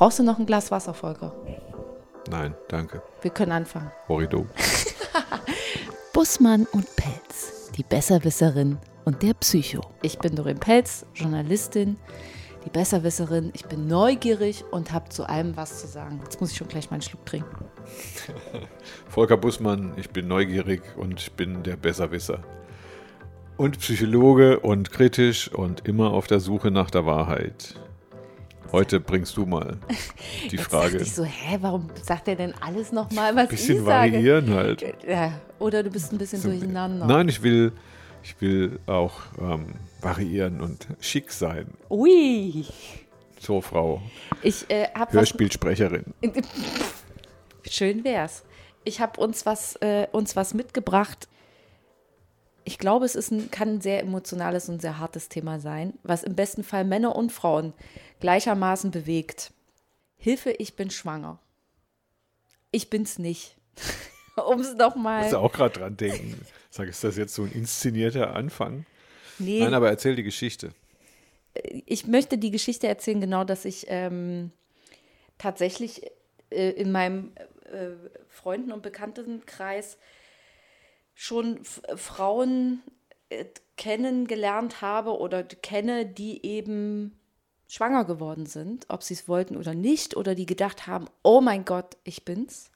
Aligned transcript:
Brauchst 0.00 0.18
du 0.18 0.22
noch 0.22 0.38
ein 0.38 0.46
Glas 0.46 0.70
Wasser, 0.70 0.94
Volker? 0.94 1.34
Nein, 2.30 2.54
danke. 2.68 3.02
Wir 3.20 3.30
können 3.30 3.52
anfangen. 3.52 3.90
Horrido. 4.08 4.46
Bussmann 6.14 6.66
und 6.72 6.86
Pelz, 6.96 7.70
die 7.76 7.82
Besserwisserin 7.82 8.78
und 9.04 9.22
der 9.22 9.34
Psycho. 9.34 9.82
Ich 10.00 10.18
bin 10.18 10.34
Doreen 10.34 10.58
Pelz, 10.58 11.04
Journalistin, 11.14 11.98
die 12.64 12.70
Besserwisserin. 12.70 13.50
Ich 13.52 13.66
bin 13.66 13.88
neugierig 13.88 14.64
und 14.70 14.90
habe 14.90 15.10
zu 15.10 15.28
allem 15.28 15.54
was 15.58 15.82
zu 15.82 15.86
sagen. 15.86 16.18
Jetzt 16.24 16.40
muss 16.40 16.52
ich 16.52 16.56
schon 16.56 16.68
gleich 16.68 16.90
mal 16.90 16.94
einen 16.94 17.02
Schluck 17.02 17.26
trinken. 17.26 17.66
Volker 19.06 19.36
Bussmann, 19.36 19.92
ich 19.98 20.08
bin 20.08 20.28
neugierig 20.28 20.80
und 20.96 21.20
ich 21.20 21.32
bin 21.32 21.62
der 21.62 21.76
Besserwisser. 21.76 22.38
Und 23.58 23.78
Psychologe 23.80 24.60
und 24.60 24.92
kritisch 24.92 25.52
und 25.52 25.86
immer 25.86 26.14
auf 26.14 26.26
der 26.26 26.40
Suche 26.40 26.70
nach 26.70 26.90
der 26.90 27.04
Wahrheit. 27.04 27.74
Heute 28.72 29.00
bringst 29.00 29.36
du 29.36 29.46
mal 29.46 29.78
die 30.50 30.56
Jetzt 30.56 30.66
Frage. 30.66 30.98
ich 30.98 31.12
so, 31.12 31.24
hä, 31.24 31.58
warum 31.60 31.88
sagt 32.02 32.28
er 32.28 32.36
denn 32.36 32.54
alles 32.60 32.92
nochmal, 32.92 33.34
was 33.34 33.48
bisschen 33.48 33.78
ich 33.78 33.84
sage? 33.84 34.12
variieren 34.12 34.50
halt. 34.54 34.84
Oder 35.58 35.82
du 35.82 35.90
bist 35.90 36.12
ein 36.12 36.18
bisschen 36.18 36.42
durcheinander. 36.42 37.06
Nein, 37.06 37.28
ich 37.28 37.42
will, 37.42 37.72
ich 38.22 38.40
will 38.40 38.78
auch 38.86 39.14
ähm, 39.40 39.74
variieren 40.00 40.60
und 40.60 40.86
schick 41.00 41.32
sein. 41.32 41.66
Ui, 41.90 42.64
So, 43.40 43.60
Frau 43.60 44.00
ich 44.42 44.70
äh, 44.70 44.84
habe 44.94 45.06
was 45.06 45.14
Hörspielsprecherin. 45.14 46.04
Schön 47.68 48.04
wär's. 48.04 48.44
Ich 48.84 49.00
habe 49.00 49.20
uns 49.20 49.44
was 49.46 49.76
äh, 49.76 50.06
uns 50.12 50.36
was 50.36 50.54
mitgebracht. 50.54 51.28
Ich 52.64 52.78
glaube, 52.78 53.04
es 53.04 53.14
ist 53.14 53.30
ein, 53.30 53.50
kann 53.50 53.68
ein 53.68 53.80
sehr 53.80 54.00
emotionales 54.00 54.68
und 54.68 54.80
sehr 54.80 54.98
hartes 54.98 55.28
Thema 55.28 55.60
sein, 55.60 55.94
was 56.02 56.22
im 56.22 56.34
besten 56.34 56.62
Fall 56.62 56.84
Männer 56.84 57.16
und 57.16 57.32
Frauen 57.32 57.72
gleichermaßen 58.20 58.90
bewegt. 58.90 59.52
Hilfe, 60.16 60.50
ich 60.50 60.76
bin 60.76 60.90
schwanger. 60.90 61.38
Ich 62.70 62.90
bin's 62.90 63.18
nicht. 63.18 63.56
um 64.46 64.60
es 64.60 64.74
nochmal. 64.74 65.30
du 65.30 65.38
auch 65.38 65.52
gerade 65.52 65.78
dran 65.78 65.96
denken. 65.96 66.40
Sag, 66.70 66.88
ist 66.88 67.02
das 67.02 67.16
jetzt 67.16 67.34
so 67.34 67.42
ein 67.42 67.52
inszenierter 67.52 68.34
Anfang? 68.34 68.86
Nee, 69.38 69.60
Nein, 69.60 69.74
aber 69.74 69.88
erzähl 69.88 70.16
die 70.16 70.22
Geschichte. 70.22 70.72
ich 71.86 72.06
möchte 72.06 72.38
die 72.38 72.50
Geschichte 72.50 72.86
erzählen, 72.86 73.20
genau, 73.20 73.44
dass 73.44 73.64
ich 73.64 73.86
ähm, 73.88 74.52
tatsächlich 75.38 76.02
äh, 76.50 76.70
in 76.70 76.92
meinem 76.92 77.32
äh, 77.64 77.90
Freunden- 78.28 78.72
und 78.72 78.82
Bekanntenkreis 78.82 79.96
schon 81.30 81.60
Frauen 81.94 82.82
äh, 83.28 83.44
kennengelernt 83.76 84.82
habe 84.82 85.16
oder 85.16 85.44
kenne, 85.44 86.04
die 86.04 86.44
eben 86.44 87.16
schwanger 87.68 88.04
geworden 88.04 88.46
sind, 88.46 88.86
ob 88.88 89.04
sie 89.04 89.14
es 89.14 89.28
wollten 89.28 89.56
oder 89.56 89.72
nicht, 89.72 90.16
oder 90.16 90.34
die 90.34 90.44
gedacht 90.44 90.88
haben, 90.88 91.06
oh 91.22 91.40
mein 91.40 91.64
Gott, 91.64 91.96
ich 92.02 92.24
bin's. 92.24 92.72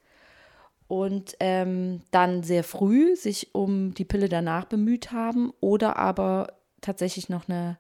Und 0.87 1.35
ähm, 1.41 2.03
dann 2.13 2.45
sehr 2.45 2.63
früh 2.63 3.17
sich 3.17 3.57
um 3.57 3.93
die 3.93 4.05
Pille 4.05 4.29
danach 4.29 4.67
bemüht 4.67 5.11
haben 5.11 5.53
oder 5.61 5.97
aber 5.97 6.53
tatsächlich 6.81 7.29
noch 7.29 7.49
eine 7.49 7.77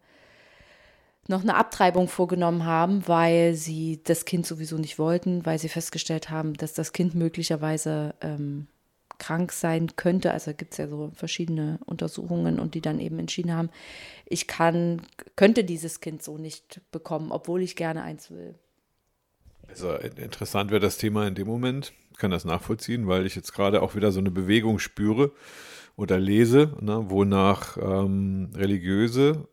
noch 1.26 1.42
eine 1.42 1.54
Abtreibung 1.54 2.08
vorgenommen 2.08 2.66
haben, 2.66 3.08
weil 3.08 3.54
sie 3.54 4.02
das 4.04 4.26
Kind 4.26 4.44
sowieso 4.44 4.76
nicht 4.76 4.98
wollten, 4.98 5.46
weil 5.46 5.58
sie 5.58 5.70
festgestellt 5.70 6.28
haben, 6.28 6.52
dass 6.52 6.74
das 6.74 6.92
Kind 6.92 7.14
möglicherweise 7.14 8.14
ähm, 8.20 8.66
krank 9.18 9.52
sein 9.52 9.88
könnte. 9.96 10.32
Also 10.32 10.52
gibt 10.54 10.72
es 10.72 10.78
ja 10.78 10.88
so 10.88 11.10
verschiedene 11.14 11.78
Untersuchungen 11.86 12.58
und 12.58 12.74
die 12.74 12.80
dann 12.80 13.00
eben 13.00 13.18
entschieden 13.18 13.54
haben, 13.54 13.70
ich 14.26 14.46
kann, 14.46 15.02
könnte 15.36 15.64
dieses 15.64 16.00
Kind 16.00 16.22
so 16.22 16.38
nicht 16.38 16.80
bekommen, 16.90 17.32
obwohl 17.32 17.62
ich 17.62 17.76
gerne 17.76 18.02
eins 18.02 18.30
will. 18.30 18.54
Also 19.68 19.92
in- 19.94 20.16
interessant 20.16 20.70
wäre 20.70 20.80
das 20.80 20.98
Thema 20.98 21.26
in 21.26 21.34
dem 21.34 21.46
Moment. 21.46 21.92
Ich 22.12 22.18
kann 22.18 22.30
das 22.30 22.44
nachvollziehen, 22.44 23.08
weil 23.08 23.26
ich 23.26 23.34
jetzt 23.34 23.52
gerade 23.52 23.82
auch 23.82 23.94
wieder 23.94 24.12
so 24.12 24.20
eine 24.20 24.30
Bewegung 24.30 24.78
spüre 24.78 25.32
oder 25.96 26.18
lese, 26.18 26.76
ne, 26.80 27.10
wonach 27.10 27.76
ähm, 27.76 28.50
religiöse 28.54 29.48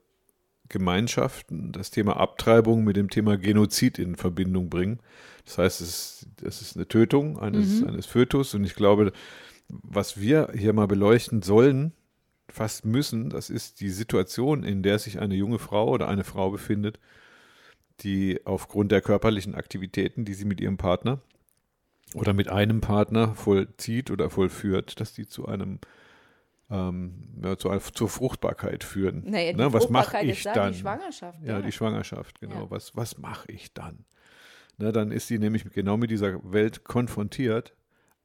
Gemeinschaften 0.69 1.71
das 1.71 1.91
Thema 1.91 2.17
Abtreibung 2.17 2.83
mit 2.83 2.95
dem 2.95 3.09
Thema 3.09 3.37
Genozid 3.37 3.99
in 3.99 4.15
Verbindung 4.15 4.69
bringen. 4.69 4.99
Das 5.43 5.57
heißt, 5.57 5.81
es 5.81 5.89
ist, 5.89 6.27
es 6.43 6.61
ist 6.61 6.75
eine 6.77 6.87
Tötung 6.87 7.39
eines, 7.39 7.83
eines 7.83 8.05
Fötus 8.05 8.53
und 8.53 8.63
ich 8.63 8.75
glaube, 8.75 9.11
was 9.83 10.19
wir 10.19 10.49
hier 10.55 10.73
mal 10.73 10.87
beleuchten 10.87 11.41
sollen, 11.41 11.93
fast 12.49 12.85
müssen, 12.85 13.29
das 13.29 13.49
ist 13.49 13.79
die 13.79 13.89
Situation, 13.89 14.63
in 14.63 14.83
der 14.83 14.99
sich 14.99 15.19
eine 15.19 15.35
junge 15.35 15.59
Frau 15.59 15.89
oder 15.89 16.07
eine 16.07 16.23
Frau 16.23 16.51
befindet, 16.51 16.99
die 18.01 18.41
aufgrund 18.45 18.91
der 18.91 19.01
körperlichen 19.01 19.55
Aktivitäten, 19.55 20.25
die 20.25 20.33
sie 20.33 20.45
mit 20.45 20.59
ihrem 20.59 20.77
Partner 20.77 21.19
oder 22.13 22.33
mit 22.33 22.49
einem 22.49 22.81
Partner 22.81 23.35
vollzieht 23.35 24.11
oder 24.11 24.29
vollführt, 24.29 24.99
dass 24.99 25.13
die 25.13 25.27
zu 25.27 25.47
einem 25.47 25.79
ähm, 26.69 27.27
ja, 27.43 27.57
zu, 27.57 27.69
zur 27.93 28.09
Fruchtbarkeit 28.09 28.83
führen. 28.83 29.23
Naja, 29.25 29.51
die 29.51 29.57
Ne, 29.57 29.73
was 29.73 29.89
mache 29.89 30.21
ich 30.21 30.39
ist 30.39 30.45
da, 30.45 30.53
dann? 30.53 30.73
Die 30.73 30.79
Schwangerschaft. 30.79 31.39
Ja, 31.43 31.61
die 31.61 31.71
Schwangerschaft, 31.71 32.39
genau. 32.39 32.63
Ja. 32.63 32.71
Was, 32.71 32.95
was 32.95 33.17
mache 33.17 33.51
ich 33.51 33.73
dann? 33.73 34.05
Ne, 34.77 34.91
dann 34.91 35.11
ist 35.11 35.27
sie 35.27 35.37
nämlich 35.37 35.63
genau 35.71 35.97
mit 35.97 36.09
dieser 36.11 36.39
Welt 36.51 36.83
konfrontiert. 36.83 37.73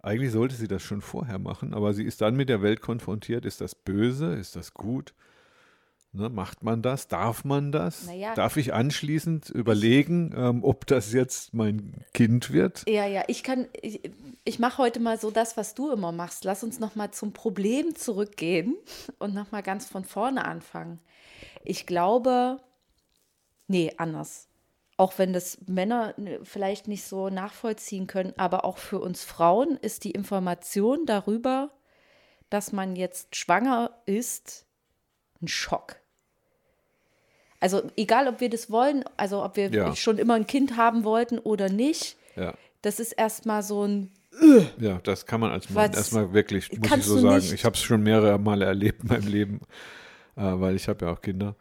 Eigentlich 0.06 0.30
sollte 0.30 0.54
sie 0.54 0.68
das 0.68 0.84
schon 0.84 1.00
vorher 1.00 1.40
machen, 1.40 1.74
aber 1.74 1.92
sie 1.92 2.04
ist 2.04 2.20
dann 2.20 2.36
mit 2.36 2.48
der 2.48 2.62
Welt 2.62 2.80
konfrontiert. 2.80 3.44
Ist 3.44 3.60
das 3.60 3.74
böse? 3.74 4.34
Ist 4.34 4.54
das 4.54 4.72
gut? 4.72 5.14
Ne, 6.12 6.28
macht 6.28 6.62
man 6.62 6.80
das? 6.80 7.08
Darf 7.08 7.44
man 7.44 7.72
das? 7.72 8.06
Naja. 8.06 8.32
Darf 8.36 8.56
ich 8.56 8.72
anschließend 8.72 9.50
überlegen, 9.50 10.32
ähm, 10.36 10.62
ob 10.62 10.86
das 10.86 11.12
jetzt 11.12 11.54
mein 11.54 12.04
Kind 12.14 12.52
wird? 12.52 12.84
Ja, 12.88 13.04
ja, 13.04 13.24
ich 13.26 13.42
kann, 13.42 13.66
ich, 13.82 14.00
ich 14.44 14.60
mache 14.60 14.78
heute 14.78 15.00
mal 15.00 15.18
so 15.18 15.32
das, 15.32 15.56
was 15.56 15.74
du 15.74 15.90
immer 15.90 16.12
machst. 16.12 16.44
Lass 16.44 16.62
uns 16.62 16.78
noch 16.78 16.94
mal 16.94 17.10
zum 17.10 17.32
Problem 17.32 17.96
zurückgehen 17.96 18.76
und 19.18 19.34
noch 19.34 19.50
mal 19.50 19.62
ganz 19.64 19.86
von 19.86 20.04
vorne 20.04 20.44
anfangen. 20.44 21.00
Ich 21.64 21.84
glaube, 21.84 22.60
nee, 23.66 23.92
anders. 23.96 24.46
Auch 24.98 25.18
wenn 25.18 25.32
das 25.34 25.58
Männer 25.66 26.14
ne, 26.16 26.40
vielleicht 26.42 26.88
nicht 26.88 27.04
so 27.04 27.28
nachvollziehen 27.28 28.06
können, 28.06 28.32
aber 28.38 28.64
auch 28.64 28.78
für 28.78 28.98
uns 28.98 29.24
Frauen 29.24 29.76
ist 29.82 30.04
die 30.04 30.12
Information 30.12 31.04
darüber, 31.04 31.70
dass 32.48 32.72
man 32.72 32.96
jetzt 32.96 33.36
schwanger 33.36 33.90
ist, 34.06 34.64
ein 35.42 35.48
Schock. 35.48 35.96
Also 37.60 37.82
egal, 37.96 38.28
ob 38.28 38.40
wir 38.40 38.48
das 38.50 38.70
wollen, 38.70 39.04
also 39.16 39.42
ob 39.44 39.56
wir 39.56 39.70
Ja. 39.70 39.94
schon 39.96 40.18
immer 40.18 40.34
ein 40.34 40.46
Kind 40.46 40.76
haben 40.76 41.04
wollten 41.04 41.38
oder 41.38 41.68
nicht, 41.68 42.16
Ja. 42.36 42.54
das 42.82 43.00
ist 43.00 43.12
erstmal 43.12 43.62
so 43.62 43.84
ein, 43.86 44.10
Ja, 44.78 44.98
das 45.02 45.24
kann 45.24 45.40
man 45.40 45.50
als 45.50 45.70
Mann 45.70 45.92
erstmal 45.94 46.34
wirklich, 46.34 46.70
muss 46.78 46.90
ich 46.98 47.04
so 47.04 47.18
sagen. 47.20 47.36
nicht- 47.36 47.52
Ich 47.54 47.64
habe 47.64 47.74
es 47.74 47.82
schon 47.82 48.02
mehrere 48.02 48.38
Male 48.38 48.66
erlebt 48.66 49.02
in 49.02 49.08
meinem 49.08 49.26
Leben, 49.28 49.60
äh, 50.36 50.42
weil 50.42 50.76
ich 50.76 50.88
habe 50.88 51.06
ja 51.06 51.12
auch 51.12 51.22
Kinder. 51.22 51.56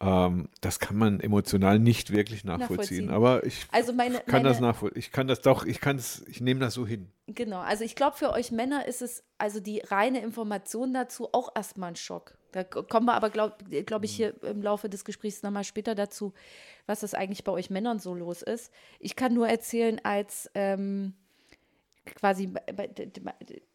Ähm, 0.00 0.48
das 0.60 0.78
kann 0.78 0.96
man 0.96 1.18
emotional 1.18 1.80
nicht 1.80 2.12
wirklich 2.12 2.44
nachvollziehen. 2.44 3.06
Nachvollziehen. 3.06 3.10
Aber 3.10 3.44
ich 3.44 3.66
also 3.72 3.92
meine, 3.92 4.18
kann 4.20 4.42
meine 4.42 4.48
das 4.48 4.60
nachvollziehen. 4.60 4.98
Ich 4.98 5.10
kann 5.10 5.26
das 5.26 5.40
doch, 5.40 5.64
ich 5.64 5.80
kann 5.80 5.96
es, 5.96 6.24
ich 6.28 6.40
nehme 6.40 6.60
das 6.60 6.74
so 6.74 6.86
hin. 6.86 7.10
genau, 7.26 7.58
also 7.58 7.82
ich 7.82 7.96
glaube 7.96 8.16
für 8.16 8.30
euch 8.30 8.52
Männer 8.52 8.86
ist 8.86 9.02
es, 9.02 9.24
also 9.38 9.58
die 9.58 9.80
reine 9.80 10.20
Information 10.20 10.94
dazu 10.94 11.28
auch 11.32 11.54
erstmal 11.56 11.90
ein 11.90 11.96
Schock. 11.96 12.38
Da 12.52 12.64
kommen 12.64 13.06
wir 13.06 13.14
aber, 13.14 13.28
glaube 13.28 13.56
glaub 13.84 14.04
ich, 14.04 14.14
hier 14.14 14.40
im 14.42 14.62
Laufe 14.62 14.88
des 14.88 15.04
Gesprächs 15.04 15.42
nochmal 15.42 15.64
später 15.64 15.94
dazu, 15.94 16.32
was 16.86 17.00
das 17.00 17.14
eigentlich 17.14 17.44
bei 17.44 17.52
euch 17.52 17.68
Männern 17.68 17.98
so 17.98 18.14
los 18.14 18.42
ist. 18.42 18.72
Ich 19.00 19.16
kann 19.16 19.34
nur 19.34 19.48
erzählen, 19.48 20.00
als 20.04 20.50
ähm, 20.54 21.14
quasi 22.06 22.54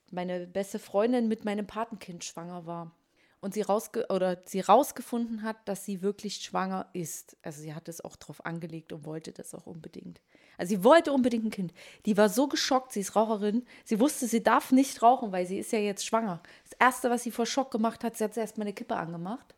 meine 0.10 0.48
beste 0.48 0.80
Freundin 0.80 1.28
mit 1.28 1.46
meinem 1.46 1.68
Patenkind 1.68 2.24
schwanger 2.24 2.66
war. 2.66 2.96
Und 3.44 3.54
sie, 3.54 3.62
rausge 3.62 4.06
oder 4.08 4.42
sie 4.46 4.62
rausgefunden 4.62 5.44
hat, 5.44 5.58
dass 5.66 5.84
sie 5.84 6.02
wirklich 6.02 6.38
schwanger 6.38 6.88
ist. 6.94 7.36
Also 7.42 7.62
sie 7.62 7.74
hat 7.74 7.90
es 7.90 8.00
auch 8.00 8.16
drauf 8.16 8.46
angelegt 8.46 8.94
und 8.94 9.04
wollte 9.04 9.34
das 9.34 9.54
auch 9.54 9.66
unbedingt. 9.66 10.22
Also 10.58 10.78
sie 10.78 10.84
wollte 10.86 11.12
unbedingt 11.12 11.44
ein 11.44 11.52
Kind. 11.52 11.74
Die 12.06 12.16
war 12.16 12.30
so 12.30 12.48
geschockt, 12.48 12.94
sie 12.94 13.02
ist 13.02 13.18
Raucherin. 13.18 13.66
Sie 13.84 14.00
wusste, 14.00 14.28
sie 14.28 14.42
darf 14.42 14.72
nicht 14.72 15.02
rauchen, 15.02 15.34
weil 15.34 15.46
sie 15.46 15.60
ist 15.60 15.74
ja 15.74 15.80
jetzt 15.80 16.06
schwanger. 16.06 16.42
Das 16.64 16.78
Erste, 16.80 17.10
was 17.10 17.24
sie 17.24 17.32
vor 17.32 17.46
Schock 17.46 17.70
gemacht 17.70 18.06
hat, 18.06 18.16
sie 18.16 18.24
hat 18.24 18.38
erst 18.38 18.58
mal 18.58 18.64
eine 18.64 18.72
Kippe 18.72 18.96
angemacht, 18.96 19.56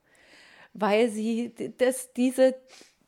weil 0.73 1.11
sie 1.11 1.53
das, 1.77 2.11
diese, 2.13 2.55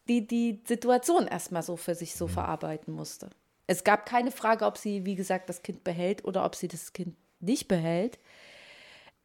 die, 0.08 0.28
die 0.28 0.62
Situation 0.64 1.26
erstmal 1.26 1.64
so 1.64 1.76
für 1.76 1.96
sich 1.96 2.14
so 2.14 2.28
verarbeiten 2.28 2.94
musste. 2.94 3.32
Es 3.66 3.84
gab 3.84 4.06
keine 4.06 4.30
Frage, 4.30 4.64
ob 4.68 4.78
sie, 4.78 5.06
wie 5.06 5.16
gesagt, 5.16 5.50
das 5.50 5.64
Kind 5.64 5.84
behält 5.84 6.24
oder 6.24 6.46
ob 6.46 6.54
sie 6.54 6.68
das 6.68 6.94
Kind 6.94 7.16
nicht 7.40 7.68
behält 7.68 8.20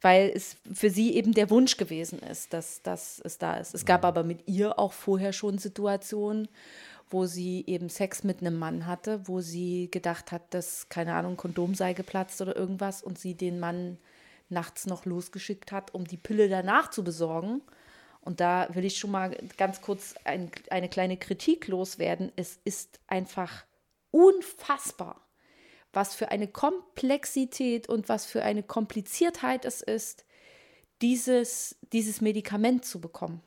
weil 0.02 0.32
es 0.34 0.56
für 0.72 0.90
sie 0.90 1.14
eben 1.14 1.32
der 1.32 1.48
Wunsch 1.48 1.76
gewesen 1.76 2.18
ist, 2.18 2.52
dass, 2.52 2.82
dass 2.82 3.20
es 3.24 3.38
da 3.38 3.56
ist. 3.56 3.74
Es 3.74 3.86
gab 3.86 4.04
aber 4.04 4.24
mit 4.24 4.46
ihr 4.48 4.78
auch 4.78 4.92
vorher 4.92 5.32
schon 5.32 5.58
Situationen, 5.58 6.48
wo 7.08 7.26
sie 7.26 7.64
eben 7.66 7.88
Sex 7.88 8.24
mit 8.24 8.40
einem 8.40 8.58
Mann 8.58 8.86
hatte, 8.86 9.26
wo 9.28 9.40
sie 9.40 9.90
gedacht 9.90 10.32
hat, 10.32 10.54
dass, 10.54 10.88
keine 10.88 11.14
Ahnung, 11.14 11.36
Kondom 11.36 11.74
sei 11.74 11.92
geplatzt 11.92 12.40
oder 12.40 12.56
irgendwas 12.56 13.02
und 13.02 13.18
sie 13.18 13.34
den 13.34 13.60
Mann 13.60 13.98
nachts 14.48 14.86
noch 14.86 15.04
losgeschickt 15.06 15.72
hat, 15.72 15.94
um 15.94 16.04
die 16.04 16.16
Pille 16.16 16.48
danach 16.48 16.90
zu 16.90 17.04
besorgen. 17.04 17.62
Und 18.20 18.40
da 18.40 18.68
will 18.74 18.84
ich 18.84 18.98
schon 18.98 19.10
mal 19.10 19.36
ganz 19.56 19.80
kurz 19.80 20.14
ein, 20.24 20.50
eine 20.70 20.88
kleine 20.88 21.16
Kritik 21.16 21.68
loswerden. 21.68 22.32
Es 22.36 22.58
ist 22.64 23.00
einfach 23.06 23.64
unfassbar, 24.10 25.20
was 25.92 26.14
für 26.14 26.30
eine 26.30 26.48
Komplexität 26.48 27.88
und 27.88 28.08
was 28.08 28.26
für 28.26 28.42
eine 28.42 28.62
Kompliziertheit 28.62 29.64
es 29.64 29.82
ist, 29.82 30.24
dieses, 31.02 31.76
dieses 31.92 32.20
Medikament 32.20 32.84
zu 32.84 33.00
bekommen, 33.00 33.42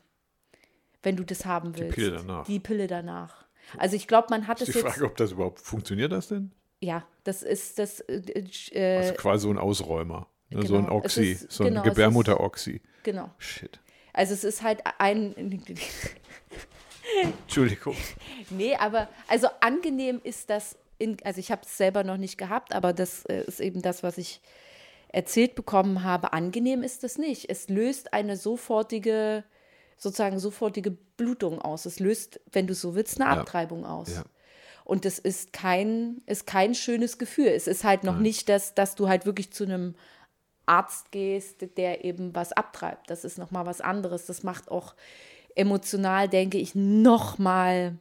wenn 1.02 1.16
du 1.16 1.24
das 1.24 1.44
haben 1.44 1.76
willst. 1.76 1.96
Die 1.96 2.02
Pille 2.02 2.16
danach. 2.16 2.46
Die 2.46 2.60
Pille 2.60 2.86
danach. 2.86 3.46
Also 3.78 3.96
ich 3.96 4.06
glaube, 4.06 4.28
man 4.30 4.46
hat 4.46 4.60
es 4.60 4.68
jetzt. 4.68 4.76
Die 4.76 4.80
Frage, 4.82 5.04
ob 5.04 5.16
das 5.16 5.32
überhaupt 5.32 5.60
funktioniert, 5.60 6.12
das 6.12 6.28
denn? 6.28 6.52
Ja, 6.80 7.06
das 7.24 7.42
ist 7.42 7.78
das. 7.78 8.00
Äh, 8.00 8.98
also 8.98 9.14
quasi 9.14 9.42
so 9.42 9.50
ein 9.50 9.58
Ausräumer. 9.58 10.28
Ne? 10.50 10.60
Genau. 10.60 10.66
So 10.66 10.76
ein 10.76 10.88
Oxy, 10.88 11.32
ist, 11.32 11.50
so 11.50 11.64
ein 11.64 11.70
genau, 11.70 11.82
Gebärmutter-Oxy. 11.82 12.80
Genau. 13.02 13.30
Shit. 13.38 13.80
Also 14.12 14.34
es 14.34 14.44
ist 14.44 14.62
halt 14.62 14.82
ein. 14.98 15.34
Entschuldigung. 17.22 17.96
Nee, 18.48 18.76
aber 18.76 19.08
also 19.26 19.48
angenehm 19.60 20.20
ist 20.22 20.50
das, 20.50 20.76
in, 20.98 21.16
also 21.24 21.40
ich 21.40 21.50
habe 21.50 21.62
es 21.64 21.76
selber 21.76 22.04
noch 22.04 22.16
nicht 22.16 22.38
gehabt, 22.38 22.74
aber 22.74 22.92
das 22.92 23.24
äh, 23.26 23.42
ist 23.44 23.60
eben 23.60 23.82
das, 23.82 24.02
was 24.02 24.18
ich 24.18 24.40
erzählt 25.08 25.54
bekommen 25.54 26.02
habe. 26.02 26.32
Angenehm 26.32 26.82
ist 26.82 27.04
das 27.04 27.18
nicht. 27.18 27.48
Es 27.48 27.68
löst 27.68 28.12
eine 28.12 28.36
sofortige, 28.36 29.44
sozusagen 29.96 30.38
sofortige 30.38 30.90
Blutung 30.90 31.60
aus. 31.60 31.86
Es 31.86 32.00
löst, 32.00 32.40
wenn 32.52 32.66
du 32.66 32.74
so 32.74 32.94
willst, 32.94 33.20
eine 33.20 33.30
Abtreibung 33.30 33.82
ja. 33.82 33.88
aus. 33.88 34.14
Ja. 34.14 34.24
Und 34.84 35.04
das 35.04 35.18
ist 35.18 35.52
kein, 35.52 36.22
ist 36.26 36.46
kein 36.46 36.74
schönes 36.74 37.18
Gefühl. 37.18 37.48
Es 37.48 37.66
ist 37.66 37.84
halt 37.84 38.04
noch 38.04 38.14
Nein. 38.14 38.22
nicht 38.22 38.48
das, 38.48 38.74
dass 38.74 38.94
du 38.94 39.08
halt 39.08 39.26
wirklich 39.26 39.52
zu 39.52 39.64
einem 39.64 39.94
Arzt 40.66 41.12
gehst, 41.12 41.76
der 41.76 42.04
eben 42.04 42.34
was 42.34 42.52
abtreibt. 42.52 43.10
Das 43.10 43.24
ist 43.24 43.38
nochmal 43.38 43.66
was 43.66 43.80
anderes. 43.80 44.26
Das 44.26 44.42
macht 44.42 44.70
auch 44.70 44.94
emotional, 45.54 46.28
denke 46.28 46.58
ich, 46.58 46.74
nochmal 46.74 47.96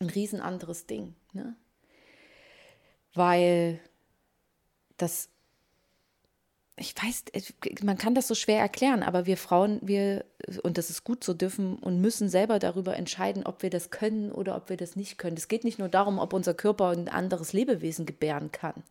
ein 0.00 0.10
riesen 0.10 0.40
anderes 0.40 0.86
Ding. 0.86 1.14
Ne? 1.32 1.56
Weil 3.14 3.80
das, 4.96 5.28
ich 6.76 6.94
weiß, 6.96 7.24
man 7.82 7.98
kann 7.98 8.14
das 8.14 8.28
so 8.28 8.34
schwer 8.34 8.58
erklären, 8.58 9.02
aber 9.02 9.26
wir 9.26 9.36
Frauen, 9.36 9.78
wir, 9.82 10.24
und 10.62 10.78
das 10.78 10.90
ist 10.90 11.04
gut 11.04 11.22
so, 11.22 11.34
dürfen 11.34 11.76
und 11.76 12.00
müssen 12.00 12.28
selber 12.28 12.58
darüber 12.58 12.96
entscheiden, 12.96 13.44
ob 13.46 13.62
wir 13.62 13.70
das 13.70 13.90
können 13.90 14.32
oder 14.32 14.56
ob 14.56 14.68
wir 14.68 14.76
das 14.76 14.96
nicht 14.96 15.18
können. 15.18 15.36
Es 15.36 15.48
geht 15.48 15.64
nicht 15.64 15.78
nur 15.78 15.88
darum, 15.88 16.18
ob 16.18 16.32
unser 16.32 16.54
Körper 16.54 16.90
ein 16.90 17.08
anderes 17.08 17.52
Lebewesen 17.52 18.06
gebären 18.06 18.50
kann, 18.52 18.82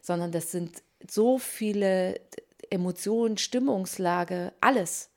sondern 0.00 0.32
das 0.32 0.50
sind 0.50 0.82
so 1.06 1.38
viele 1.38 2.20
Emotionen, 2.70 3.36
Stimmungslage, 3.36 4.52
alles. 4.60 5.10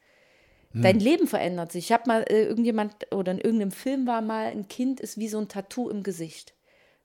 Hm. 0.72 0.82
Dein 0.82 1.00
Leben 1.00 1.28
verändert 1.28 1.72
sich. 1.72 1.86
Ich 1.86 1.92
habe 1.94 2.08
mal 2.08 2.24
äh, 2.24 2.44
irgendjemand 2.44 3.14
oder 3.14 3.32
in 3.32 3.40
irgendeinem 3.40 3.72
Film 3.72 4.06
war 4.08 4.22
mal, 4.22 4.48
ein 4.48 4.68
Kind 4.68 5.00
ist 5.00 5.18
wie 5.18 5.30
so 5.30 5.38
ein 5.38 5.48
Tattoo 5.48 5.90
im 5.90 6.04
Gesicht. 6.04 6.54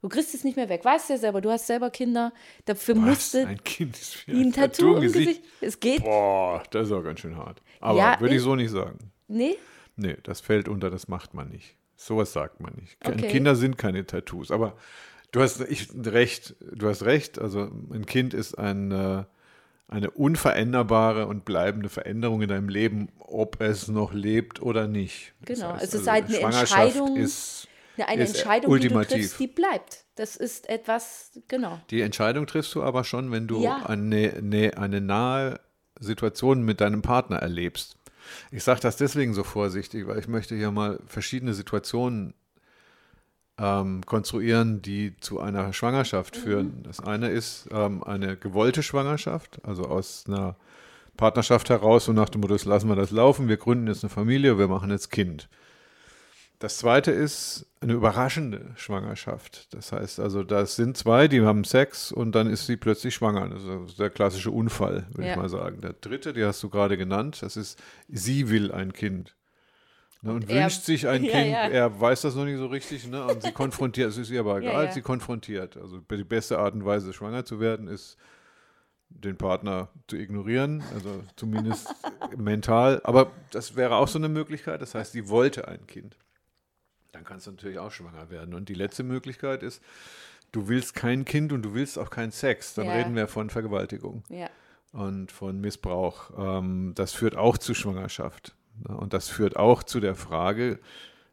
Du 0.03 0.09
kriegst 0.09 0.35
es 0.35 0.45
nicht 0.45 0.57
mehr 0.57 0.69
weg. 0.69 0.85
Weißt 0.85 1.09
du 1.09 1.15
ja 1.15 1.19
selber, 1.19 1.41
du 1.41 1.51
hast 1.51 1.67
selber 1.67 1.91
Kinder. 1.91 2.33
Dafür 2.65 2.97
Was? 2.97 3.03
musste 3.03 3.47
ein 3.47 3.63
Kind 3.63 3.97
ist 3.97 4.27
wie 4.27 4.33
ein, 4.33 4.47
ein 4.47 4.53
Tattoo, 4.53 4.95
Tattoo, 4.95 4.97
im 4.97 5.03
Gesicht. 5.03 5.29
Gesicht. 5.29 5.43
Es 5.61 5.81
geht. 5.81 6.03
Boah, 6.05 6.63
das 6.71 6.87
ist 6.87 6.93
auch 6.93 7.03
ganz 7.03 7.21
schön 7.21 7.37
hart. 7.37 7.61
Aber 7.81 7.99
ja, 7.99 8.21
würde 8.21 8.35
ich 8.35 8.43
so 8.43 8.57
nicht 8.57 8.71
sagen. 8.71 9.11
Nee? 9.29 9.57
Nee, 9.97 10.17
das 10.23 10.41
fällt 10.41 10.69
unter, 10.69 10.91
das 10.91 11.09
macht 11.09 11.35
man 11.35 11.49
nicht. 11.49 11.77
Sowas 11.97 12.33
sagt 12.33 12.61
man 12.61 12.73
nicht. 12.75 12.97
Okay. 13.05 13.29
Kinder 13.29 13.55
sind 13.55 13.77
keine 13.77 14.07
Tattoos. 14.07 14.51
Aber 14.51 14.75
Du 15.33 15.41
hast 15.41 15.61
ich, 15.61 15.89
recht, 16.05 16.57
du 16.61 16.89
hast 16.89 17.05
recht. 17.05 17.39
Also 17.39 17.71
ein 17.93 18.05
Kind 18.07 18.35
ist 18.35 18.59
ein, 18.59 18.91
äh, 18.91 19.25
eine 19.87 20.11
unveränderbare 20.11 21.27
und 21.27 21.45
bleibende 21.45 21.89
Veränderung 21.89 22.43
in 22.43 22.49
deinem 22.49 22.69
Leben, 22.69 23.09
ob 23.19 23.61
es 23.61 23.89
noch 23.89 24.13
lebt 24.13 24.61
oder 24.61 24.89
nicht. 24.89 25.33
Genau, 25.45 25.73
das 25.73 25.83
heißt, 25.83 25.83
es 25.83 25.95
ist 25.95 26.09
also 26.09 26.11
halt 26.11 26.45
eine 26.45 26.59
Entscheidung. 26.59 27.17
Ist, 27.17 27.69
eine 27.99 28.23
ist 28.23 28.37
Entscheidung, 28.37 28.71
ultimativ. 28.73 29.09
die 29.09 29.15
du 29.15 29.21
triffst, 29.21 29.41
die 29.41 29.47
bleibt. 29.47 30.05
Das 30.15 30.37
ist 30.37 30.69
etwas, 30.69 31.33
genau. 31.49 31.81
Die 31.91 32.01
Entscheidung 32.01 32.47
triffst 32.47 32.75
du 32.75 32.83
aber 32.83 33.05
schon, 33.05 33.31
wenn 33.33 33.47
du 33.47 33.63
ja. 33.63 33.85
eine, 33.87 34.35
eine, 34.37 34.77
eine 34.77 35.01
nahe 35.01 35.61
Situation 35.99 36.63
mit 36.63 36.81
deinem 36.81 37.03
Partner 37.03 37.37
erlebst. 37.37 37.97
Ich 38.51 38.65
sage 38.65 38.81
das 38.81 38.97
deswegen 38.97 39.35
so 39.35 39.45
vorsichtig, 39.45 40.07
weil 40.07 40.19
ich 40.19 40.29
möchte 40.29 40.55
hier 40.55 40.71
mal 40.71 40.99
verschiedene 41.07 41.55
Situationen 41.55 42.35
ähm, 43.59 44.05
konstruieren, 44.07 44.83
die 44.83 45.17
zu 45.21 45.41
einer 45.41 45.73
Schwangerschaft 45.73 46.37
mhm. 46.37 46.41
führen. 46.41 46.83
Das 46.85 47.01
eine 47.01 47.29
ist 47.29 47.69
ähm, 47.71 48.03
eine 48.03 48.37
gewollte 48.37 48.83
Schwangerschaft, 48.83 49.61
also 49.65 49.85
aus 49.85 50.25
einer 50.27 50.57
Partnerschaft 51.17 51.69
heraus 51.69 52.09
und 52.09 52.17
nach 52.17 52.31
dem 52.31 52.41
Motto, 52.41 52.57
lassen 52.69 52.89
wir 52.89 52.97
das 52.97 53.11
laufen, 53.11 53.49
wir 53.49 53.59
gründen 53.59 53.87
jetzt 53.89 54.03
eine 54.03 54.11
Familie, 54.11 54.59
wir 54.59 54.69
machen 54.69 54.91
jetzt 54.91 55.11
Kind. 55.11 55.49
Das 56.61 56.77
zweite 56.77 57.11
ist 57.11 57.65
eine 57.81 57.95
überraschende 57.95 58.73
Schwangerschaft. 58.77 59.75
Das 59.75 59.93
heißt 59.93 60.21
also, 60.21 60.43
das 60.43 60.77
sind 60.77 60.95
zwei, 60.95 61.27
die 61.27 61.41
haben 61.41 61.65
Sex 61.65 62.13
und 62.13 62.35
dann 62.35 62.49
ist 62.49 62.67
sie 62.67 62.77
plötzlich 62.77 63.15
schwanger. 63.15 63.49
Das 63.49 63.63
ist 63.89 63.99
der 63.99 64.11
klassische 64.11 64.51
Unfall, 64.51 65.07
würde 65.13 65.27
ja. 65.27 65.33
ich 65.33 65.39
mal 65.39 65.49
sagen. 65.49 65.81
Der 65.81 65.95
dritte, 65.95 66.35
die 66.35 66.45
hast 66.45 66.63
du 66.63 66.69
gerade 66.69 66.99
genannt, 66.99 67.39
das 67.41 67.57
ist, 67.57 67.83
sie 68.09 68.51
will 68.51 68.73
ein 68.73 68.93
Kind. 68.93 69.35
Ne, 70.21 70.35
und 70.35 70.51
er, 70.51 70.65
wünscht 70.65 70.83
sich 70.83 71.09
ein 71.09 71.25
ja, 71.25 71.31
Kind, 71.33 71.51
ja. 71.51 71.69
er 71.69 71.99
weiß 71.99 72.21
das 72.21 72.35
noch 72.35 72.45
nicht 72.45 72.59
so 72.59 72.67
richtig, 72.67 73.09
ne? 73.09 73.25
Und 73.25 73.43
sie 73.43 73.53
konfrontiert, 73.55 74.11
es 74.11 74.19
ist 74.19 74.29
ihr 74.29 74.41
aber 74.41 74.59
egal, 74.59 74.93
sie 74.93 75.01
konfrontiert. 75.01 75.79
Also 75.79 75.99
die 75.99 76.25
beste 76.25 76.59
Art 76.59 76.75
und 76.75 76.85
Weise, 76.85 77.15
schwanger 77.15 77.47
zu 77.47 77.59
werden, 77.59 77.89
ist, 77.89 78.19
den 79.09 79.39
Partner 79.39 79.89
zu 80.09 80.17
ignorieren, 80.17 80.83
also 80.93 81.25
zumindest 81.37 81.89
mental. 82.37 83.01
Aber 83.05 83.31
das 83.51 83.77
wäre 83.77 83.95
auch 83.95 84.09
so 84.09 84.19
eine 84.19 84.29
Möglichkeit. 84.29 84.83
Das 84.83 84.95
heißt, 84.95 85.13
sie 85.13 85.31
wollte 85.31 85.67
ein 85.67 85.87
Kind. 85.87 86.19
Dann 87.13 87.25
kannst 87.25 87.47
du 87.47 87.51
natürlich 87.53 87.79
auch 87.79 87.91
schwanger 87.91 88.31
werden. 88.31 88.55
Und 88.55 88.69
die 88.69 88.75
letzte 88.75 89.03
Möglichkeit 89.03 89.63
ist, 89.63 89.83
du 90.53 90.69
willst 90.69 90.95
kein 90.95 91.25
Kind 91.25 91.53
und 91.53 91.63
du 91.63 91.75
willst 91.75 91.99
auch 91.99 92.11
keinen 92.11 92.33
Sex. 92.33 92.75
Dann 92.75 92.89
reden 92.89 93.15
wir 93.15 93.29
von 93.29 93.51
Vergewaltigung. 93.51 94.25
Und 94.93 95.31
von 95.31 95.61
Missbrauch. 95.61 96.31
Ähm, 96.37 96.93
das 96.95 97.13
führt 97.13 97.37
auch 97.37 97.59
zu 97.59 97.75
Schwangerschaft. 97.75 98.55
Ne? 98.89 98.97
Und 98.97 99.13
das 99.13 99.29
führt 99.29 99.57
auch 99.57 99.83
zu 99.83 100.01
der 100.01 100.15
Frage, 100.15 100.81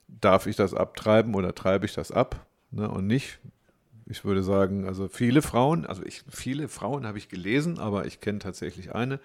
darf 0.08 0.48
ich 0.48 0.56
das 0.56 0.74
abtreiben 0.74 1.36
oder 1.36 1.54
treibe 1.54 1.86
ich 1.86 1.94
das 1.94 2.12
ab 2.12 2.46
ne? 2.72 2.90
und 2.90 3.08
nicht? 3.08 3.40
Ich 4.10 4.24
würde 4.24 4.42
sagen, 4.42 4.86
also 4.86 5.08
viele 5.08 5.42
Frauen, 5.42 5.86
also 5.86 6.04
ich, 6.04 6.24
viele 6.30 6.68
Frauen 6.68 7.06
habe 7.06 7.18
ich 7.18 7.28
gelesen, 7.28 7.78
aber 7.78 8.06
ich 8.06 8.22
kenne 8.22 8.40
tatsächlich 8.40 8.96
eine, 8.96 9.20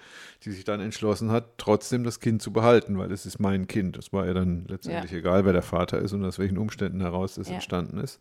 die 0.44 0.50
sich 0.50 0.64
dann 0.64 0.80
entschlossen 0.80 1.30
hat, 1.30 1.58
trotzdem 1.58 2.04
das 2.04 2.20
Kind 2.20 2.42
zu 2.42 2.52
behalten, 2.52 2.98
weil 2.98 3.12
es 3.12 3.24
ist 3.24 3.38
mein 3.38 3.66
Kind. 3.66 3.96
Es 3.96 4.12
war 4.12 4.26
ihr 4.26 4.34
dann 4.34 4.64
letztendlich 4.66 5.12
ja. 5.12 5.18
egal, 5.18 5.44
wer 5.44 5.52
der 5.52 5.62
Vater 5.62 6.00
ist 6.00 6.12
und 6.12 6.24
aus 6.24 6.38
welchen 6.38 6.58
Umständen 6.58 7.00
heraus 7.00 7.34
das 7.34 7.48
ja. 7.48 7.54
entstanden 7.54 7.98
ist. 7.98 8.20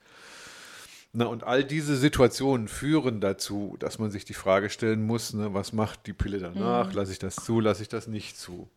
Na, 1.13 1.25
und 1.25 1.43
all 1.43 1.63
diese 1.63 1.97
Situationen 1.97 2.69
führen 2.69 3.19
dazu, 3.19 3.75
dass 3.80 3.99
man 3.99 4.11
sich 4.11 4.23
die 4.23 4.33
Frage 4.33 4.69
stellen 4.69 5.06
muss, 5.06 5.33
ne, 5.33 5.53
was 5.53 5.73
macht 5.73 6.07
die 6.07 6.13
Pille 6.13 6.39
danach? 6.39 6.89
Mhm. 6.89 6.95
Lasse 6.95 7.11
ich 7.11 7.19
das 7.19 7.35
zu, 7.35 7.59
lasse 7.59 7.81
ich 7.81 7.89
das 7.89 8.07
nicht 8.07 8.37
zu? 8.37 8.69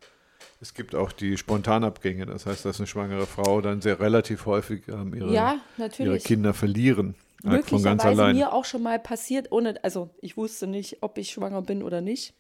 Es 0.61 0.75
gibt 0.75 0.95
auch 0.95 1.13
die 1.13 1.37
Spontanabgänge, 1.37 2.27
das 2.27 2.47
heißt, 2.47 2.65
dass 2.65 2.81
eine 2.81 2.87
schwangere 2.87 3.27
Frau 3.27 3.61
dann 3.61 3.81
sehr 3.81 4.01
relativ 4.01 4.47
häufig 4.47 4.89
ähm, 4.89 5.15
ihre, 5.15 5.33
ja, 5.33 5.57
ihre, 5.99 6.19
Kinder 6.19 6.55
verlieren. 6.55 7.15
Halt 7.45 7.71
Möglicherweise 7.71 8.25
mir 8.33 8.53
auch 8.53 8.65
schon 8.65 8.83
mal 8.83 8.99
passiert, 8.99 9.53
ohne, 9.53 9.83
also 9.85 10.11
ich 10.23 10.37
wusste 10.37 10.67
nicht, 10.67 11.03
ob 11.03 11.19
ich 11.19 11.31
schwanger 11.31 11.63
bin 11.63 11.83
oder 11.83 12.01
nicht. 12.01 12.33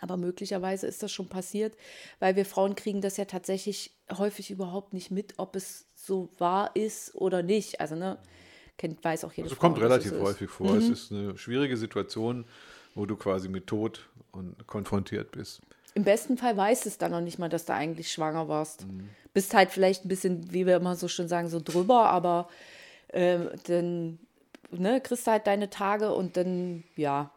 Aber 0.00 0.16
möglicherweise 0.16 0.86
ist 0.86 1.02
das 1.02 1.12
schon 1.12 1.28
passiert, 1.28 1.76
weil 2.18 2.34
wir 2.34 2.46
Frauen 2.46 2.74
kriegen 2.74 3.02
das 3.02 3.18
ja 3.18 3.26
tatsächlich 3.26 3.92
häufig 4.16 4.50
überhaupt 4.50 4.94
nicht 4.94 5.10
mit, 5.10 5.34
ob 5.36 5.54
es 5.54 5.86
so 5.94 6.30
wahr 6.38 6.70
ist 6.74 7.14
oder 7.14 7.42
nicht. 7.42 7.80
Also, 7.80 7.94
ne, 7.94 8.16
kennt, 8.78 9.04
weiß 9.04 9.24
auch 9.24 9.32
jeder. 9.32 9.46
Also 9.46 9.56
kommt 9.56 9.78
relativ 9.78 10.12
häufig 10.12 10.48
vor. 10.48 10.72
Mhm. 10.72 10.78
Es 10.78 10.88
ist 10.88 11.12
eine 11.12 11.36
schwierige 11.36 11.76
Situation, 11.76 12.46
wo 12.94 13.04
du 13.04 13.16
quasi 13.16 13.48
mit 13.48 13.66
Tod 13.66 14.08
und 14.32 14.66
konfrontiert 14.66 15.30
bist. 15.32 15.60
Im 15.94 16.04
besten 16.04 16.38
Fall 16.38 16.56
weißt 16.56 16.86
es 16.86 16.96
dann 16.96 17.10
noch 17.12 17.20
nicht 17.20 17.38
mal, 17.38 17.50
dass 17.50 17.66
du 17.66 17.74
eigentlich 17.74 18.10
schwanger 18.10 18.48
warst. 18.48 18.86
Mhm. 18.86 19.10
Bist 19.34 19.52
halt 19.54 19.70
vielleicht 19.70 20.04
ein 20.04 20.08
bisschen, 20.08 20.52
wie 20.52 20.66
wir 20.66 20.76
immer 20.76 20.96
so 20.96 21.06
schön 21.06 21.28
sagen, 21.28 21.48
so 21.48 21.60
drüber, 21.60 22.08
aber 22.08 22.48
äh, 23.12 23.38
dann 23.66 24.18
ne, 24.70 25.00
kriegst 25.00 25.26
du 25.26 25.30
halt 25.30 25.46
deine 25.46 25.70
Tage 25.70 26.12
und 26.12 26.36
dann, 26.36 26.84
ja. 26.96 27.30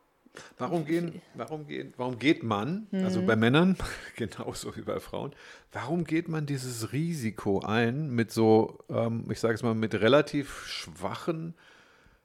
Warum 0.58 0.86
gehen, 0.86 1.22
warum 1.34 1.66
gehen, 1.66 1.94
warum 1.96 2.20
geht 2.20 2.44
man, 2.44 2.88
mhm. 2.92 3.06
also 3.06 3.22
bei 3.22 3.38
Männern 3.38 3.78
genauso 4.18 4.76
wie 4.76 4.82
bei 4.82 5.00
Frauen, 5.00 5.32
warum 5.72 6.04
geht 6.04 6.28
man 6.28 6.46
dieses 6.46 6.92
Risiko 6.92 7.62
ein 7.62 8.10
mit 8.10 8.34
so, 8.34 8.80
ähm, 8.90 9.26
ich 9.30 9.40
sage 9.40 9.54
es 9.54 9.64
mal, 9.64 9.76
mit 9.76 9.96
relativ 9.96 10.66
schwachen 10.66 11.54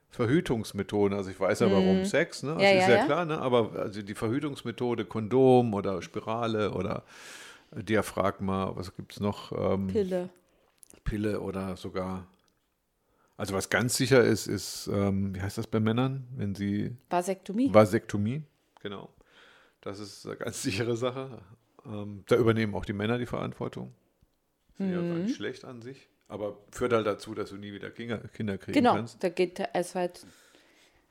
Verhütungsmethoden, 0.09 1.17
also 1.17 1.31
ich 1.31 1.39
weiß 1.39 1.61
ja 1.61 1.71
warum 1.71 1.99
mhm. 1.99 2.05
Sex, 2.05 2.43
ne? 2.43 2.55
Das 2.55 2.63
ja, 2.63 2.71
ist 2.71 2.89
ja, 2.89 2.97
ja, 2.97 3.05
klar, 3.05 3.25
ne? 3.27 3.39
Aber 3.39 3.79
also 3.79 4.03
die 4.03 4.17
Verhütungsmethode, 4.17 5.05
Kondom 5.05 5.73
oder 5.73 6.03
Spirale 6.03 6.73
oder 6.73 7.05
Diaphragma, 7.71 8.73
was 8.75 8.97
gibt 8.97 9.13
es 9.13 9.21
noch? 9.21 9.53
Ähm, 9.53 9.87
Pille. 9.87 10.29
Pille 11.05 11.41
oder 11.41 11.77
sogar. 11.77 12.27
Also 13.41 13.55
was 13.55 13.71
ganz 13.71 13.97
sicher 13.97 14.23
ist, 14.23 14.47
ist, 14.47 14.89
ähm, 14.93 15.35
wie 15.35 15.41
heißt 15.41 15.57
das 15.57 15.67
bei 15.67 15.81
Männern, 15.81 16.29
wenn 16.37 16.55
sie. 16.55 16.97
Vasektomie. 17.09 17.73
Vasektomie, 17.73 18.43
genau. 18.83 19.09
Das 19.81 19.99
ist 19.99 20.27
eine 20.27 20.37
ganz 20.37 20.63
sichere 20.63 20.97
Sache. 20.97 21.41
Ähm, 21.87 22.23
da 22.29 22.37
übernehmen 22.37 22.75
auch 22.75 22.85
die 22.85 22.93
Männer 22.93 23.17
die 23.19 23.27
Verantwortung. 23.27 23.95
Ja 24.79 24.87
Mhm. 25.03 25.09
gar 25.09 25.19
nicht 25.21 25.37
schlecht 25.37 25.65
an 25.65 25.81
sich. 25.83 26.09
Aber 26.29 26.59
führt 26.71 26.93
halt 26.93 27.07
dazu, 27.07 27.35
dass 27.35 27.51
du 27.51 27.57
nie 27.57 27.73
wieder 27.73 27.91
Kinder, 27.91 28.19
Kinder 28.19 28.57
kriegen 28.59 28.75
Genau, 28.75 28.95
kannst. 28.95 29.23
da 29.25 29.29
geht 29.31 29.61
es 29.75 29.95
halt. 29.95 30.25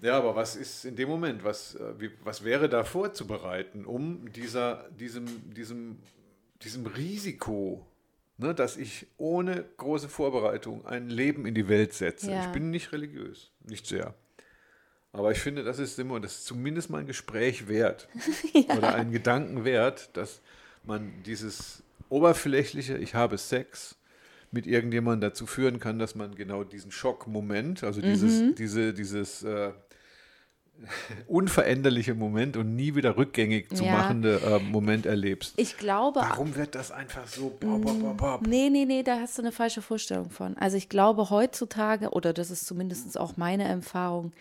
Ja, 0.01 0.17
aber 0.17 0.35
was 0.35 0.55
ist 0.55 0.85
in 0.85 0.95
dem 0.95 1.09
Moment, 1.09 1.43
was, 1.43 1.75
äh, 1.75 1.99
wie, 1.99 2.11
was 2.23 2.43
wäre 2.43 2.69
da 2.69 2.83
vorzubereiten, 2.83 3.85
um 3.85 4.31
dieser, 4.31 4.87
diesem, 4.91 5.25
diesem, 5.53 5.97
diesem 6.61 6.85
Risiko, 6.85 7.85
ne, 8.39 8.55
dass 8.55 8.77
ich 8.77 9.05
ohne 9.17 9.65
große 9.77 10.09
Vorbereitung 10.09 10.85
ein 10.85 11.09
Leben 11.09 11.45
in 11.45 11.53
die 11.53 11.67
Welt 11.67 11.93
setze? 11.93 12.31
Ja. 12.31 12.45
Ich 12.45 12.51
bin 12.51 12.71
nicht 12.71 12.91
religiös, 12.91 13.51
nicht 13.67 13.85
sehr. 13.85 14.15
Aber 15.11 15.31
ich 15.31 15.39
finde, 15.39 15.63
das 15.63 15.79
ist 15.79 15.97
immer, 15.99 16.19
das 16.19 16.39
ist 16.39 16.45
zumindest 16.45 16.89
mal 16.89 16.99
ein 16.99 17.07
Gespräch 17.07 17.67
wert 17.67 18.07
oder 18.77 18.95
einen 18.95 19.11
Gedanken 19.11 19.65
wert, 19.65 20.09
dass 20.13 20.41
man 20.83 21.11
dieses 21.25 21.83
oberflächliche, 22.09 22.97
ich 22.97 23.15
habe 23.15 23.37
Sex, 23.37 23.95
mit 24.51 24.65
irgendjemandem 24.65 25.29
dazu 25.29 25.45
führen 25.45 25.79
kann, 25.79 25.99
dass 25.99 26.15
man 26.15 26.33
genau 26.33 26.63
diesen 26.63 26.91
Schockmoment, 26.91 27.83
also 27.83 28.01
dieses, 28.01 28.55
diese, 28.55 28.93
dieses 28.95 29.43
äh, 29.43 29.71
unveränderliche 31.27 32.13
Moment 32.13 32.57
und 32.57 32.75
nie 32.75 32.95
wieder 32.95 33.17
rückgängig 33.17 33.75
zu 33.75 33.83
Ja. 33.83 33.93
machende 33.93 34.39
äh, 34.39 34.59
Moment 34.59 35.05
erlebst. 35.05 35.53
Ich 35.57 35.77
glaube. 35.77 36.19
Warum 36.21 36.55
wird 36.55 36.75
das 36.75 36.91
einfach 36.91 37.27
so 37.27 37.49
bop, 37.49 37.81
bop, 37.81 37.99
bop, 37.99 38.17
bop? 38.17 38.47
Nee, 38.47 38.69
nee, 38.69 38.85
nee, 38.85 39.03
da 39.03 39.19
hast 39.19 39.37
du 39.37 39.41
eine 39.41 39.51
falsche 39.51 39.81
Vorstellung 39.81 40.29
von. 40.29 40.57
Also 40.57 40.77
ich 40.77 40.89
glaube 40.89 41.29
heutzutage, 41.29 42.09
oder 42.11 42.33
das 42.33 42.51
ist 42.51 42.65
zumindest 42.65 43.19
auch 43.19 43.37
meine 43.37 43.63
Erfahrung, 43.63 44.31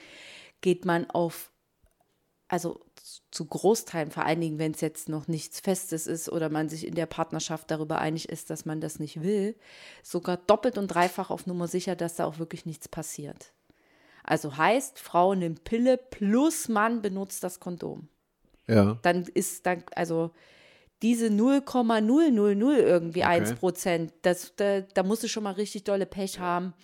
geht 0.61 0.85
man 0.85 1.09
auf, 1.11 1.51
also 2.49 2.81
zu 3.31 3.45
Großteilen, 3.47 4.11
vor 4.11 4.25
allen 4.25 4.41
Dingen, 4.41 4.59
wenn 4.59 4.73
es 4.73 4.81
jetzt 4.81 5.09
noch 5.09 5.29
nichts 5.29 5.61
Festes 5.61 6.07
ist 6.07 6.29
oder 6.29 6.49
man 6.51 6.69
sich 6.69 6.87
in 6.87 6.95
der 6.95 7.07
Partnerschaft 7.07 7.71
darüber 7.71 7.99
einig 7.99 8.29
ist, 8.29 8.51
dass 8.51 8.65
man 8.65 8.81
das 8.81 8.99
nicht 8.99 9.23
will, 9.23 9.57
sogar 10.03 10.37
doppelt 10.37 10.79
und 10.79 10.89
dreifach 10.89 11.31
auf 11.31 11.47
Nummer 11.47 11.69
sicher, 11.69 11.97
dass 11.97 12.17
da 12.17 12.25
auch 12.25 12.39
wirklich 12.39 12.67
nichts 12.67 12.89
passiert. 12.89 13.53
Also 14.29 14.59
heißt, 14.59 14.99
Frau 14.99 15.35
nimmt 15.35 15.65
Pille 15.65 15.97
plus 15.97 16.69
Mann 16.69 17.01
benutzt 17.01 17.43
das 17.43 17.61
Kondom 17.61 18.09
Ja, 18.67 18.99
dann 19.03 19.23
ist 19.23 19.65
dann, 19.65 19.83
also 19.95 20.33
diese 21.01 21.31
0,000 21.31 22.01
irgendwie 22.79 23.23
Okay. 23.23 23.31
1 23.31 23.55
Prozent, 23.55 24.13
das, 24.23 24.55
da, 24.57 24.83
da 24.83 25.03
musst 25.03 25.23
du 25.23 25.29
schon 25.29 25.45
mal 25.45 25.53
richtig 25.53 25.85
dolle 25.85 26.05
Pech 26.05 26.41
haben, 26.41 26.75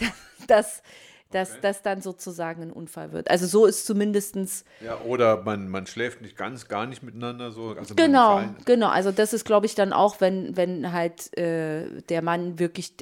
dass, 0.48 0.82
dass 1.30 1.60
das 1.60 1.82
dann 1.82 2.02
sozusagen 2.02 2.62
ein 2.62 2.72
Unfall 2.72 3.12
wird. 3.12 3.30
Also 3.30 3.46
so 3.46 3.66
ist 3.66 3.86
zumindestens 3.86 4.64
ja 4.80 5.00
oder 5.02 5.44
man, 5.44 5.68
man 5.68 5.86
schläft 5.86 6.20
nicht 6.20 6.36
ganz, 6.36 6.66
gar 6.66 6.86
nicht 6.86 7.04
miteinander 7.04 7.52
so. 7.52 7.76
Also 7.78 7.94
Genau, 7.94 8.42
genau. 8.64 8.88
Also 8.88 9.12
das 9.12 9.32
ist, 9.32 9.44
glaube 9.44 9.66
ich, 9.66 9.76
dann 9.76 9.92
auch, 9.92 10.20
wenn, 10.20 10.56
wenn 10.56 10.92
halt 10.92 11.36
äh, 11.38 12.02
der 12.08 12.22
Mann 12.22 12.58
wirklich 12.58 12.96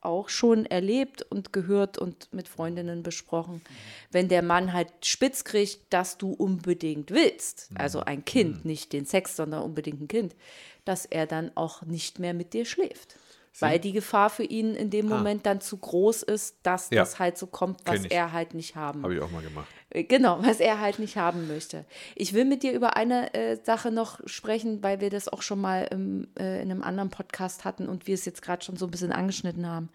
auch 0.00 0.28
schon 0.28 0.66
erlebt 0.66 1.22
und 1.22 1.52
gehört 1.52 1.98
und 1.98 2.32
mit 2.32 2.48
Freundinnen 2.48 3.02
besprochen, 3.02 3.62
wenn 4.10 4.28
der 4.28 4.42
Mann 4.42 4.72
halt 4.72 4.88
spitz 5.04 5.44
kriegt, 5.44 5.80
dass 5.90 6.18
du 6.18 6.32
unbedingt 6.32 7.10
willst, 7.10 7.70
also 7.74 8.00
ein 8.00 8.24
Kind, 8.24 8.64
nicht 8.64 8.92
den 8.92 9.04
Sex, 9.04 9.36
sondern 9.36 9.62
unbedingt 9.62 10.00
ein 10.00 10.08
Kind, 10.08 10.36
dass 10.84 11.06
er 11.06 11.26
dann 11.26 11.50
auch 11.56 11.82
nicht 11.82 12.18
mehr 12.18 12.34
mit 12.34 12.52
dir 12.52 12.64
schläft. 12.64 13.16
Weil 13.62 13.78
die 13.80 13.92
Gefahr 13.92 14.28
für 14.30 14.42
ihn 14.44 14.74
in 14.74 14.90
dem 14.90 15.06
Moment 15.06 15.46
dann 15.46 15.60
zu 15.60 15.78
groß 15.78 16.22
ist, 16.24 16.56
dass 16.62 16.90
Ja. 16.90 17.02
das 17.02 17.18
halt 17.18 17.38
so 17.38 17.46
kommt, 17.46 17.80
was 17.86 18.04
er 18.04 18.32
halt 18.32 18.54
nicht 18.54 18.76
haben 18.76 19.02
Habe 19.02 19.14
ich 19.14 19.20
auch 19.22 19.30
mal 19.30 19.42
gemacht. 19.42 19.66
äh, 19.90 20.04
Genau, 20.04 20.38
was 20.42 20.60
er 20.60 20.80
halt 20.80 20.98
nicht 20.98 21.16
haben 21.16 21.46
möchte. 21.48 21.84
Ich 22.14 22.32
will 22.34 22.44
mit 22.44 22.62
dir 22.62 22.72
über 22.72 22.96
eine 22.96 23.32
äh, 23.34 23.56
Sache 23.62 23.90
noch 23.90 24.20
sprechen, 24.26 24.82
weil 24.82 25.00
wir 25.00 25.10
das 25.10 25.28
auch 25.28 25.42
schon 25.42 25.60
mal 25.60 25.88
im, 25.90 26.28
äh, 26.38 26.60
in 26.62 26.70
einem 26.70 26.82
anderen 26.82 27.10
Podcast 27.10 27.64
hatten 27.64 27.88
und 27.88 28.06
wir 28.06 28.14
es 28.14 28.24
jetzt 28.24 28.42
gerade 28.42 28.64
schon 28.64 28.76
so 28.76 28.86
ein 28.86 28.90
bisschen 28.90 29.12
angeschnitten 29.12 29.66
haben. 29.66 29.88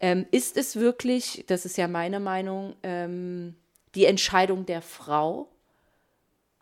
Ähm, 0.00 0.26
ist 0.30 0.56
es 0.56 0.76
wirklich, 0.76 1.44
das 1.46 1.64
ist 1.64 1.76
ja 1.76 1.86
meine 1.86 2.20
Meinung, 2.20 2.74
ähm, 2.82 3.54
die 3.94 4.06
Entscheidung 4.06 4.64
der 4.66 4.82
Frau, 4.82 5.48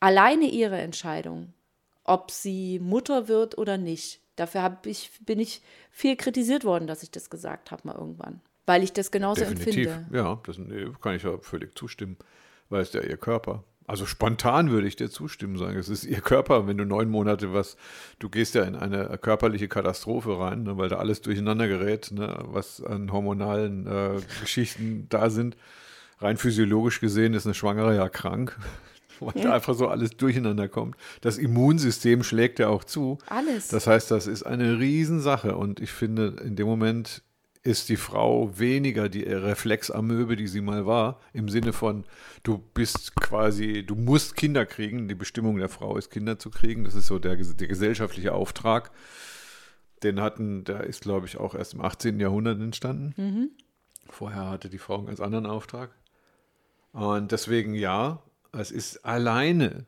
alleine 0.00 0.46
ihre 0.46 0.78
Entscheidung, 0.78 1.52
ob 2.04 2.30
sie 2.30 2.78
Mutter 2.80 3.28
wird 3.28 3.58
oder 3.58 3.76
nicht? 3.78 4.20
Dafür 4.38 4.78
ich, 4.84 5.10
bin 5.24 5.40
ich 5.40 5.62
viel 5.90 6.16
kritisiert 6.16 6.64
worden, 6.64 6.86
dass 6.86 7.02
ich 7.02 7.10
das 7.10 7.30
gesagt 7.30 7.70
habe 7.70 7.82
mal 7.84 7.96
irgendwann. 7.96 8.40
Weil 8.66 8.82
ich 8.82 8.92
das 8.92 9.10
genauso 9.10 9.40
Definitiv. 9.40 9.88
empfinde. 9.88 10.16
Ja, 10.16 10.40
das 10.46 10.56
kann 11.00 11.14
ich 11.16 11.22
ja 11.22 11.38
völlig 11.38 11.76
zustimmen, 11.76 12.16
weil 12.68 12.82
es 12.82 12.92
ja 12.92 13.00
ihr 13.02 13.16
Körper. 13.16 13.64
Also 13.88 14.04
spontan 14.04 14.70
würde 14.70 14.86
ich 14.86 14.96
dir 14.96 15.08
zustimmen 15.08 15.56
sagen, 15.56 15.78
es 15.78 15.88
ist 15.88 16.04
ihr 16.04 16.20
Körper. 16.20 16.66
Wenn 16.66 16.76
du 16.76 16.84
neun 16.84 17.08
Monate 17.08 17.54
was, 17.54 17.78
du 18.18 18.28
gehst 18.28 18.54
ja 18.54 18.64
in 18.64 18.76
eine 18.76 19.16
körperliche 19.16 19.66
Katastrophe 19.66 20.38
rein, 20.38 20.64
ne, 20.64 20.76
weil 20.76 20.90
da 20.90 20.96
alles 20.96 21.22
durcheinander 21.22 21.66
gerät, 21.68 22.10
ne, 22.12 22.38
was 22.42 22.82
an 22.82 23.10
hormonalen 23.10 23.86
äh, 23.86 24.20
Geschichten 24.42 25.06
da 25.08 25.30
sind. 25.30 25.56
Rein 26.20 26.36
physiologisch 26.36 27.00
gesehen 27.00 27.32
ist 27.32 27.46
eine 27.46 27.54
Schwangere 27.54 27.96
ja 27.96 28.10
krank, 28.10 28.58
weil 29.34 29.42
da 29.42 29.54
einfach 29.54 29.74
so 29.74 29.88
alles 29.88 30.16
durcheinander 30.16 30.68
kommt. 30.68 30.96
Das 31.20 31.38
Immunsystem 31.38 32.22
schlägt 32.22 32.58
ja 32.58 32.68
auch 32.68 32.84
zu. 32.84 33.18
Alles. 33.28 33.68
Das 33.68 33.86
heißt, 33.86 34.10
das 34.10 34.26
ist 34.26 34.42
eine 34.44 34.78
Riesensache 34.78 35.56
und 35.56 35.80
ich 35.80 35.90
finde, 35.90 36.36
in 36.44 36.56
dem 36.56 36.66
Moment 36.66 37.22
ist 37.62 37.88
die 37.88 37.96
Frau 37.96 38.58
weniger 38.58 39.08
die 39.08 39.24
Reflexamöbe, 39.24 40.36
die 40.36 40.46
sie 40.46 40.60
mal 40.60 40.86
war, 40.86 41.20
im 41.32 41.48
Sinne 41.48 41.72
von, 41.72 42.04
du 42.42 42.58
bist 42.58 43.14
quasi, 43.16 43.84
du 43.84 43.94
musst 43.94 44.36
Kinder 44.36 44.64
kriegen. 44.64 45.08
Die 45.08 45.14
Bestimmung 45.14 45.58
der 45.58 45.68
Frau 45.68 45.96
ist, 45.96 46.10
Kinder 46.10 46.38
zu 46.38 46.50
kriegen. 46.50 46.84
Das 46.84 46.94
ist 46.94 47.06
so 47.06 47.18
der, 47.18 47.36
der 47.36 47.68
gesellschaftliche 47.68 48.32
Auftrag. 48.32 48.90
Den 50.02 50.20
hatten, 50.20 50.64
der 50.64 50.84
ist, 50.84 51.02
glaube 51.02 51.26
ich, 51.26 51.36
auch 51.36 51.54
erst 51.54 51.74
im 51.74 51.80
18. 51.82 52.20
Jahrhundert 52.20 52.60
entstanden. 52.60 53.50
Vorher 54.08 54.48
hatte 54.48 54.70
die 54.70 54.78
Frau 54.78 54.96
einen 54.96 55.06
ganz 55.06 55.20
anderen 55.20 55.46
Auftrag. 55.46 55.90
Und 56.92 57.32
deswegen 57.32 57.74
ja, 57.74 58.22
es 58.52 58.70
ist 58.70 59.04
alleine 59.04 59.86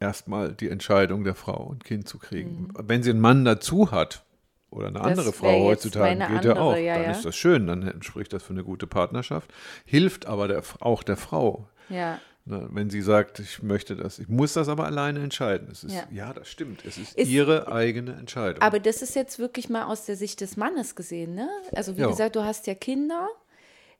erstmal 0.00 0.52
die 0.52 0.68
Entscheidung 0.68 1.24
der 1.24 1.34
Frau, 1.34 1.72
ein 1.72 1.78
Kind 1.80 2.08
zu 2.08 2.18
kriegen. 2.18 2.68
Wenn 2.78 3.02
sie 3.02 3.10
einen 3.10 3.20
Mann 3.20 3.44
dazu 3.44 3.90
hat 3.90 4.24
oder 4.70 4.88
eine 4.88 4.98
Mhm. 4.98 5.02
Das 5.02 5.10
andere 5.18 5.32
Frau 5.32 5.64
heutzutage, 5.64 6.16
geht 6.18 6.20
ja 6.44 6.52
andere, 6.52 6.60
auch, 6.60 6.76
ja, 6.76 6.94
dann 6.94 7.04
ja. 7.04 7.10
ist 7.12 7.24
das 7.24 7.36
schön, 7.36 7.66
dann 7.66 7.82
entspricht 7.86 8.32
das 8.32 8.42
für 8.42 8.52
eine 8.52 8.64
gute 8.64 8.86
Partnerschaft, 8.86 9.52
hilft 9.84 10.26
aber 10.26 10.48
der, 10.48 10.62
auch 10.80 11.02
der 11.02 11.16
Frau. 11.16 11.68
ja. 11.88 12.18
Ne, 12.44 12.68
wenn 12.72 12.90
sie 12.90 13.02
sagt, 13.02 13.38
ich 13.38 13.62
möchte 13.62 13.94
das, 13.94 14.18
ich 14.18 14.26
muss 14.28 14.54
das 14.54 14.68
aber 14.68 14.84
alleine 14.86 15.22
entscheiden. 15.22 15.68
Es 15.70 15.84
ist, 15.84 15.94
Ja. 15.94 16.02
ja. 16.10 16.32
das 16.32 16.48
stimmt. 16.48 16.84
Es 16.84 16.98
ist, 16.98 17.14
Ist- 17.16 17.30
ihre 17.30 17.70
eigene 17.70 18.14
Entscheidung. 18.14 18.60
Aber 18.60 18.80
das 18.80 19.00
ist 19.00 19.14
jetzt 19.14 19.38
wirklich 19.38 19.68
mal 19.70 19.84
aus 19.84 20.06
der 20.06 20.16
Sicht 20.16 20.40
des 20.40 20.56
Mannes 20.56 20.96
gesehen, 20.96 21.36
ne? 21.36 21.48
Also 21.72 21.96
wie 21.96 22.00
Ja. 22.00 22.08
gesagt, 22.08 22.34
du 22.34 22.42
hast 22.42 22.66
ja 22.66 22.74
Kinder. 22.74 23.28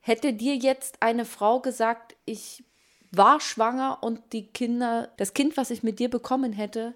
Hätte 0.01 0.33
dir 0.33 0.57
jetzt 0.57 0.97
eine 0.99 1.25
Frau 1.25 1.61
gesagt, 1.61 2.17
ich 2.25 2.65
war 3.13 3.41
schwanger 3.41 3.99
und 4.03 4.33
die 4.33 4.47
Kinder, 4.49 5.11
das 5.19 5.35
Kind, 5.35 5.57
was 5.57 5.71
ich 5.71 5.83
mit 5.83 5.99
dir 5.99 6.09
bekommen 6.11 6.53
hätte, 6.53 6.95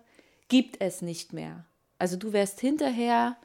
gibt 0.49 0.81
es 0.81 1.03
nicht 1.03 1.33
mehr. 1.33 1.65
Also 1.99 2.17
du 2.17 2.33
wärst 2.33 2.61
hinterher 2.61 3.37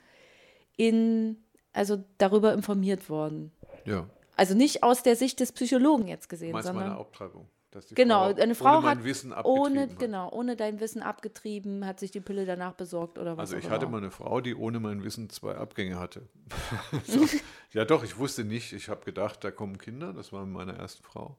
in, 0.77 1.37
also 1.73 2.03
darüber 2.17 2.53
informiert 2.53 3.09
worden. 3.09 3.51
ja. 3.85 4.07
Also 4.37 4.55
nicht 4.55 4.81
aus 4.81 5.03
der 5.03 5.15
Sicht 5.15 5.39
des 5.39 5.51
Psychologen 5.51 6.07
jetzt 6.07 6.27
gesehen, 6.27 6.53
Meinst 6.53 6.67
du 6.67 6.73
sondern 6.73 6.89
meine 6.89 6.99
Abtreibung? 6.99 7.47
Dass 7.69 7.85
die 7.85 7.93
Genau, 7.95 8.33
Frau 8.33 8.41
eine 8.41 8.55
Frau 8.55 8.77
ohne 8.79 8.87
hat 8.89 9.03
Wissen 9.03 9.31
ohne, 9.33 9.37
abgetrieben 9.37 9.91
hat. 9.91 9.99
genau, 9.99 10.29
ohne 10.31 10.55
dein 10.55 10.79
Wissen 10.79 11.03
abgetrieben, 11.03 11.85
hat 11.85 11.99
sich 11.99 12.09
die 12.09 12.21
Pille 12.21 12.45
danach 12.45 12.73
besorgt 12.73 13.19
oder 13.19 13.37
was 13.37 13.51
Also 13.51 13.57
ich 13.57 13.69
hatte 13.69 13.85
mal 13.87 13.97
eine 13.99 14.09
Frau, 14.09 14.41
die 14.41 14.55
ohne 14.55 14.79
mein 14.79 15.03
Wissen 15.03 15.29
zwei 15.29 15.53
Abgänge 15.55 15.99
hatte. 15.99 16.27
so. 17.05 17.27
Ja 17.71 17.85
doch, 17.85 18.03
ich 18.03 18.17
wusste 18.17 18.43
nicht. 18.45 18.73
Ich 18.73 18.89
habe 18.89 19.05
gedacht, 19.05 19.43
da 19.43 19.51
kommen 19.51 19.77
Kinder. 19.77 20.11
Das 20.11 20.33
war 20.33 20.45
meine 20.45 20.75
erste 20.77 21.03
Frau. 21.03 21.37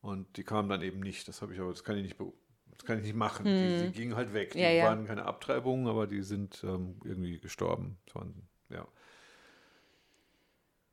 Und 0.00 0.36
die 0.36 0.44
kamen 0.44 0.68
dann 0.68 0.82
eben 0.82 1.00
nicht. 1.00 1.26
Das 1.28 1.42
habe 1.42 1.54
ich 1.54 1.60
aber, 1.60 1.70
das 1.70 1.84
kann 1.84 1.96
ich 1.96 2.02
nicht, 2.02 2.16
das 2.18 2.84
kann 2.84 2.98
ich 2.98 3.04
nicht 3.04 3.16
machen. 3.16 3.44
Die, 3.44 3.86
die 3.86 3.92
gingen 3.92 4.14
halt 4.16 4.32
weg. 4.32 4.52
Die 4.52 4.58
Hm. 4.58 4.64
Ja, 4.64 4.70
ja. 4.70 4.84
waren 4.84 5.06
keine 5.06 5.24
Abtreibungen, 5.24 5.86
aber 5.88 6.06
die 6.06 6.22
sind 6.22 6.62
ähm, 6.64 6.96
irgendwie 7.04 7.38
gestorben. 7.38 7.98
Waren, 8.14 8.48
ja. 8.70 8.86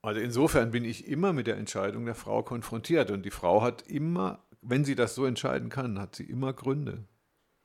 Also 0.02 0.20
insofern 0.22 0.72
bin 0.72 0.86
ich 0.86 1.08
immer 1.08 1.34
mit 1.34 1.48
der 1.48 1.58
Entscheidung 1.58 2.06
der 2.06 2.16
Frau 2.16 2.44
konfrontiert. 2.44 3.10
Und 3.12 3.24
die 3.24 3.32
Frau 3.32 3.62
hat 3.62 3.82
immer, 3.84 4.44
wenn 4.62 4.86
sie 4.86 4.96
das 4.96 5.16
so 5.16 5.26
entscheiden 5.26 5.70
kann, 5.70 6.00
hat 6.00 6.16
sie 6.16 6.26
immer 6.26 6.54
Gründe. 6.54 7.06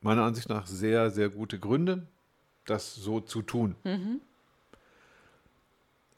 Meiner 0.01 0.23
Ansicht 0.25 0.49
nach 0.49 0.67
sehr, 0.67 1.11
sehr 1.11 1.29
gute 1.29 1.59
Gründe, 1.59 2.07
das 2.65 2.95
so 2.95 3.21
zu 3.21 3.43
tun. 3.43 3.77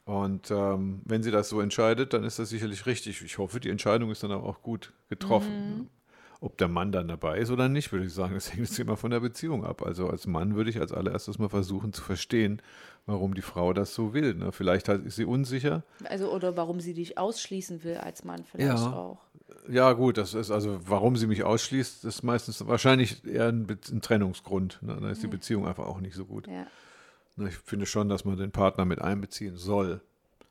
Und 0.05 0.51
ähm, 0.51 1.01
wenn 1.05 1.23
sie 1.23 1.31
das 1.31 1.47
so 1.49 1.61
entscheidet, 1.61 2.13
dann 2.13 2.23
ist 2.23 2.37
das 2.39 2.49
sicherlich 2.49 2.85
richtig. 2.85 3.21
Ich 3.23 3.37
hoffe, 3.37 3.59
die 3.59 3.69
Entscheidung 3.69 4.11
ist 4.11 4.23
dann 4.23 4.31
aber 4.31 4.43
auch 4.45 4.61
gut 4.61 4.91
getroffen. 5.09 5.89
Ob 6.41 6.57
der 6.57 6.67
Mann 6.67 6.91
dann 6.91 7.07
dabei 7.07 7.37
ist 7.37 7.51
oder 7.51 7.69
nicht, 7.69 7.93
würde 7.93 8.05
ich 8.05 8.13
sagen, 8.13 8.33
das 8.33 8.51
hängt 8.51 8.67
jetzt 8.67 8.77
immer 8.77 8.97
von 8.97 9.11
der 9.11 9.21
Beziehung 9.21 9.63
ab. 9.63 9.81
Also 9.81 10.09
als 10.09 10.27
Mann 10.27 10.55
würde 10.55 10.69
ich 10.69 10.79
als 10.79 10.91
allererstes 10.91 11.39
mal 11.39 11.47
versuchen 11.47 11.93
zu 11.93 12.01
verstehen, 12.01 12.61
warum 13.05 13.33
die 13.33 13.41
Frau 13.41 13.71
das 13.71 13.93
so 13.93 14.13
will. 14.13 14.33
Ne? 14.33 14.51
Vielleicht 14.51 14.89
ist 14.89 15.15
sie 15.15 15.23
unsicher. 15.23 15.83
Also, 16.03 16.33
oder 16.33 16.57
warum 16.57 16.81
sie 16.81 16.93
dich 16.93 17.17
ausschließen 17.17 17.85
will 17.85 17.95
als 17.95 18.25
Mann 18.25 18.43
vielleicht 18.43 18.83
Ja. 18.83 18.91
auch. 18.93 19.19
Ja, 19.69 19.93
gut, 19.93 20.17
das 20.17 20.33
ist 20.33 20.51
also, 20.51 20.79
warum 20.85 21.15
sie 21.15 21.27
mich 21.27 21.43
ausschließt, 21.43 22.03
ist 22.03 22.23
meistens 22.23 22.65
wahrscheinlich 22.67 23.25
eher 23.25 23.47
ein, 23.47 23.65
ein 23.91 24.01
Trennungsgrund. 24.01 24.79
Ne? 24.81 24.97
Da 24.99 25.09
ist 25.09 25.23
die 25.23 25.27
Beziehung 25.27 25.65
einfach 25.65 25.85
auch 25.85 26.01
nicht 26.01 26.15
so 26.15 26.25
gut. 26.25 26.47
Ja. 26.47 26.67
Ne, 27.35 27.49
Ich 27.49 27.55
finde 27.57 27.85
schon, 27.85 28.09
dass 28.09 28.25
man 28.25 28.37
den 28.37 28.51
Partner 28.51 28.85
mit 28.85 29.01
einbeziehen 29.01 29.57
soll. 29.57 30.01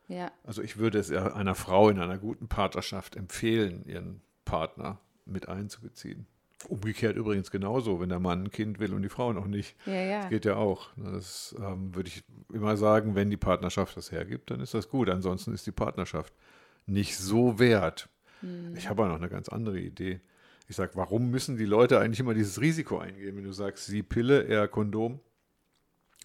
Ja. 0.08 0.30
Also 0.44 0.62
ich 0.62 0.76
würde 0.78 0.98
es 0.98 1.10
eher 1.10 1.36
einer 1.36 1.54
Frau 1.54 1.88
in 1.88 1.98
einer 1.98 2.18
guten 2.18 2.48
Partnerschaft 2.48 3.16
empfehlen, 3.16 3.84
ihren 3.86 4.20
Partner 4.44 4.98
mit 5.24 5.48
einzubeziehen. 5.48 6.26
Umgekehrt 6.68 7.16
übrigens 7.16 7.50
genauso, 7.50 8.00
wenn 8.00 8.08
der 8.08 8.20
Mann 8.20 8.44
ein 8.44 8.50
Kind 8.50 8.78
will 8.78 8.94
und 8.94 9.02
die 9.02 9.08
Frau 9.08 9.32
noch 9.32 9.46
nicht. 9.46 9.74
Ja, 9.86 9.94
ja. 9.94 10.20
Das 10.20 10.30
geht 10.30 10.44
ja 10.44 10.56
auch. 10.56 10.90
Das 10.96 11.56
ähm, 11.58 11.94
würde 11.94 12.08
ich 12.08 12.22
immer 12.52 12.76
sagen, 12.76 13.14
wenn 13.14 13.30
die 13.30 13.36
Partnerschaft 13.36 13.96
das 13.96 14.12
hergibt, 14.12 14.50
dann 14.50 14.60
ist 14.60 14.74
das 14.74 14.88
gut. 14.88 15.08
Ansonsten 15.08 15.52
ist 15.52 15.66
die 15.66 15.72
Partnerschaft 15.72 16.32
nicht 16.86 17.16
so 17.16 17.58
wert. 17.58 18.08
Hm. 18.40 18.76
Ich 18.76 18.88
habe 18.88 19.02
auch 19.02 19.08
noch 19.08 19.16
eine 19.16 19.28
ganz 19.28 19.48
andere 19.48 19.80
Idee. 19.80 20.20
Ich 20.68 20.76
sage, 20.76 20.92
warum 20.94 21.30
müssen 21.30 21.56
die 21.56 21.64
Leute 21.64 21.98
eigentlich 21.98 22.20
immer 22.20 22.34
dieses 22.34 22.60
Risiko 22.60 22.98
eingehen? 22.98 23.36
Wenn 23.36 23.44
du 23.44 23.52
sagst, 23.52 23.86
sie 23.86 24.02
Pille, 24.02 24.44
er 24.44 24.68
Kondom, 24.68 25.20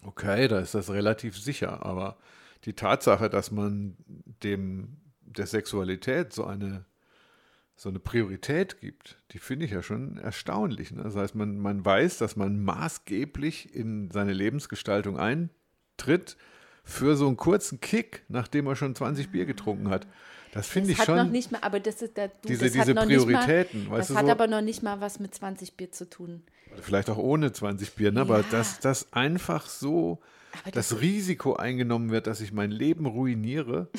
okay, 0.04 0.48
da 0.48 0.58
ist 0.60 0.74
das 0.74 0.90
relativ 0.90 1.36
sicher. 1.38 1.84
Aber 1.84 2.16
die 2.64 2.72
Tatsache, 2.74 3.28
dass 3.30 3.50
man 3.50 3.96
dem 4.42 4.96
der 5.22 5.46
Sexualität 5.46 6.32
so 6.32 6.44
eine 6.44 6.84
so 7.76 7.88
eine 7.90 8.00
Priorität 8.00 8.80
gibt, 8.80 9.18
die 9.30 9.38
finde 9.38 9.64
ich 9.64 9.70
ja 9.70 9.82
schon 9.84 10.16
erstaunlich. 10.18 10.90
Ne? 10.90 11.04
Das 11.04 11.14
heißt, 11.14 11.36
man, 11.36 11.58
man 11.60 11.84
weiß, 11.84 12.18
dass 12.18 12.34
man 12.34 12.60
maßgeblich 12.64 13.72
in 13.72 14.10
seine 14.10 14.32
Lebensgestaltung 14.32 15.16
eintritt 15.16 16.36
für 16.82 17.14
so 17.16 17.28
einen 17.28 17.36
kurzen 17.36 17.80
Kick, 17.80 18.24
nachdem 18.28 18.66
er 18.66 18.74
schon 18.74 18.96
20 18.96 19.30
Bier 19.30 19.46
getrunken 19.46 19.90
hat. 19.90 20.08
Das 20.52 20.66
finde 20.66 20.90
ich 20.90 20.98
hat 20.98 21.06
noch 21.08 21.18
schon. 21.18 21.30
nicht 21.30 21.52
mal, 21.52 21.58
aber 21.62 21.78
das 21.78 22.02
ist 22.02 22.16
der, 22.16 22.28
du, 22.28 22.48
Diese- 22.48 22.64
das 22.64 22.72
diese 22.72 22.94
noch 22.94 23.04
Prioritäten, 23.04 23.88
mal, 23.88 23.98
das 23.98 24.10
hat 24.10 24.24
so- 24.26 24.32
aber 24.32 24.48
noch 24.48 24.62
nicht 24.62 24.82
mal 24.82 25.00
was 25.00 25.20
mit 25.20 25.32
20 25.32 25.76
Bier 25.76 25.92
zu 25.92 26.10
tun. 26.10 26.42
Vielleicht 26.82 27.10
auch 27.10 27.18
ohne 27.18 27.52
20 27.52 27.94
Bier, 27.94 28.12
ne? 28.12 28.20
aber 28.22 28.38
Ja. 28.40 28.44
dass 28.50 28.80
das 28.80 29.12
einfach 29.12 29.66
so 29.66 30.20
Aber 30.62 30.70
das, 30.72 30.88
das 30.90 31.00
Risiko 31.00 31.54
eingenommen 31.56 32.10
wird, 32.10 32.26
dass 32.26 32.40
ich 32.40 32.52
mein 32.52 32.70
Leben 32.70 33.06
ruiniere, 33.06 33.88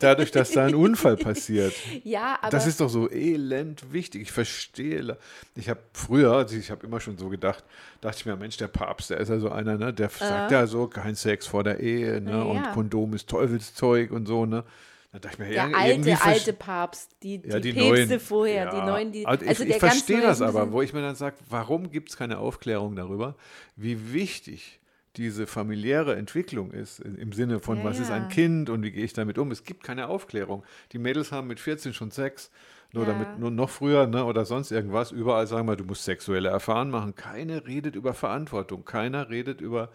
dadurch, 0.00 0.32
dass 0.32 0.50
da 0.50 0.64
ein 0.66 0.74
Unfall 0.74 1.16
passiert. 1.16 1.72
ja, 2.02 2.38
aber 2.40 2.50
Das 2.50 2.66
ist 2.66 2.80
doch 2.80 2.88
so 2.88 3.08
elend 3.10 3.92
wichtig. 3.92 4.22
Ich 4.22 4.32
verstehe. 4.32 5.16
Ich 5.54 5.68
habe 5.68 5.80
früher, 5.92 6.32
also 6.32 6.56
ich 6.56 6.70
habe 6.70 6.84
immer 6.86 7.00
schon 7.00 7.16
so 7.18 7.28
gedacht, 7.28 7.62
dachte 8.00 8.16
ich 8.18 8.26
mir, 8.26 8.36
Mensch, 8.36 8.56
der 8.56 8.68
Papst, 8.68 9.10
der 9.10 9.18
ist 9.18 9.28
ja 9.28 9.38
so 9.38 9.50
einer, 9.50 9.76
ne? 9.78 9.92
Der 9.92 10.08
sagt 10.08 10.50
ja 10.50 10.66
so, 10.66 10.88
kein 10.88 11.14
Sex 11.14 11.46
vor 11.46 11.62
der 11.62 11.78
Ehe, 11.80 12.20
ne? 12.20 12.32
Ja, 12.32 12.42
Und. 12.42 12.72
Kondom 12.72 13.14
ist 13.14 13.28
Teufelszeug 13.28 14.10
und 14.10 14.26
so, 14.26 14.44
ne? 14.46 14.64
Da 15.12 15.18
dachte 15.18 15.34
ich 15.34 15.38
mir, 15.40 15.44
der 15.46 15.54
ja, 15.54 15.70
alte, 15.76 16.22
alte 16.22 16.52
Papst, 16.52 17.16
die, 17.24 17.42
ja, 17.44 17.58
die, 17.58 17.72
die 17.72 17.80
Päpste 17.80 18.06
neuen. 18.06 18.20
vorher, 18.20 18.64
Ja. 18.66 18.70
die 18.70 18.86
neuen, 18.86 19.12
die. 19.12 19.26
Also 19.26 19.42
ich, 19.44 19.48
also 19.48 19.64
ich 19.64 19.76
verstehe 19.76 20.20
das 20.20 20.40
aber, 20.40 20.70
wo 20.70 20.82
ich 20.82 20.92
mir 20.92 21.02
dann 21.02 21.16
sage, 21.16 21.36
warum 21.48 21.90
gibt 21.90 22.10
es 22.10 22.16
keine 22.16 22.38
Aufklärung 22.38 22.94
darüber, 22.94 23.34
wie 23.74 24.12
wichtig 24.12 24.78
diese 25.16 25.48
familiäre 25.48 26.14
Entwicklung 26.14 26.70
ist, 26.70 27.00
im 27.00 27.32
Sinne 27.32 27.58
von, 27.58 27.78
Ja, 27.78 27.84
was 27.84 27.98
ist 27.98 28.12
ein 28.12 28.28
Kind 28.28 28.70
und 28.70 28.84
wie 28.84 28.92
gehe 28.92 29.04
ich 29.04 29.12
damit 29.12 29.38
um. 29.38 29.50
Es 29.50 29.64
gibt 29.64 29.82
keine 29.82 30.06
Aufklärung. 30.06 30.62
Die 30.92 30.98
Mädels 30.98 31.32
haben 31.32 31.48
mit 31.48 31.58
14 31.58 31.92
schon 31.92 32.12
Sex, 32.12 32.52
nur 32.92 33.04
damit, 33.04 33.38
nur 33.40 33.50
noch 33.50 33.70
früher 33.70 34.06
ne, 34.06 34.24
oder 34.24 34.44
sonst 34.44 34.70
irgendwas. 34.70 35.10
Überall 35.10 35.48
sagen 35.48 35.66
wir, 35.66 35.74
du 35.74 35.84
musst 35.84 36.04
sexuelle 36.04 36.48
Erfahrungen 36.50 36.92
machen. 36.92 37.16
Keiner 37.16 37.66
redet 37.66 37.96
über 37.96 38.14
Verantwortung, 38.14 38.84
keiner 38.84 39.28
redet 39.28 39.60
über 39.60 39.90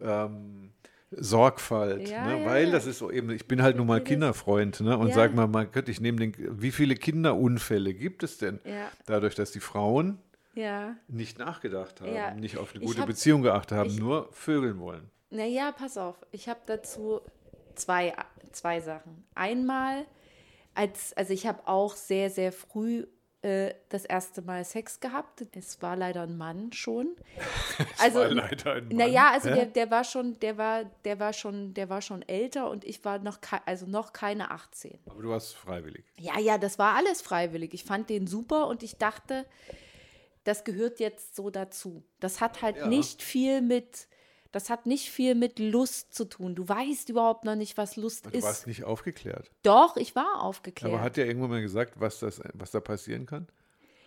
ähm, 0.00 0.70
Sorgfalt, 1.10 2.08
Ja, 2.08 2.26
ne? 2.26 2.40
ja, 2.40 2.46
weil 2.46 2.70
das 2.70 2.86
ist 2.86 2.98
so 2.98 3.10
eben, 3.10 3.30
ich 3.30 3.46
bin 3.46 3.62
halt 3.62 3.76
nun 3.76 3.86
mal 3.86 4.02
Kinderfreund 4.02 4.80
ne? 4.80 4.98
und 4.98 5.08
Ja. 5.08 5.14
sag 5.14 5.34
mal, 5.34 5.46
mein 5.46 5.70
Gott, 5.72 5.88
ich 5.88 6.00
nehme 6.00 6.18
den, 6.18 6.60
wie 6.60 6.70
viele 6.72 6.94
Kinderunfälle 6.96 7.94
gibt 7.94 8.22
es 8.22 8.38
denn? 8.38 8.58
Dadurch, 9.06 9.34
dass 9.34 9.52
die 9.52 9.60
Frauen 9.60 10.18
nicht 11.08 11.38
nachgedacht 11.38 12.00
haben, 12.00 12.40
nicht 12.40 12.58
auf 12.58 12.74
eine 12.74 12.84
gute 12.84 13.00
hab- 13.00 13.06
Beziehung 13.06 13.42
geachtet 13.42 13.78
haben, 13.78 13.90
ich- 13.90 13.98
nur 14.00 14.28
vögeln 14.32 14.78
wollen. 14.78 15.10
Naja, 15.30 15.72
pass 15.72 15.96
auf. 15.98 16.16
Ich 16.30 16.48
habe 16.48 16.60
dazu 16.66 17.20
zwei, 17.74 18.14
zwei 18.52 18.80
Sachen. 18.80 19.24
Einmal, 19.34 20.04
als, 20.74 21.12
also 21.14 21.32
ich 21.32 21.46
habe 21.46 21.66
auch 21.66 21.96
sehr, 21.96 22.30
sehr 22.30 22.52
früh 22.52 23.04
äh, 23.44 23.74
das 23.90 24.04
erste 24.06 24.40
Mal 24.42 24.64
Sex 24.64 25.00
gehabt. 25.00 25.44
Es 25.54 25.82
war 25.82 25.96
leider 25.96 26.22
ein 26.22 26.36
Mann 26.36 26.72
schon. 26.72 27.14
Also, 27.98 28.20
war 28.20 28.28
leider 28.28 28.74
ein 28.74 28.88
Mann. 28.88 28.96
Naja, 28.96 29.30
also 29.32 29.48
der, 29.50 29.66
der 29.66 29.90
war 29.90 30.04
schon, 30.04 30.38
der 30.40 30.56
war, 30.58 30.84
der 31.04 31.18
war 31.20 31.32
schon, 31.32 31.74
der 31.74 31.88
war 31.90 32.00
schon 32.02 32.22
älter 32.22 32.70
und 32.70 32.84
ich 32.84 33.04
war 33.04 33.18
noch, 33.18 33.38
also 33.66 33.86
noch 33.86 34.12
keine 34.12 34.50
18. 34.50 34.98
Aber 35.06 35.22
du 35.22 35.28
warst 35.28 35.54
freiwillig. 35.54 36.04
Ja, 36.16 36.38
ja, 36.38 36.56
das 36.58 36.78
war 36.78 36.96
alles 36.96 37.20
freiwillig. 37.22 37.74
Ich 37.74 37.84
fand 37.84 38.08
den 38.10 38.26
super 38.26 38.66
und 38.68 38.82
ich 38.82 38.96
dachte, 38.96 39.44
das 40.44 40.64
gehört 40.64 41.00
jetzt 41.00 41.34
so 41.36 41.50
dazu. 41.50 42.04
Das 42.20 42.40
hat 42.40 42.62
halt 42.62 42.76
Ja. 42.76 42.86
nicht 42.86 43.22
viel 43.22 43.60
mit, 43.62 44.06
das 44.54 44.70
hat 44.70 44.86
nicht 44.86 45.10
viel 45.10 45.34
mit 45.34 45.58
Lust 45.58 46.14
zu 46.14 46.24
tun. 46.26 46.54
Du 46.54 46.68
weißt 46.68 47.08
überhaupt 47.08 47.44
noch 47.44 47.56
nicht, 47.56 47.76
was 47.76 47.96
Lust 47.96 48.26
Du 48.26 48.30
ist. 48.30 48.44
warst 48.44 48.68
nicht 48.68 48.84
aufgeklärt. 48.84 49.50
Doch, 49.64 49.96
ich 49.96 50.14
war 50.14 50.42
aufgeklärt. 50.42 50.94
Aber 50.94 51.02
hat 51.02 51.16
ja 51.16 51.24
irgendwann 51.24 51.50
mal 51.50 51.60
gesagt, 51.60 51.94
was, 51.98 52.20
das, 52.20 52.40
was 52.52 52.70
da 52.70 52.78
passieren 52.78 53.26
kann? 53.26 53.48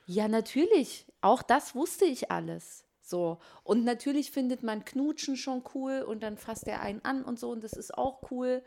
Ja, 0.05 0.29
natürlich. 0.29 1.05
Auch 1.19 1.41
das 1.41 1.75
wusste 1.75 2.05
ich 2.05 2.31
alles. 2.31 2.85
So. 3.01 3.39
Und 3.63 3.83
natürlich 3.83 4.31
findet 4.31 4.63
man 4.63 4.85
Knutschen 4.85 5.35
schon 5.35 5.63
cool 5.75 6.01
und 6.07 6.23
dann 6.23 6.37
fasst 6.37 6.65
er 6.67 6.81
einen 6.81 7.03
an 7.03 7.23
und 7.23 7.37
so 7.39 7.51
und 7.51 7.61
das 7.61 7.73
ist 7.73 7.97
auch 7.97 8.31
cool. 8.31 8.63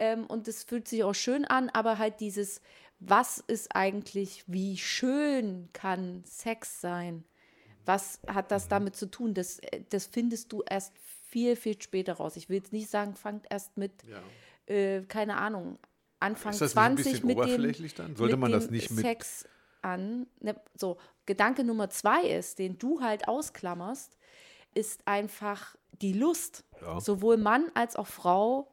Ähm, 0.00 0.26
und 0.26 0.48
das 0.48 0.64
fühlt 0.64 0.88
sich 0.88 1.04
auch 1.04 1.14
schön 1.14 1.44
an, 1.44 1.68
aber 1.68 1.98
halt 1.98 2.18
dieses, 2.18 2.60
was 2.98 3.38
ist 3.38 3.76
eigentlich, 3.76 4.42
wie 4.48 4.76
schön 4.78 5.68
kann 5.72 6.24
Sex 6.24 6.80
sein? 6.80 7.22
Was 7.84 8.18
hat 8.26 8.50
das 8.50 8.66
damit 8.66 8.96
zu 8.96 9.06
tun? 9.06 9.32
Das, 9.32 9.60
äh, 9.60 9.82
das 9.90 10.06
findest 10.06 10.52
du 10.52 10.62
erst 10.68 10.92
viel, 11.30 11.56
viel 11.56 11.80
später 11.80 12.14
raus. 12.14 12.36
Ich 12.36 12.48
will 12.48 12.56
jetzt 12.56 12.72
nicht 12.72 12.90
sagen, 12.90 13.14
fangt 13.14 13.46
erst 13.50 13.76
mit, 13.76 13.92
Ja. 14.08 14.74
äh, 14.74 15.02
keine 15.02 15.36
Ahnung, 15.36 15.78
Anfang 16.18 16.52
Ist 16.52 16.60
das 16.60 16.74
nicht 16.74 16.82
ein 16.82 16.96
20 16.96 17.12
bisschen 17.12 17.26
mit 17.28 17.36
dem, 17.38 17.42
oberflächlich 17.44 17.94
dann? 17.94 18.14
Sollte 18.16 18.36
man 18.36 18.52
das 18.52 18.64
dem 18.66 18.72
nicht 18.74 18.90
mit- 18.90 19.00
Sex 19.04 19.46
an. 19.82 20.26
Ne, 20.40 20.54
so, 20.74 20.98
Gedanke 21.26 21.64
Nummer 21.64 21.88
zwei 21.90 22.24
ist, 22.24 22.58
den 22.58 22.76
du 22.78 23.00
halt 23.00 23.26
ausklammerst, 23.28 24.18
ist 24.74 25.06
einfach 25.06 25.76
die 26.02 26.12
Lust. 26.12 26.64
Ja. 26.82 27.00
Sowohl 27.00 27.36
Mann 27.36 27.70
als 27.74 27.96
auch 27.96 28.06
Frau 28.06 28.70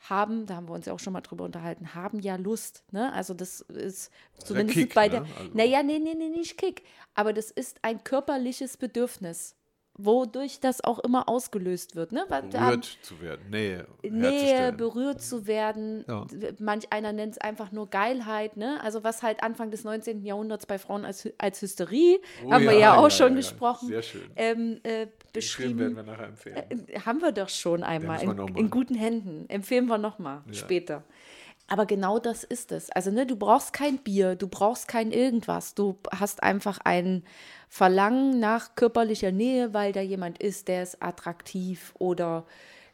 haben, 0.00 0.46
da 0.46 0.56
haben 0.56 0.68
wir 0.68 0.74
uns 0.74 0.86
ja 0.86 0.92
auch 0.92 0.98
schon 1.00 1.12
mal 1.12 1.20
drüber 1.20 1.44
unterhalten, 1.44 1.94
haben 1.94 2.20
ja 2.20 2.36
Lust. 2.36 2.84
Ne? 2.92 3.12
Also 3.12 3.34
das 3.34 3.60
ist 3.62 4.10
zumindest 4.38 4.78
Kick, 4.78 4.94
bei 4.94 5.06
ne? 5.08 5.10
der. 5.10 5.36
Also- 5.38 5.50
Naja, 5.54 5.82
nee, 5.82 5.98
nee, 5.98 6.14
nee, 6.14 6.28
nicht 6.30 6.56
Kick. 6.56 6.82
Aber 7.14 7.32
das 7.32 7.50
ist 7.50 7.78
ein 7.82 8.02
körperliches 8.04 8.76
Bedürfnis, 8.76 9.54
wodurch 9.98 10.60
das 10.60 10.82
auch 10.82 11.00
immer 11.00 11.28
ausgelöst 11.28 11.96
wird. 11.96 12.12
Ne? 12.12 12.24
Weil 12.28 12.42
da 12.50 12.60
haben- 12.60 12.68
Berührt 12.80 12.98
zu 13.02 13.20
werden, 13.20 13.50
Nähe, 13.50 13.86
Nähe, 14.02 14.72
berührt 14.72 15.20
zu 15.20 15.46
werden. 15.46 16.04
Ja. 16.08 16.24
Manch 16.60 16.92
einer 16.92 17.12
nennt 17.12 17.32
es 17.32 17.38
einfach 17.38 17.72
nur 17.72 17.88
Geilheit, 17.90 18.56
ne? 18.56 18.78
Also 18.82 19.02
was 19.04 19.22
halt 19.22 19.42
Anfang 19.42 19.70
des 19.70 19.84
19. 19.84 20.24
Jahrhunderts 20.24 20.66
bei 20.66 20.78
Frauen 20.78 21.04
als, 21.04 21.28
als 21.38 21.60
Hysterie, 21.60 22.20
Oh 22.46 22.52
haben 22.52 22.64
wir 22.64 22.72
ja, 22.74 22.78
ja 22.78 22.96
auch 22.96 23.04
ja, 23.04 23.10
schon 23.10 23.26
ja, 23.28 23.34
ja. 23.34 23.36
gesprochen, 23.36 23.88
Sehr 23.88 24.02
schön. 24.02 24.22
ähm, 24.36 24.80
äh, 24.84 25.06
Den 25.34 25.42
Film 25.42 25.78
werden 25.78 25.94
beschrieben. 25.94 25.96
wir 25.96 26.02
nachher 26.04 26.26
empfehlen. 26.28 26.56
Äh, 26.88 27.00
haben 27.00 27.20
wir 27.20 27.32
doch 27.32 27.48
schon 27.48 27.82
einmal 27.82 28.22
in, 28.22 28.56
in 28.56 28.70
guten 28.70 28.94
Händen. 28.94 29.46
Empfehlen 29.48 29.86
wir 29.86 29.98
nochmal 29.98 30.42
Ja. 30.46 30.54
später. 30.54 31.02
Aber 31.68 31.84
genau 31.84 32.18
das 32.18 32.44
ist 32.44 32.72
es. 32.72 32.90
Also, 32.90 33.10
ne, 33.10 33.26
du 33.26 33.36
brauchst 33.36 33.74
kein 33.74 33.98
Bier, 33.98 34.36
du 34.36 34.48
brauchst 34.48 34.88
kein 34.88 35.12
irgendwas. 35.12 35.74
Du 35.74 35.98
hast 36.10 36.42
einfach 36.42 36.78
ein 36.82 37.22
Verlangen 37.68 38.40
nach 38.40 38.74
körperlicher 38.74 39.32
Nähe, 39.32 39.74
weil 39.74 39.92
da 39.92 40.00
jemand 40.00 40.38
ist, 40.38 40.68
der 40.68 40.82
ist 40.82 41.02
attraktiv 41.02 41.92
oder 41.98 42.46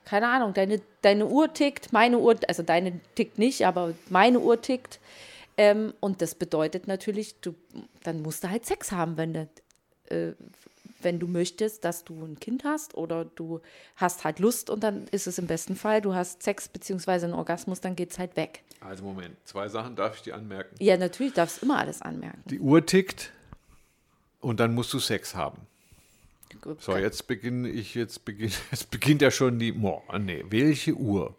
keine 0.05 0.29
Ahnung, 0.29 0.53
deine, 0.53 0.83
deine 1.01 1.27
Uhr 1.27 1.53
tickt, 1.53 1.93
meine 1.93 2.19
Uhr, 2.19 2.37
also 2.47 2.63
deine 2.63 3.01
tickt 3.15 3.39
nicht, 3.39 3.65
aber 3.67 3.95
meine 4.11 4.39
Uhr 4.41 4.61
tickt. 4.61 5.01
Ähm, 5.57 5.95
und 6.01 6.21
das 6.21 6.35
bedeutet 6.35 6.89
natürlich, 6.89 7.41
du, 7.41 7.55
dann 8.03 8.23
musst 8.23 8.45
du 8.45 8.51
halt 8.51 8.67
Sex 8.67 8.93
haben, 8.93 9.17
wenn 9.17 9.33
du, 9.33 9.49
äh, 10.11 10.35
wenn 11.05 11.19
du 11.19 11.27
möchtest, 11.27 11.85
dass 11.85 12.05
du 12.05 12.25
ein 12.25 12.41
Kind 12.41 12.65
hast 12.65 12.95
oder 12.95 13.25
du 13.25 13.61
hast 13.97 14.25
halt 14.25 14.39
Lust 14.39 14.71
und 14.71 14.83
dann 14.83 15.07
ist 15.09 15.27
es 15.27 15.39
im 15.39 15.47
besten 15.47 15.77
Fall, 15.77 16.01
du 16.01 16.15
hast 16.15 16.43
Sex 16.43 16.69
beziehungsweise 16.69 17.27
einen 17.27 17.35
Orgasmus, 17.35 17.81
dann 17.81 17.95
geht 17.95 18.11
es 18.11 18.19
halt 18.19 18.37
weg. 18.37 18.63
Also 18.81 19.05
Moment, 19.05 19.37
zwei 19.45 19.69
Sachen 19.69 19.97
darf 19.97 20.17
ich 20.17 20.23
dir 20.23 20.35
anmerken. 20.35 20.75
Ja, 20.81 20.97
natürlich 20.97 21.35
darfst 21.35 21.61
du 21.61 21.67
immer 21.67 21.79
alles 21.79 22.03
anmerken. 22.03 22.43
Die 22.47 22.61
Uhr 22.61 22.85
tickt 22.85 23.33
und 24.41 24.61
dann 24.61 24.75
musst 24.75 24.93
du 24.93 24.99
Sex 24.99 25.35
haben. 25.35 25.59
So, 26.79 26.97
jetzt 26.97 27.27
beginne 27.27 27.69
ich, 27.69 27.95
jetzt 27.95 28.25
beginnt, 28.25 28.59
es 28.71 28.85
beginnt 28.85 29.23
ja 29.23 29.31
schon 29.31 29.59
die, 29.59 29.73
boah, 29.73 30.03
nee, 30.19 30.45
welche 30.49 30.95
Uhr? 30.95 31.37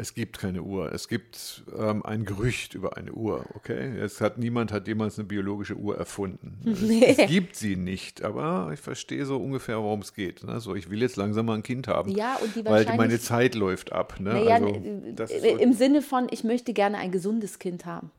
Es 0.00 0.14
gibt 0.14 0.38
keine 0.38 0.62
Uhr. 0.62 0.92
Es 0.92 1.08
gibt 1.08 1.62
ähm, 1.78 2.02
ein 2.04 2.24
Gerücht 2.24 2.74
über 2.74 2.96
eine 2.96 3.12
Uhr, 3.12 3.44
okay? 3.54 3.98
Es 3.98 4.22
hat, 4.22 4.38
niemand 4.38 4.72
hat 4.72 4.88
jemals 4.88 5.18
eine 5.18 5.28
biologische 5.28 5.74
Uhr 5.76 5.98
erfunden. 5.98 6.58
Es, 7.00 7.18
es 7.18 7.28
gibt 7.28 7.56
sie 7.56 7.76
nicht, 7.76 8.22
aber 8.22 8.70
ich 8.72 8.80
verstehe 8.80 9.24
so 9.26 9.36
ungefähr, 9.36 9.78
worum 9.78 10.00
es 10.00 10.14
geht. 10.14 10.44
Ne? 10.44 10.60
So, 10.60 10.74
ich 10.74 10.90
will 10.90 11.00
jetzt 11.00 11.16
langsam 11.16 11.46
mal 11.46 11.54
ein 11.54 11.62
Kind 11.62 11.88
haben, 11.88 12.10
Ja, 12.10 12.36
und 12.36 12.54
die 12.54 12.64
weil 12.64 12.84
meine 12.96 13.18
Zeit 13.18 13.54
läuft 13.54 13.92
ab. 13.92 14.18
Ne? 14.18 14.32
Naja, 14.32 14.56
also, 14.56 14.68
äh, 14.68 15.22
äh, 15.22 15.40
so, 15.40 15.56
im 15.58 15.72
Sinne 15.72 16.02
von, 16.02 16.28
ich 16.30 16.44
möchte 16.44 16.72
gerne 16.72 16.98
ein 16.98 17.12
gesundes 17.12 17.58
Kind 17.58 17.84
haben. 17.84 18.10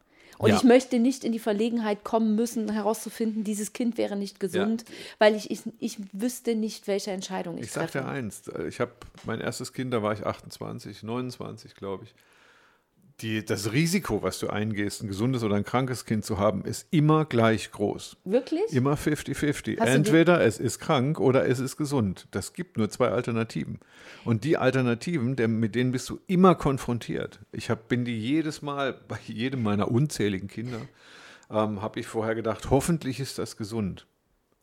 Und 0.42 0.50
Ja. 0.50 0.56
ich 0.58 0.64
möchte 0.64 0.98
nicht 0.98 1.24
in 1.24 1.32
die 1.32 1.40
Verlegenheit 1.40 2.04
kommen 2.04 2.36
müssen, 2.36 2.72
herauszufinden, 2.72 3.44
dieses 3.44 3.74
Kind 3.74 3.98
wäre 4.00 4.16
nicht 4.16 4.40
gesund, 4.40 4.86
weil 5.20 5.36
ich, 5.36 5.52
ich, 5.52 5.62
ich 5.80 5.98
wüsste 6.14 6.56
nicht, 6.56 6.88
welche 6.88 7.12
Entscheidung 7.12 7.58
ich, 7.58 7.66
Ich 7.66 7.72
sag 7.74 7.92
treffe. 7.92 8.00
dir 8.00 8.12
eins, 8.12 8.48
äh, 8.48 8.68
ich 8.68 8.80
habe 8.80 8.92
mein 9.26 9.40
erstes 9.40 9.72
Kind, 9.72 9.94
da 9.94 10.02
war 10.02 10.14
ich 10.14 10.26
28, 10.26 11.04
29, 11.04 11.76
glaube 11.76 12.06
ich. 12.06 12.16
Die, 13.22 13.46
das 13.46 13.72
Risiko, 13.72 14.24
was 14.24 14.40
du 14.40 14.48
eingehst, 14.48 15.04
ein 15.04 15.08
gesundes 15.08 15.44
oder 15.44 15.56
ein 15.56 15.64
krankes 15.64 16.06
Kind 16.06 16.26
zu 16.26 16.38
haben, 16.38 16.66
ist 16.66 16.88
immer 16.92 17.26
gleich 17.26 17.72
groß. 17.72 18.18
Wirklich? 18.26 18.74
Immer 18.74 18.96
50-50. 18.96 19.80
Hast 19.80 19.88
du 19.88 19.94
Entweder 19.94 20.42
es 20.42 20.60
ist 20.60 20.80
krank 20.80 21.20
oder 21.20 21.48
es 21.48 21.60
ist 21.60 21.78
gesund. 21.78 22.28
Das 22.32 22.54
gibt 22.54 22.78
nur 22.78 22.90
zwei 22.90 23.10
Alternativen. 23.10 23.80
Und 24.26 24.44
die 24.44 24.58
Alternativen, 24.58 25.36
der, 25.36 25.48
mit 25.48 25.76
denen 25.76 25.92
bist 25.92 26.10
du 26.10 26.20
immer 26.28 26.56
konfrontiert. 26.56 27.40
Ich 27.52 27.70
hab, 27.70 27.88
bin 27.88 28.06
die 28.06 28.18
jedes 28.18 28.62
Mal, 28.62 28.94
bei 29.08 29.20
jedem 29.28 29.64
meiner 29.64 29.92
unzähligen 29.92 30.48
Kinder, 30.48 30.82
ähm, 31.52 31.82
habe 31.82 32.00
ich 32.00 32.08
vorher 32.08 32.36
gedacht, 32.36 32.70
hoffentlich 32.70 33.20
ist 33.20 33.38
das 33.38 33.58
gesund. 33.58 34.08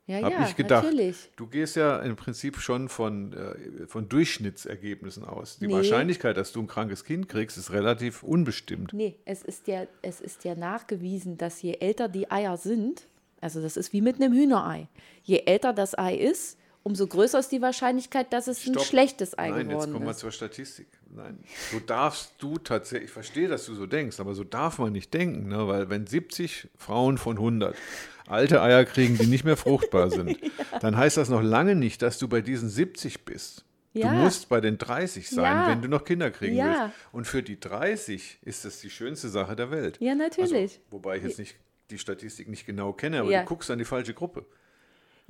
Ja, 0.09 0.23
Habe 0.23 0.33
ja, 0.33 0.47
ich 0.47 0.55
gedacht. 0.55 0.83
natürlich. 0.85 1.29
Du 1.35 1.45
gehst 1.45 1.75
ja 1.75 1.99
im 1.99 2.15
Prinzip 2.15 2.57
schon 2.57 2.89
von, 2.89 3.31
äh, 3.33 3.85
von 3.85 4.09
Durchschnittsergebnissen 4.09 5.23
aus. 5.23 5.59
Die 5.59 5.67
Nee. 5.67 5.73
Wahrscheinlichkeit, 5.73 6.35
dass 6.35 6.51
du 6.51 6.61
ein 6.61 6.67
krankes 6.67 7.03
Kind 7.05 7.29
kriegst, 7.29 7.57
ist 7.59 7.71
relativ 7.71 8.23
unbestimmt. 8.23 8.91
Nee, 8.91 9.17
es 9.25 9.43
ist 9.43 9.67
ja, 9.67 9.83
es 10.01 10.19
ist 10.19 10.43
ja 10.45 10.55
nachgewiesen, 10.55 11.37
dass 11.37 11.61
je 11.61 11.73
älter 11.79 12.07
die 12.09 12.31
Eier 12.31 12.57
sind, 12.57 13.07
also 13.39 13.61
das 13.61 13.77
ist 13.77 13.93
wie 13.93 14.01
mit 14.01 14.15
einem 14.15 14.33
Hühnerei. 14.33 14.87
Je 15.23 15.43
älter 15.45 15.73
das 15.73 15.95
Ei 15.97 16.15
ist, 16.15 16.57
umso 16.83 17.07
größer 17.07 17.39
ist 17.39 17.51
die 17.51 17.61
Wahrscheinlichkeit, 17.61 18.31
dass 18.33 18.47
es 18.47 18.65
ein 18.65 18.73
Stopp. 18.73 18.85
schlechtes 18.85 19.37
Ei 19.37 19.49
Nein, 19.49 19.69
jetzt 19.69 19.91
kommen 19.91 20.03
wir 20.03 20.11
ist. 20.11 20.19
zur 20.19 20.31
Statistik. 20.31 20.87
Nein, 21.13 21.39
so 21.71 21.79
darfst 21.79 22.33
du 22.39 22.57
tatsächlich, 22.57 23.05
ich 23.09 23.13
verstehe, 23.13 23.47
dass 23.47 23.65
du 23.65 23.73
so 23.75 23.85
denkst, 23.85 24.19
aber 24.19 24.33
so 24.35 24.43
darf 24.43 24.77
man 24.79 24.91
nicht 24.93 25.13
denken, 25.13 25.47
ne? 25.49 25.67
weil 25.67 25.89
wenn 25.89 26.05
70 26.07 26.69
Frauen 26.77 27.17
von 27.17 27.37
100 27.37 27.75
alte 28.27 28.61
Eier 28.61 28.85
kriegen, 28.85 29.17
die 29.17 29.25
nicht 29.27 29.43
mehr 29.43 29.57
fruchtbar 29.57 30.09
sind, 30.11 30.37
dann 30.81 30.95
heißt 30.97 31.17
das 31.17 31.29
noch 31.29 31.41
lange 31.41 31.75
nicht, 31.75 32.01
dass 32.01 32.17
du 32.19 32.27
bei 32.27 32.41
diesen 32.41 32.69
70 32.69 33.25
bist. 33.25 33.65
Ja. 33.93 34.11
Du 34.11 34.17
musst 34.19 34.49
bei 34.49 34.61
den 34.61 34.77
30 34.77 35.27
sein, 35.29 35.43
Ja. 35.43 35.67
wenn 35.67 35.81
du 35.81 35.87
noch 35.87 36.05
Kinder 36.05 36.29
kriegen 36.29 36.55
Ja. 36.55 36.65
willst. 36.83 36.95
Und 37.11 37.25
für 37.25 37.41
die 37.41 37.59
30 37.59 38.37
ist 38.43 38.63
das 38.63 38.79
die 38.81 38.89
schönste 38.91 39.29
Sache 39.29 39.55
der 39.55 39.71
Welt. 39.71 39.97
Ja, 39.99 40.13
natürlich. 40.13 40.53
Also, 40.53 40.79
wobei 40.91 41.17
ich 41.17 41.23
jetzt 41.23 41.39
nicht 41.39 41.55
die 41.89 41.97
Statistik 41.97 42.47
nicht 42.49 42.67
genau 42.67 42.93
kenne, 42.93 43.21
aber 43.21 43.31
Ja. 43.31 43.39
du 43.41 43.45
guckst 43.47 43.71
an 43.71 43.79
die 43.79 43.85
falsche 43.85 44.13
Gruppe. 44.13 44.45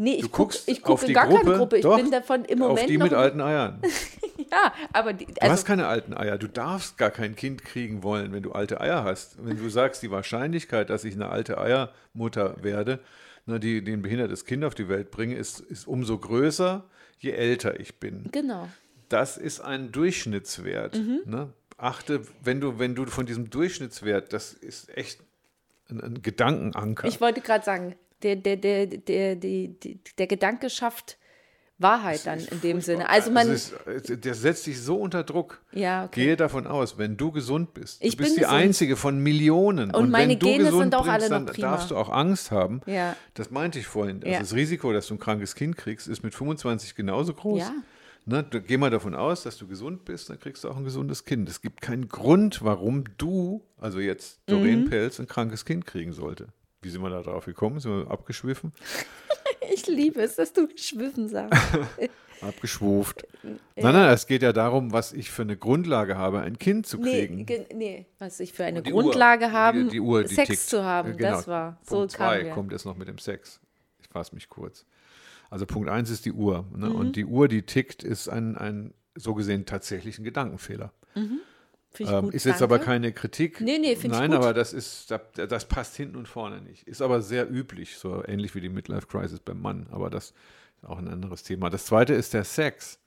Nee, 0.02 0.18
Du 0.22 0.28
ich 0.28 0.32
gucke 0.32 0.54
guckst 0.54 0.70
ich 0.70 0.86
auf 0.86 1.02
guck 1.02 1.08
die 1.08 1.14
gar 1.14 1.28
Gruppe, 1.28 1.44
keine 1.44 1.58
Gruppe. 1.58 1.78
Ich 1.78 1.84
doch, 1.84 1.98
bin 1.98 2.10
davon 2.10 2.46
im 2.46 2.60
Moment 2.60 2.80
auf 2.80 2.86
die 2.86 2.98
mit 2.98 3.14
alten 3.14 3.42
Eiern. 3.42 3.82
ja, 4.50 4.74
aber 4.94 5.12
die, 5.12 5.26
Du 5.26 5.34
also, 5.42 5.52
hast 5.52 5.66
keine 5.66 5.88
alten 5.88 6.14
Eier. 6.14 6.38
Du 6.38 6.48
darfst 6.48 6.98
gar 6.98 7.12
kein 7.12 7.36
Kind 7.36 7.66
kriegen 7.66 8.02
wollen, 8.02 8.32
wenn 8.32 8.42
du 8.42 8.54
alte 8.54 8.80
Eier 8.80 9.04
hast. 9.04 9.46
Wenn 9.46 9.58
du 9.58 9.68
sagst, 9.70 10.02
die 10.02 10.10
Wahrscheinlichkeit, 10.10 10.90
dass 10.90 11.04
ich 11.04 11.16
eine 11.16 11.28
alte 11.28 11.58
Eiermutter 11.58 12.64
werde, 12.64 13.02
ne, 13.46 13.60
die, 13.60 13.84
die 13.84 13.92
ein 13.92 14.02
behindertes 14.02 14.46
Kind 14.46 14.64
auf 14.64 14.74
die 14.74 14.88
Welt 14.88 15.12
bringe, 15.12 15.36
ist, 15.36 15.60
ist 15.60 15.86
umso 15.86 16.18
größer, 16.18 16.86
je 17.18 17.32
älter 17.32 17.78
ich 17.80 18.00
bin. 18.00 18.30
genau. 18.32 18.70
Das 19.10 19.38
ist 19.38 19.60
ein 19.60 19.92
Durchschnittswert. 19.92 20.96
Mhm. 20.96 21.22
Ne? 21.26 21.54
Achte, 21.78 22.22
wenn 22.44 22.62
du, 22.62 22.78
wenn 22.78 22.94
du 22.94 23.06
von 23.08 23.26
diesem 23.26 23.50
Durchschnittswert, 23.50 24.32
das 24.34 24.54
ist 24.54 24.96
echt 24.96 25.20
ein, 25.90 26.00
ein 26.00 26.22
Gedankenanker. 26.22 27.08
Ich 27.08 27.20
wollte 27.20 27.42
gerade 27.42 27.66
sagen, 27.66 27.96
der, 28.24 28.36
der, 28.36 28.58
der, 28.58 28.86
der, 28.88 29.36
die, 29.36 29.80
die, 29.80 30.00
der 30.18 30.28
Gedanke 30.28 30.70
schafft 30.70 31.18
Wahrheit 31.82 32.26
dann 32.28 32.40
in 32.40 32.60
dem 32.60 32.82
Sinne. 32.82 33.08
Also 33.08 33.32
man, 33.32 33.50
ist, 33.50 33.74
der 34.10 34.34
setzt 34.34 34.68
dich 34.68 34.82
so 34.82 34.98
unter 34.98 35.24
Druck. 35.24 35.62
Ja, 35.72 36.04
okay. 36.06 36.26
Gehe 36.26 36.36
davon 36.36 36.68
aus, 36.68 36.98
wenn 36.98 37.16
du 37.16 37.32
gesund 37.32 37.74
bist. 37.74 38.04
Ich 38.04 38.12
du 38.12 38.18
bist 38.18 38.32
bin 38.32 38.36
die 38.36 38.42
gesund. 38.42 38.60
einzige 38.62 38.96
von 38.98 39.20
Millionen. 39.20 39.92
Und 39.96 40.10
meine 40.12 40.34
wenn 40.34 40.40
du 40.40 40.46
Gene 40.46 40.64
gesund 40.66 40.82
sind 40.84 40.96
auch 40.96 41.08
alle 41.08 41.24
noch 41.24 41.30
dann 41.30 41.46
prima. 41.46 41.72
darfst 41.72 41.92
du 41.92 41.96
auch 41.96 42.10
Angst 42.10 42.52
haben. 42.52 42.82
Ja. 42.86 43.16
Das 43.34 43.50
meinte 43.50 43.80
ich 43.80 43.88
vorhin. 43.88 44.18
Also 44.18 44.28
Ja. 44.30 44.40
Das 44.40 44.54
Risiko, 44.54 44.92
dass 44.92 45.08
du 45.08 45.14
ein 45.16 45.20
krankes 45.20 45.56
Kind 45.56 45.78
kriegst, 45.78 46.10
ist 46.10 46.22
mit 46.22 46.36
25 46.36 46.96
genauso 46.96 47.34
groß. 47.34 47.62
Ja. 47.62 47.74
Ne, 48.26 48.44
du, 48.44 48.62
geh 48.62 48.76
mal 48.76 48.90
davon 48.90 49.16
aus, 49.16 49.44
dass 49.44 49.58
du 49.58 49.66
gesund 49.66 50.04
bist, 50.04 50.30
dann 50.30 50.38
kriegst 50.38 50.66
du 50.66 50.70
auch 50.70 50.76
ein 50.76 50.84
gesundes 50.84 51.24
Kind. 51.24 51.48
Es 51.48 51.62
gibt 51.62 51.80
keinen 51.82 52.10
Grund, 52.10 52.62
warum 52.62 53.06
du, 53.18 53.64
also 53.80 54.00
jetzt 54.02 54.42
Doreen 54.48 54.82
Mhm. 54.84 54.90
Pelz, 54.90 55.20
ein 55.20 55.28
krankes 55.28 55.64
Kind 55.64 55.86
kriegen 55.86 56.12
sollte. 56.12 56.50
Wie 56.82 56.90
sind 56.90 57.02
wir 57.02 57.10
da 57.10 57.22
drauf 57.22 57.46
gekommen? 57.46 57.80
Sind 57.80 57.92
wir 57.92 58.12
abgeschwiffen? 58.12 58.72
ich 59.74 59.88
liebe 59.88 60.22
es, 60.22 60.36
dass 60.36 60.54
du 60.54 60.68
Schwiffen 60.76 61.28
sagst. 61.28 61.62
Abgeschwuft. 62.42 63.28
Nein, 63.44 63.60
nein, 63.76 64.14
es 64.14 64.26
geht 64.26 64.42
ja 64.44 64.54
darum, 64.54 64.94
was 64.94 65.12
ich 65.12 65.30
für 65.30 65.42
eine 65.42 65.58
Grundlage 65.58 66.18
habe, 66.18 66.40
ein 66.40 66.58
Kind 66.58 66.88
zu 66.88 66.98
nee, 66.98 67.28
kriegen. 67.28 67.46
ge- 67.46 67.66
nee, 67.76 68.06
was 68.18 68.40
ich 68.40 68.54
für 68.54 68.64
eine 68.64 68.82
Die 68.82 68.92
Grundlage 68.92 69.48
Uhr, 69.48 69.52
habe, 69.52 69.84
die, 69.84 69.90
die 69.90 70.00
Uhr, 70.00 70.24
die 70.24 70.36
Sex 70.36 70.48
tickt. 70.48 70.62
zu 70.62 70.84
haben. 70.86 71.12
Äh, 71.12 71.16
genau. 71.18 71.32
Das 71.32 71.48
war, 71.50 71.78
so 71.84 71.98
Punkt 71.98 72.14
kam 72.14 72.28
zwei 72.30 72.46
wir. 72.46 72.52
kommt 72.54 72.72
jetzt 72.72 72.86
noch 72.86 72.96
mit 72.96 73.10
dem 73.10 73.18
Sex. 73.18 73.60
Ich 74.02 74.08
fasse 74.08 74.34
mich 74.36 74.48
kurz. 74.48 74.86
Also 75.50 75.66
Punkt 75.66 75.90
eins 75.90 76.10
ist 76.10 76.24
die 76.26 76.32
Uhr. 76.32 76.66
Ne? 76.74 76.88
Mhm. 76.90 76.96
Und 76.96 77.16
die 77.18 77.26
Uhr, 77.26 77.50
die 77.50 77.64
tickt, 77.64 78.04
ist 78.04 78.30
ein, 78.30 78.56
ein 78.58 78.94
so 79.16 79.34
gesehen 79.34 79.66
tatsächlich 79.66 80.18
ein 80.18 80.24
Gedankenfehler. 80.24 80.94
Ich 81.16 81.24
Ähm, 82.00 82.26
gut, 82.26 82.34
ist 82.34 82.46
jetzt 82.46 82.62
danke. 82.62 82.76
aber 82.76 82.80
keine 82.80 83.12
Kritik. 83.12 83.62
Nee, 83.62 83.80
nee, 83.80 83.96
find 83.96 84.14
ich 84.14 84.20
Nein, 84.20 84.34
aber 84.34 84.54
das 84.54 84.74
ist, 84.74 85.10
das, 85.12 85.22
das 85.34 85.66
passt 85.66 85.96
hinten 85.96 86.16
und 86.16 86.28
vorne 86.28 86.62
nicht. 86.62 86.88
Ist 86.88 87.02
aber 87.02 87.22
sehr 87.22 87.50
üblich, 87.52 87.98
so 87.98 88.24
ähnlich 88.26 88.54
wie 88.56 88.62
die 88.62 88.70
Midlife 88.70 89.08
Crisis 89.08 89.40
beim 89.40 89.62
Mann. 89.62 89.88
Aber 89.92 90.10
das 90.10 90.34
ist 90.82 90.90
auch 90.90 90.98
ein 90.98 91.08
anderes 91.08 91.44
Thema. 91.44 91.70
Das 91.70 91.86
zweite 91.86 92.14
ist 92.14 92.34
der 92.34 92.44
Sex. 92.44 93.00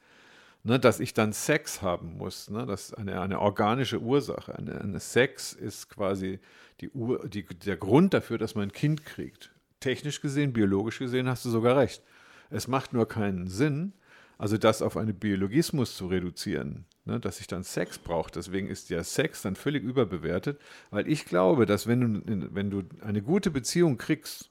Ne, 0.64 0.78
dass 0.78 1.00
ich 1.00 1.12
dann 1.12 1.32
Sex 1.32 1.82
haben 1.82 2.18
muss. 2.18 2.48
Ne, 2.48 2.66
das 2.66 2.86
ist 2.86 2.94
eine, 2.94 3.20
eine 3.20 3.40
organische 3.40 4.00
Ursache. 4.00 4.56
Eine, 4.56 4.80
eine 4.80 5.00
Sex 5.00 5.52
ist 5.52 5.88
quasi 5.88 6.38
die 6.80 6.90
Ur, 6.90 7.28
die, 7.28 7.44
der 7.44 7.76
Grund 7.76 8.14
dafür, 8.14 8.38
dass 8.38 8.54
man 8.54 8.64
ein 8.64 8.72
Kind 8.72 9.04
kriegt. 9.04 9.50
Technisch 9.80 10.20
gesehen, 10.20 10.52
biologisch 10.52 11.00
gesehen 11.00 11.28
hast 11.28 11.44
du 11.44 11.50
sogar 11.50 11.76
recht. 11.76 12.04
Es 12.50 12.68
macht 12.68 12.92
nur 12.92 13.08
keinen 13.08 13.48
Sinn, 13.48 13.92
also 14.38 14.56
das 14.56 14.82
auf 14.82 14.96
einen 14.96 15.14
Biologismus 15.14 15.96
zu 15.96 16.06
reduzieren, 16.06 16.84
ne, 17.04 17.20
dass 17.20 17.40
ich 17.40 17.46
dann 17.46 17.64
Sex 17.64 17.98
brauche. 17.98 18.30
Deswegen 18.30 18.68
ist 18.68 18.90
der 18.90 19.04
Sex 19.04 19.42
dann 19.42 19.56
völlig 19.56 19.82
überbewertet, 19.82 20.60
weil 20.90 21.08
ich 21.08 21.24
glaube, 21.24 21.66
dass 21.66 21.86
wenn 21.86 22.00
du, 22.00 22.54
wenn 22.54 22.70
du 22.70 22.82
eine 23.00 23.22
gute 23.22 23.50
Beziehung 23.50 23.98
kriegst, 23.98 24.50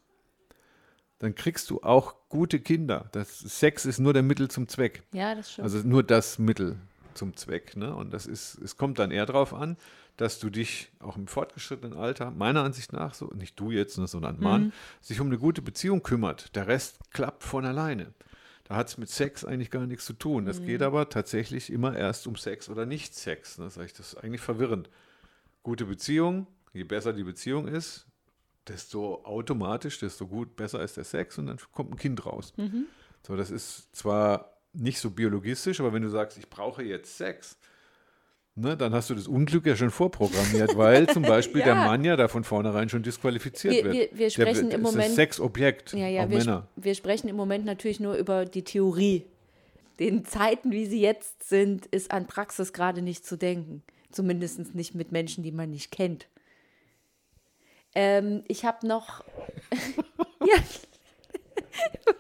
dann 1.20 1.36
kriegst 1.36 1.70
du 1.70 1.82
auch 1.82 2.16
gute 2.30 2.60
Kinder. 2.60 3.08
Das 3.12 3.40
Sex 3.40 3.86
ist 3.86 4.00
nur 4.00 4.14
der 4.14 4.24
Mittel 4.24 4.50
zum 4.50 4.68
Zweck. 4.68 5.04
Ja, 5.14 5.36
das 5.36 5.52
stimmt. 5.52 5.66
Also 5.66 5.88
nur 5.88 6.04
das 6.04 6.40
Mittel 6.40 6.78
zum 7.14 7.36
Zweck. 7.36 7.78
Ne? 7.78 7.94
Und 7.96 8.12
das 8.12 8.26
ist, 8.26 8.58
es 8.60 8.76
kommt 8.76 8.98
dann 8.98 9.12
eher 9.12 9.26
darauf 9.26 9.54
an, 9.54 9.78
dass 10.18 10.40
du 10.40 10.50
dich 10.50 10.92
auch 11.00 11.18
im 11.18 11.28
fortgeschrittenen 11.28 11.98
Alter, 11.98 12.32
meiner 12.32 12.64
Ansicht 12.64 12.94
nach, 12.94 13.14
so, 13.14 13.28
nicht 13.36 13.60
du 13.60 13.72
jetzt, 13.72 13.98
ne, 13.98 14.08
sondern 14.08 14.38
ein 14.38 14.44
Mann, 14.44 14.74
sich 15.00 15.20
um 15.20 15.28
eine 15.28 15.38
gute 15.38 15.62
Beziehung 15.62 16.04
kümmert. 16.04 16.56
Der 16.56 16.68
Rest 16.68 17.00
klappt 17.12 17.44
von 17.44 17.66
alleine. 17.66 18.14
Da 18.64 18.76
hat 18.76 18.88
es 18.88 18.98
mit 18.98 19.10
Sex 19.10 19.44
eigentlich 19.44 19.70
gar 19.72 19.86
nichts 19.86 20.06
zu 20.06 20.14
tun. 20.14 20.48
Es 20.48 20.62
geht 20.64 20.82
aber 20.82 21.10
tatsächlich 21.10 21.72
immer 21.72 21.96
erst 21.96 22.28
um 22.28 22.36
Sex 22.36 22.70
oder 22.70 22.86
nicht 22.86 23.14
Sex. 23.16 23.58
Ne? 23.58 23.66
Das, 23.66 23.78
ist 23.78 23.80
eigentlich- 24.18 24.40
das 24.40 24.44
verwirrend. 24.44 24.90
Gute 25.64 25.86
Beziehung, 25.86 26.48
je 26.74 26.84
besser 26.84 27.14
die 27.14 27.24
Beziehung 27.24 27.68
ist, 27.68 28.06
desto 28.68 29.24
automatisch, 29.26 30.00
desto 30.00 30.28
gut, 30.28 30.56
besser 30.56 30.82
ist 30.84 30.98
der 30.98 31.04
Sex 31.04 31.38
und 31.38 31.48
dann 31.48 31.58
kommt 31.72 31.92
ein 31.92 31.98
Kind 31.98 32.26
raus. 32.26 32.54
So, 33.26 33.36
das 33.36 33.52
ist 33.52 33.96
zwar 33.96 34.58
nicht 34.74 35.00
so 35.00 35.10
biologistisch, 35.12 35.80
aber 35.80 35.92
wenn 35.94 36.02
du 36.04 36.10
sagst, 36.10 36.38
ich 36.38 36.50
brauche 36.50 36.82
jetzt 36.84 37.18
Sex, 37.18 37.58
ne, 38.62 38.78
dann 38.78 38.94
hast 38.94 39.10
du 39.10 39.16
das 39.16 39.28
Unglück 39.28 39.66
ja 39.66 39.76
schon 39.76 39.90
vorprogrammiert, 39.92 40.78
weil 40.78 41.08
zum 41.08 41.24
Beispiel 41.24 41.62
der 41.62 41.74
Ja. 41.76 41.86
Mann 41.86 42.04
ja 42.06 42.16
da 42.16 42.28
von 42.28 42.44
vornherein 42.44 42.88
schon 42.90 43.04
disqualifiziert 43.04 43.74
Wir- 43.74 43.84
wird. 43.84 43.94
wir- 43.94 44.10
wir 44.12 44.18
Der 44.26 44.30
sprechen 44.30 44.64
wird- 44.64 44.74
im 44.74 44.82
ist 44.82 44.86
das 44.88 44.92
Moment- 44.96 45.16
Sexobjekt, 45.16 45.94
Ja, 45.94 46.08
ja, 46.08 46.24
auch 46.26 46.30
wir, 46.30 46.38
Männer. 46.38 46.68
wir 46.76 46.96
sprechen 46.96 47.28
im 47.28 47.36
Moment 47.36 47.66
natürlich 47.66 48.00
nur 48.00 48.16
über 48.16 48.46
die 48.46 48.64
Theorie. 48.64 49.26
Den 50.00 50.26
Zeiten, 50.26 50.72
wie 50.72 50.86
sie 50.86 51.02
jetzt 51.02 51.48
sind, 51.48 51.86
ist 51.88 52.12
an 52.12 52.26
Praxis 52.28 52.74
gerade 52.74 53.02
nicht 53.02 53.26
zu 53.26 53.38
denken. 53.38 53.84
Zumindest 54.12 54.74
nicht 54.76 54.96
mit 54.96 55.12
Menschen, 55.12 55.44
die 55.44 55.52
man 55.52 55.70
nicht 55.70 55.92
kennt. 55.92 56.28
Ähm, 57.94 58.44
ich 58.48 58.66
habe 58.66 58.88
noch. 58.88 59.24
ja. 60.42 60.56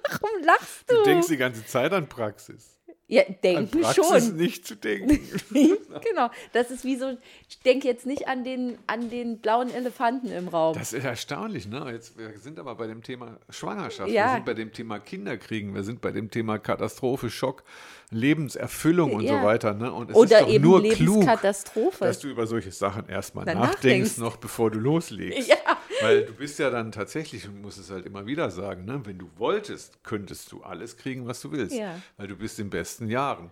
Warum 0.09 0.43
lachst 0.43 0.83
du? 0.89 0.95
Du 0.97 1.03
denkst 1.03 1.27
die 1.27 1.37
ganze 1.37 1.65
Zeit 1.65 1.91
an 1.93 2.07
Praxis. 2.07 2.70
Ja, 3.11 3.23
An 3.23 3.35
denken 3.43 3.81
Praxis 3.81 4.05
schon. 4.27 4.35
nicht 4.37 4.65
zu 4.65 4.75
denken. 4.75 5.19
genau. 5.51 6.29
Das 6.53 6.71
ist 6.71 6.85
wie 6.85 6.95
so. 6.95 7.17
Ich 7.49 7.59
denke 7.59 7.87
jetzt 7.87 8.05
nicht 8.05 8.27
an 8.27 8.43
den, 8.43 8.77
an 8.87 9.09
den 9.09 9.39
blauen 9.39 9.69
Elefanten 9.73 10.31
im 10.31 10.47
Raum. 10.47 10.75
Das 10.77 10.93
ist 10.93 11.03
erstaunlich, 11.03 11.67
ne? 11.67 11.85
Jetzt, 11.91 12.17
wir 12.17 12.31
sind 12.39 12.57
aber 12.57 12.75
bei 12.75 12.87
dem 12.87 13.03
Thema 13.03 13.37
Schwangerschaft, 13.49 14.09
Ja. 14.09 14.27
wir 14.27 14.33
sind 14.35 14.45
bei 14.45 14.53
dem 14.53 14.71
Thema 14.71 14.99
Kinderkriegen, 14.99 15.75
wir 15.75 15.83
sind 15.83 15.99
bei 15.99 16.11
dem 16.11 16.31
Thema 16.31 16.57
Katastrophe, 16.57 17.29
Schock, 17.29 17.63
Lebenserfüllung 18.11 19.13
und 19.13 19.23
Ja. 19.23 19.39
so 19.41 19.45
weiter. 19.45 19.73
Ne? 19.73 19.91
Und 19.91 20.09
es 20.11 20.15
Oder 20.15 20.39
ist 20.39 20.45
doch 20.45 20.49
eben 20.53 20.63
nur 20.63 20.81
klug, 20.89 21.25
dass 21.41 22.19
du 22.19 22.27
über 22.29 22.47
solche 22.47 22.71
Sachen 22.71 23.07
erstmal 23.09 23.43
nachdenkst, 23.45 23.73
nachdenkst. 23.75 24.17
noch 24.19 24.37
bevor 24.37 24.71
du 24.71 24.79
loslegst. 24.79 25.49
Ja. 25.49 25.55
Weil 26.01 26.25
du 26.25 26.33
bist 26.33 26.59
ja 26.59 26.69
dann 26.69 26.91
tatsächlich, 26.91 27.47
und 27.47 27.61
musst 27.61 27.79
es 27.79 27.89
halt 27.89 28.05
immer 28.05 28.25
wieder 28.25 28.49
sagen, 28.49 28.85
ne? 28.85 29.01
wenn 29.05 29.17
du 29.17 29.29
wolltest, 29.37 30.03
könntest 30.03 30.51
du 30.51 30.61
alles 30.63 30.97
kriegen, 30.97 31.27
was 31.27 31.41
du 31.41 31.51
willst. 31.51 31.75
Ja. 31.75 31.99
Weil 32.17 32.27
du 32.27 32.35
bist 32.35 32.59
in 32.59 32.69
besten 32.69 33.07
Jahren. 33.09 33.51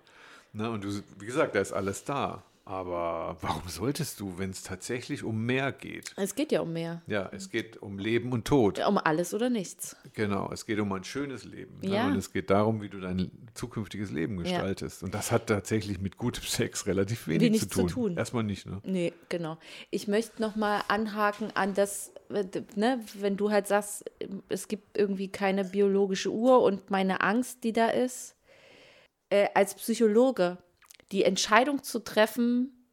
Ne? 0.54 0.70
Und 0.70 0.84
du, 0.84 1.02
wie 1.20 1.26
gesagt, 1.26 1.56
da 1.56 1.60
ist 1.60 1.74
alles 1.74 2.04
da. 2.04 2.44
Aber 2.70 3.36
warum 3.42 3.68
solltest 3.68 4.20
du, 4.20 4.38
wenn 4.38 4.52
es 4.52 4.62
tatsächlich 4.62 5.24
um 5.24 5.44
mehr 5.44 5.72
geht? 5.72 6.14
Es 6.16 6.36
geht 6.36 6.52
ja 6.52 6.62
um 6.62 6.72
mehr. 6.72 7.02
Ja, 7.08 7.28
es 7.34 7.50
geht 7.50 7.78
um 7.78 7.98
Leben 7.98 8.32
und 8.32 8.46
Tod. 8.46 8.78
Um 8.86 9.00
alles 9.00 9.34
oder 9.34 9.50
nichts. 9.50 9.96
Genau, 10.14 10.52
es 10.54 10.68
geht 10.68 10.80
um 10.80 10.94
ein 10.94 11.04
schönes 11.04 11.46
Leben. 11.46 11.80
Ne? 11.82 11.96
Ja. 11.96 12.06
Und 12.06 12.16
es 12.16 12.32
geht 12.32 12.52
darum, 12.52 12.84
wie 12.84 12.90
du 12.90 13.00
dein 13.00 13.32
zukünftiges 13.56 14.12
Leben 14.12 14.38
gestaltest. 14.38 15.02
Und 15.02 15.16
das 15.16 15.32
hat 15.32 15.48
tatsächlich 15.48 16.00
mit 16.00 16.18
gutem 16.18 16.44
Sex 16.44 16.86
relativ 16.86 17.28
wenig, 17.28 17.42
Wenig 17.42 17.62
zu, 17.62 17.70
zu 17.70 17.80
tun. 17.82 17.90
tun. 17.90 18.18
Erstmal 18.18 18.44
nicht, 18.44 18.68
ne? 18.68 18.80
Nee, 18.84 19.14
genau. 19.30 19.58
Ich 19.90 20.08
möchte 20.08 20.40
noch 20.40 20.56
mal 20.56 20.84
anhaken 20.90 21.50
an 21.56 21.74
das, 21.74 22.12
ne, 22.30 23.00
wenn 23.16 23.38
du 23.38 23.52
halt 23.52 23.68
sagst, 23.68 24.06
es 24.50 24.68
gibt 24.68 24.98
irgendwie 24.98 25.30
keine 25.30 25.66
biologische 25.66 26.32
Uhr 26.32 26.62
und 26.62 26.90
meine 26.90 27.22
Angst, 27.22 27.64
die 27.64 27.74
da 27.74 27.90
ist, 27.90 28.36
äh, 29.30 29.48
als 29.54 29.76
Psychologe 29.76 30.58
die 31.12 31.24
Entscheidung 31.24 31.84
zu 31.84 32.00
treffen, 32.00 32.86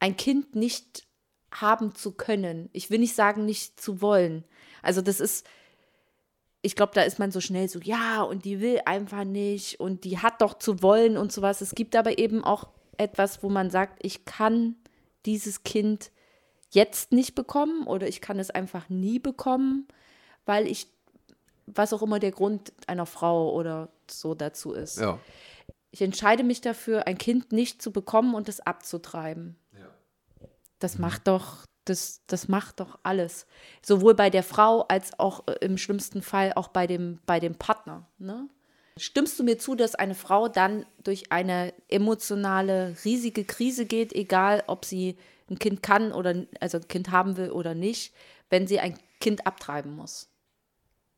ein 0.00 0.16
Kind 0.16 0.56
nicht 0.56 1.06
haben 1.52 1.94
zu 1.94 2.12
können. 2.12 2.68
Ich 2.72 2.90
will 2.90 2.98
nicht 2.98 3.14
sagen, 3.14 3.44
nicht 3.44 3.80
zu 3.80 4.00
wollen. 4.00 4.44
Also 4.82 5.00
das 5.00 5.20
ist, 5.20 5.46
ich 6.62 6.74
glaube, 6.74 6.92
da 6.94 7.02
ist 7.02 7.18
man 7.18 7.30
so 7.30 7.40
schnell 7.40 7.68
so, 7.68 7.78
ja, 7.78 8.22
und 8.22 8.44
die 8.44 8.60
will 8.60 8.80
einfach 8.84 9.24
nicht 9.24 9.78
und 9.78 10.04
die 10.04 10.18
hat 10.18 10.40
doch 10.40 10.54
zu 10.58 10.82
wollen 10.82 11.16
und 11.16 11.30
sowas. 11.30 11.60
Es 11.60 11.74
gibt 11.74 11.94
aber 11.94 12.18
eben 12.18 12.42
auch 12.42 12.68
etwas, 12.96 13.42
wo 13.42 13.48
man 13.48 13.70
sagt, 13.70 14.04
ich 14.04 14.24
kann 14.24 14.76
dieses 15.24 15.62
Kind 15.62 16.10
jetzt 16.74 17.12
nicht 17.12 17.34
bekommen 17.34 17.86
oder 17.86 18.08
ich 18.08 18.20
kann 18.20 18.38
es 18.38 18.50
einfach 18.50 18.88
nie 18.88 19.18
bekommen, 19.18 19.86
weil 20.44 20.66
ich, 20.66 20.88
was 21.66 21.92
auch 21.92 22.02
immer 22.02 22.18
der 22.18 22.32
Grund 22.32 22.72
einer 22.86 23.06
Frau 23.06 23.52
oder 23.52 23.88
so 24.10 24.34
dazu 24.34 24.72
ist. 24.72 24.98
Ja. 24.98 25.18
Ich 25.90 26.02
entscheide 26.02 26.42
mich 26.42 26.60
dafür, 26.60 27.06
ein 27.06 27.18
Kind 27.18 27.52
nicht 27.52 27.82
zu 27.82 27.92
bekommen 27.92 28.34
und 28.34 28.48
es 28.48 28.60
abzutreiben. 28.60 29.56
Das 30.82 30.98
macht 30.98 31.28
doch, 31.28 31.64
das, 31.84 32.22
das 32.26 32.48
macht 32.48 32.80
doch 32.80 32.98
alles. 33.04 33.46
Sowohl 33.82 34.14
bei 34.14 34.30
der 34.30 34.42
Frau 34.42 34.82
als 34.88 35.16
auch 35.18 35.46
äh, 35.46 35.52
im 35.60 35.78
schlimmsten 35.78 36.22
Fall 36.22 36.52
auch 36.54 36.68
bei 36.68 36.88
dem, 36.88 37.20
bei 37.24 37.38
dem 37.38 37.54
Partner. 37.54 38.08
Ne? 38.18 38.48
Stimmst 38.96 39.38
du 39.38 39.44
mir 39.44 39.58
zu, 39.58 39.76
dass 39.76 39.94
eine 39.94 40.16
Frau 40.16 40.48
dann 40.48 40.84
durch 41.04 41.30
eine 41.30 41.72
emotionale, 41.88 42.96
riesige 43.04 43.44
Krise 43.44 43.86
geht, 43.86 44.12
egal 44.12 44.64
ob 44.66 44.84
sie 44.84 45.16
ein 45.52 45.58
Kind 45.58 45.82
kann 45.82 46.12
oder 46.12 46.46
also 46.60 46.78
ein 46.78 46.88
Kind 46.88 47.10
haben 47.10 47.36
will 47.36 47.50
oder 47.50 47.74
nicht, 47.74 48.14
wenn 48.50 48.66
sie 48.66 48.80
ein 48.80 48.98
Kind 49.20 49.46
abtreiben 49.46 49.94
muss? 49.94 50.28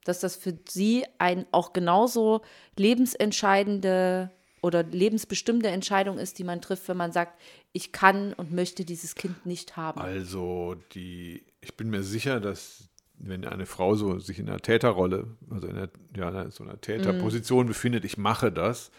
Dass 0.04 0.20
das 0.20 0.36
für 0.36 0.58
sie 0.68 1.04
ein 1.18 1.46
auch 1.50 1.72
genauso 1.72 2.42
lebensentscheidende 2.76 4.30
oder 4.60 4.82
lebensbestimmende 4.82 5.68
Entscheidung 5.68 6.18
ist, 6.18 6.38
die 6.38 6.44
man 6.44 6.62
trifft, 6.62 6.88
wenn 6.88 6.96
man 6.96 7.12
sagt, 7.12 7.38
ich 7.72 7.92
kann 7.92 8.32
und 8.32 8.50
möchte 8.52 8.84
dieses 8.84 9.14
Kind 9.14 9.44
nicht 9.44 9.76
haben. 9.76 10.00
Also 10.00 10.76
die, 10.94 11.44
ich 11.60 11.76
bin 11.76 11.90
mir 11.90 12.02
sicher, 12.02 12.40
dass 12.40 12.88
wenn 13.18 13.44
eine 13.44 13.66
Frau 13.66 13.94
so 13.94 14.18
sich 14.18 14.38
in 14.38 14.48
einer 14.48 14.60
Täterrolle, 14.60 15.26
also 15.50 15.66
in 15.66 15.76
einer, 15.76 15.88
ja, 16.16 16.50
so 16.50 16.64
einer 16.64 16.80
Täterposition 16.80 17.66
befindet, 17.66 18.04
ich 18.04 18.16
mache 18.16 18.50
das, 18.50 18.90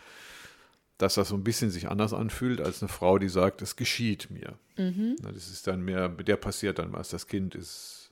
dass 0.98 1.16
das 1.16 1.30
so 1.30 1.36
ein 1.36 1.44
bisschen 1.44 1.70
sich 1.72 1.90
anders 1.90 2.14
anfühlt 2.14 2.62
als 2.62 2.82
eine 2.82 2.90
Frau, 2.90 3.18
die 3.18 3.28
sagt, 3.30 3.62
es 3.62 3.76
geschieht 3.76 4.30
mir. 4.32 4.54
Na, 4.78 5.32
Das 5.32 5.48
ist 5.50 5.68
dann 5.68 5.82
mehr, 5.84 6.10
mit 6.10 6.28
der 6.28 6.38
passiert 6.38 6.80
dann 6.80 6.94
was, 6.94 7.10
das 7.10 7.28
Kind 7.28 7.54
ist 7.56 8.12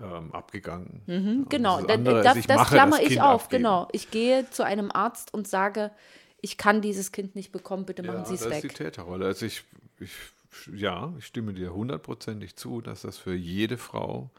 ähm, 0.00 0.32
abgegangen. 0.32 1.02
Ja, 1.06 1.44
Genau, 1.50 1.80
das 1.82 1.96
andere 1.96 2.22
das, 2.22 2.36
ich 2.36 2.46
das 2.46 2.68
klammer 2.68 2.98
das 2.98 3.06
ich 3.10 3.20
auf, 3.20 3.44
abgeben. 3.44 3.62
genau. 3.64 3.88
Ich 3.92 4.10
gehe 4.10 4.48
zu 4.50 4.64
einem 4.64 4.90
Arzt 4.90 5.34
und 5.34 5.46
sage, 5.46 5.90
ich 6.40 6.56
kann 6.56 6.80
dieses 6.80 7.12
Kind 7.12 7.34
nicht 7.36 7.52
bekommen, 7.52 7.84
bitte 7.84 8.02
machen 8.02 8.20
Ja, 8.20 8.24
Sie 8.24 8.34
es 8.34 8.40
das 8.40 8.52
ist 8.56 8.62
die 8.62 8.68
weg. 8.68 8.74
Täterrolle. 8.76 9.26
Also 9.26 9.44
ich, 9.46 9.64
ich, 10.00 10.10
ja, 10.74 11.12
ich 11.18 11.26
stimme 11.26 11.52
dir 11.52 11.74
hundertprozentig 11.74 12.56
zu, 12.56 12.80
dass 12.80 13.02
das 13.02 13.18
für 13.18 13.34
jede 13.34 13.76
Frau 13.76 14.30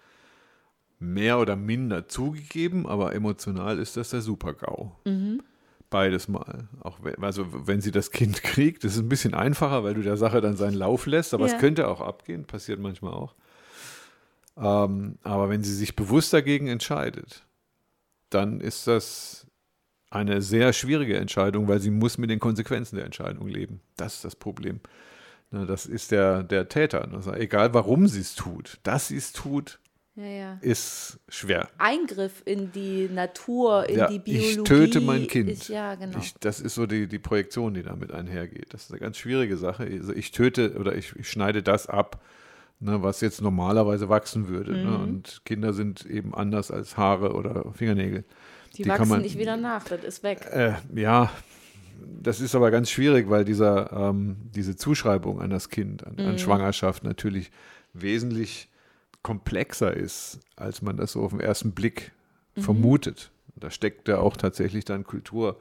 mehr 1.00 1.38
oder 1.40 1.56
minder 1.56 2.08
zugegeben, 2.08 2.88
aber 2.88 3.14
emotional 3.14 3.78
ist 3.80 3.98
das 3.98 4.10
der 4.10 4.22
Super-GAU. 4.22 4.92
Mhm. 5.06 5.44
Beides 5.94 6.28
mal. 6.28 6.68
Auch 6.82 6.98
wenn, 7.04 7.24
also 7.24 7.46
wenn 7.68 7.80
sie 7.80 7.92
das 7.92 8.10
Kind 8.12 8.42
kriegt, 8.44 8.84
ist 8.84 8.98
ein 8.98 9.08
bisschen 9.10 9.34
einfacher, 9.34 9.84
weil 9.84 9.94
du 9.94 10.02
der 10.02 10.18
Sache 10.18 10.42
dann 10.42 10.58
seinen 10.58 10.74
Lauf 10.74 11.06
lässt, 11.06 11.34
aber 11.34 11.48
Ja. 11.48 11.54
es 11.54 11.60
könnte 11.60 11.88
auch 11.88 12.02
abgehen, 12.02 12.46
passiert 12.46 12.80
manchmal 12.80 13.14
auch. 13.14 13.36
Ähm, 14.58 15.18
aber 15.24 15.50
wenn 15.50 15.64
sie 15.64 15.74
sich 15.74 15.96
bewusst 15.96 16.34
dagegen 16.34 16.68
entscheidet, 16.68 17.44
dann 18.30 18.60
ist 18.60 18.88
das 18.88 19.48
eine 20.10 20.42
sehr 20.42 20.74
schwierige 20.74 21.18
Entscheidung, 21.18 21.68
weil 21.68 21.80
sie 21.80 21.90
muss 21.92 22.18
mit 22.18 22.30
den 22.30 22.40
Konsequenzen 22.40 22.96
der 22.96 23.06
Entscheidung 23.06 23.48
leben. 23.48 23.80
Das 23.96 24.16
ist 24.16 24.26
das 24.26 24.36
Problem. 24.36 24.80
Na, 25.52 25.66
das 25.66 25.86
ist 25.86 26.12
der, 26.12 26.44
der 26.44 26.70
Täter. 26.70 27.08
Also 27.14 27.34
egal, 27.34 27.74
warum 27.74 28.08
sie 28.08 28.22
es 28.22 28.36
tut, 28.36 28.80
dass 28.84 29.08
sie 29.10 29.18
es 29.18 29.32
tut, 29.34 29.80
Ja, 30.16 30.26
ja. 30.26 30.58
ist 30.62 31.20
schwer. 31.28 31.70
Eingriff 31.80 32.44
in 32.46 32.72
die 32.72 33.10
Natur, 33.12 33.90
in 33.90 33.98
Ja, 33.98 34.08
die 34.08 34.20
Biologie. 34.20 34.48
ich 34.60 34.64
töte 34.64 35.02
mein 35.02 35.26
Kind. 35.28 35.50
Ist, 35.50 35.70
ja, 35.70 35.96
genau. 35.96 36.20
Ich, 36.20 36.36
das 36.40 36.60
ist 36.60 36.76
so 36.76 36.86
die, 36.86 37.08
die 37.08 37.18
Projektion, 37.18 37.74
die 37.74 37.82
damit 37.82 38.12
einhergeht. 38.12 38.74
Das 38.74 38.84
ist 38.84 38.92
eine 38.92 39.00
ganz 39.00 39.18
schwierige 39.18 39.58
Sache. 39.58 39.84
Also 39.84 40.14
ich 40.14 40.32
töte 40.32 40.76
oder 40.80 40.96
ich, 40.96 41.16
ich 41.16 41.28
schneide 41.28 41.64
das 41.64 41.88
ab, 41.88 42.22
ne, 42.80 43.02
was 43.02 43.22
jetzt 43.22 43.42
normalerweise 43.42 44.08
wachsen 44.08 44.50
würde. 44.50 44.74
Ne? 44.74 44.84
Mhm. 44.98 45.04
Und 45.04 45.42
Kinder 45.46 45.74
sind 45.74 46.06
eben 46.06 46.36
anders 46.36 46.70
als 46.70 46.96
Haare 46.96 47.34
oder 47.34 47.74
Fingernägel. 47.74 48.24
die, 48.78 48.84
die 48.84 48.90
wachsen 48.90 49.10
man- 49.10 49.22
nicht 49.24 49.40
wieder 49.40 49.58
nach, 49.58 49.84
das 49.86 50.04
ist 50.04 50.22
weg. 50.22 50.48
Äh, 50.52 50.74
ja, 50.94 51.32
das 52.22 52.40
ist 52.40 52.54
aber 52.54 52.70
ganz 52.70 52.92
schwierig, 52.92 53.32
weil 53.32 53.46
dieser, 53.46 53.92
ähm, 53.92 54.36
diese 54.54 54.76
Zuschreibung 54.76 55.42
an 55.42 55.50
das 55.50 55.70
Kind, 55.70 56.06
an, 56.06 56.14
Mhm. 56.20 56.26
an 56.28 56.38
Schwangerschaft 56.38 57.04
natürlich 57.04 57.50
wesentlich 57.94 58.70
komplexer 59.24 59.94
ist, 59.96 60.40
als 60.56 60.82
man 60.82 60.98
das 60.98 61.14
so 61.14 61.22
auf 61.24 61.32
den 61.32 61.40
ersten 61.40 61.72
Blick 61.72 62.12
Mhm. 62.56 62.62
vermutet. 62.62 63.32
Da 63.56 63.72
steckt 63.72 64.08
ja 64.08 64.20
auch 64.20 64.38
tatsächlich 64.38 64.86
dann 64.86 65.04
Kultur 65.06 65.58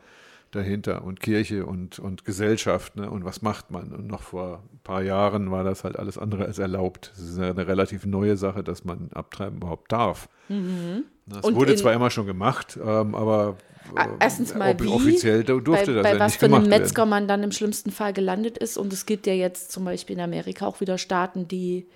dahinter 0.50 1.04
und 1.04 1.20
Kirche 1.20 1.64
und, 1.64 1.98
und 1.98 2.26
Gesellschaft. 2.26 2.96
Ne? 2.96 3.08
Und 3.10 3.24
was 3.24 3.40
macht 3.40 3.70
man? 3.70 3.92
Und 3.92 4.06
noch 4.06 4.20
vor 4.22 4.62
ein 4.70 4.80
paar 4.84 5.02
Jahren 5.02 5.50
war 5.50 5.64
das 5.64 5.84
halt 5.84 5.98
alles 5.98 6.18
andere 6.18 6.44
als 6.44 6.58
erlaubt. 6.58 7.10
Es 7.14 7.22
ist 7.30 7.38
eine 7.38 7.66
relativ 7.66 8.04
neue 8.04 8.36
Sache, 8.36 8.62
dass 8.62 8.84
man 8.84 9.08
abtreiben 9.14 9.56
überhaupt 9.58 9.90
darf. 9.90 10.28
Das 10.48 10.56
Mhm. 10.58 11.04
Und 11.42 11.54
wurde 11.54 11.74
zwar 11.76 11.94
immer 11.94 12.10
schon 12.10 12.26
gemacht, 12.26 12.78
ähm, 12.84 13.14
aber 13.14 13.56
äh, 13.96 14.06
Erstens 14.20 14.54
mal 14.54 14.78
wie, 14.78 14.86
offiziell 14.88 15.44
du- 15.44 15.60
durfte 15.60 15.86
bei, 15.86 15.92
das 15.94 16.02
bei 16.02 16.12
ja 16.14 16.18
was 16.20 16.32
nicht 16.32 16.40
für 16.40 16.46
einem 16.54 16.68
Metzger 16.68 16.98
werden. 16.98 17.08
man 17.10 17.28
dann 17.28 17.42
im 17.42 17.52
schlimmsten 17.52 17.90
Fall 17.90 18.12
gelandet 18.12 18.58
ist. 18.58 18.76
Und 18.76 18.92
es 18.92 19.06
gibt 19.06 19.26
ja 19.26 19.32
jetzt 19.32 19.72
zum 19.72 19.84
Beispiel 19.86 20.16
in 20.16 20.22
Amerika 20.22 20.66
auch 20.66 20.80
wieder 20.82 20.98
Staaten, 20.98 21.48
die 21.48 21.86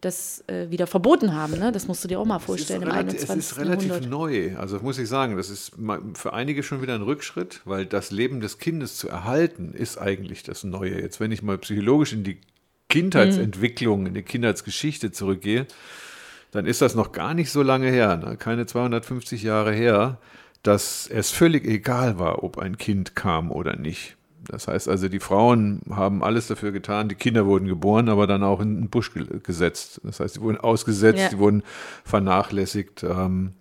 das 0.00 0.44
äh, 0.46 0.70
wieder 0.70 0.86
verboten 0.86 1.34
haben. 1.34 1.58
Ne? 1.58 1.72
Das 1.72 1.88
musst 1.88 2.04
du 2.04 2.08
dir 2.08 2.20
auch 2.20 2.24
mal 2.24 2.38
vorstellen 2.38 2.82
es 2.82 2.88
im 2.88 2.90
ist, 2.90 2.96
relativ, 2.96 3.22
es 3.22 3.30
21. 3.30 3.50
ist 3.50 3.58
relativ 3.58 3.88
Jahrhundert. 3.88 4.10
neu. 4.10 4.56
Also 4.56 4.78
muss 4.80 4.98
ich 4.98 5.08
sagen, 5.08 5.36
das 5.36 5.50
ist 5.50 5.72
für 6.14 6.32
einige 6.32 6.62
schon 6.62 6.82
wieder 6.82 6.94
ein 6.94 7.02
Rückschritt, 7.02 7.62
weil 7.64 7.86
das 7.86 8.10
Leben 8.10 8.40
des 8.40 8.58
Kindes 8.58 8.96
zu 8.96 9.08
erhalten, 9.08 9.72
ist 9.72 9.98
eigentlich 9.98 10.42
das 10.42 10.64
Neue. 10.64 11.00
Jetzt, 11.00 11.20
wenn 11.20 11.32
ich 11.32 11.42
mal 11.42 11.58
psychologisch 11.58 12.12
in 12.12 12.24
die 12.24 12.40
Kindheitsentwicklung, 12.88 14.06
in 14.06 14.14
die 14.14 14.22
Kindheitsgeschichte 14.22 15.12
zurückgehe, 15.12 15.66
dann 16.50 16.66
ist 16.66 16.80
das 16.80 16.94
noch 16.94 17.12
gar 17.12 17.34
nicht 17.34 17.50
so 17.50 17.62
lange 17.62 17.90
her, 17.90 18.16
ne? 18.16 18.36
keine 18.36 18.66
250 18.66 19.42
Jahre 19.42 19.72
her, 19.72 20.18
dass 20.62 21.06
es 21.06 21.30
völlig 21.30 21.66
egal 21.66 22.18
war, 22.18 22.42
ob 22.42 22.58
ein 22.58 22.78
Kind 22.78 23.14
kam 23.14 23.50
oder 23.50 23.76
nicht. 23.76 24.17
Das 24.48 24.66
heißt 24.66 24.88
also, 24.88 25.08
die 25.08 25.20
Frauen 25.20 25.80
haben 25.90 26.24
alles 26.24 26.46
dafür 26.46 26.72
getan, 26.72 27.08
die 27.08 27.14
Kinder 27.14 27.44
wurden 27.46 27.66
geboren, 27.68 28.08
aber 28.08 28.26
dann 28.26 28.42
auch 28.42 28.60
in 28.60 28.80
den 28.80 28.90
Busch 28.90 29.12
ge 29.12 29.26
gesetzt. 29.42 30.00
Das 30.04 30.20
heißt, 30.20 30.34
sie 30.34 30.40
wurden 30.40 30.56
ausgesetzt, 30.58 31.18
Ja. 31.18 31.28
sie 31.30 31.38
wurden 31.38 31.62
vernachlässigt. 32.04 33.02
Ähm, 33.02 33.52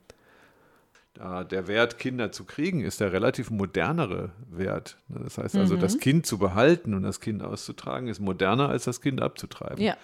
der 1.49 1.67
Wert, 1.67 1.97
Kinder 1.97 2.31
zu 2.31 2.43
kriegen, 2.43 2.81
ist 2.81 2.99
der 2.99 3.11
relativ 3.11 3.49
modernere 3.49 4.29
Wert. 4.51 4.97
Das 5.09 5.39
heißt 5.39 5.55
also, 5.55 5.75
Mhm. 5.75 5.79
das 5.79 5.97
Kind 5.97 6.27
zu 6.27 6.37
behalten 6.37 6.93
und 6.93 7.01
das 7.01 7.19
Kind 7.19 7.41
auszutragen, 7.41 8.07
ist 8.07 8.19
moderner, 8.19 8.69
als 8.69 8.83
das 8.83 9.01
Kind 9.01 9.19
abzutreiben. 9.21 9.83
Ja. 9.83 9.97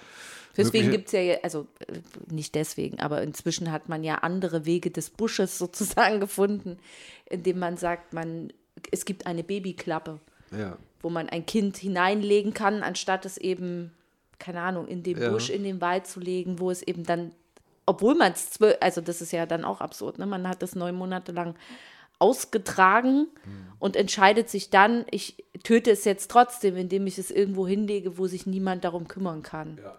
Deswegen 0.57 0.91
gibt 0.91 1.07
es 1.07 1.11
ja, 1.13 1.35
also 1.43 1.67
äh, 1.87 1.99
nicht 2.31 2.53
deswegen, 2.55 2.99
aber 2.99 3.21
inzwischen 3.21 3.71
hat 3.71 3.89
man 3.89 4.03
ja 4.03 4.15
andere 4.15 4.65
Wege 4.65 4.89
des 4.91 5.11
Busches 5.11 5.57
sozusagen 5.59 6.19
gefunden, 6.19 6.77
indem 7.29 7.59
man 7.59 7.77
sagt, 7.77 8.13
man, 8.13 8.51
es 8.91 9.05
gibt 9.05 9.25
eine 9.27 9.43
Babyklappe, 9.43 10.19
Ja. 10.57 10.77
wo 11.01 11.09
man 11.09 11.27
ein 11.29 11.45
Kind 11.45 11.77
hineinlegen 11.77 12.53
kann, 12.53 12.81
anstatt 12.83 13.25
es 13.25 13.37
eben, 13.37 13.91
keine 14.39 14.61
Ahnung, 14.61 14.87
in 14.87 15.03
den 15.03 15.19
Ja. 15.21 15.29
Busch, 15.31 15.49
in 15.49 15.63
den 15.63 15.81
Wald 15.81 16.07
zu 16.07 16.19
legen, 16.19 16.59
wo 16.59 16.71
es 16.71 16.81
eben 16.81 17.03
dann, 17.03 17.31
obwohl 17.85 18.15
man 18.15 18.31
es 18.31 18.51
zwölf, 18.51 18.77
also 18.79 19.01
das 19.01 19.21
ist 19.21 19.31
ja 19.33 19.45
dann 19.45 19.65
auch 19.65 19.81
absurd, 19.81 20.17
ne? 20.17 20.25
man 20.25 20.47
hat 20.47 20.63
es 20.63 20.75
neun 20.75 20.95
Monate 20.95 21.31
lang 21.33 21.55
ausgetragen 22.19 23.27
und 23.79 23.95
entscheidet 23.97 24.49
sich 24.49 24.69
dann, 24.69 25.05
ich 25.11 25.43
töte 25.63 25.91
es 25.91 26.05
jetzt 26.05 26.31
trotzdem, 26.31 26.77
indem 26.77 27.05
ich 27.05 27.17
es 27.17 27.29
irgendwo 27.31 27.67
hinlege, 27.67 28.17
wo 28.17 28.27
sich 28.27 28.45
niemand 28.45 28.83
darum 28.85 29.07
kümmern 29.09 29.43
kann. 29.43 29.77
Ja. 29.83 29.95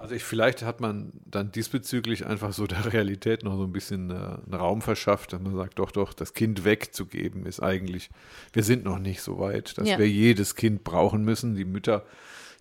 Also 0.00 0.14
ich, 0.14 0.24
vielleicht 0.24 0.62
hat 0.62 0.80
man 0.80 1.12
dann 1.26 1.52
diesbezüglich 1.52 2.24
einfach 2.26 2.52
so 2.54 2.66
der 2.66 2.92
Realität 2.92 3.44
noch 3.44 3.56
so 3.56 3.64
ein 3.64 3.72
bisschen 3.72 4.10
äh, 4.10 4.14
einen 4.14 4.54
Raum 4.54 4.80
verschafft, 4.82 5.32
dass 5.34 5.40
man 5.40 5.54
sagt, 5.54 5.78
doch, 5.78 5.90
doch, 5.90 6.14
das 6.14 6.32
Kind 6.32 6.64
wegzugeben 6.64 7.44
ist 7.44 7.60
eigentlich, 7.62 8.08
wir 8.54 8.62
sind 8.62 8.84
noch 8.84 8.98
nicht 8.98 9.20
so 9.20 9.38
weit, 9.38 9.76
dass 9.76 9.88
Ja. 9.88 9.98
wir 9.98 10.08
jedes 10.08 10.56
Kind 10.56 10.84
brauchen 10.84 11.22
müssen. 11.22 11.54
Die 11.54 11.66
Mütter, 11.66 12.04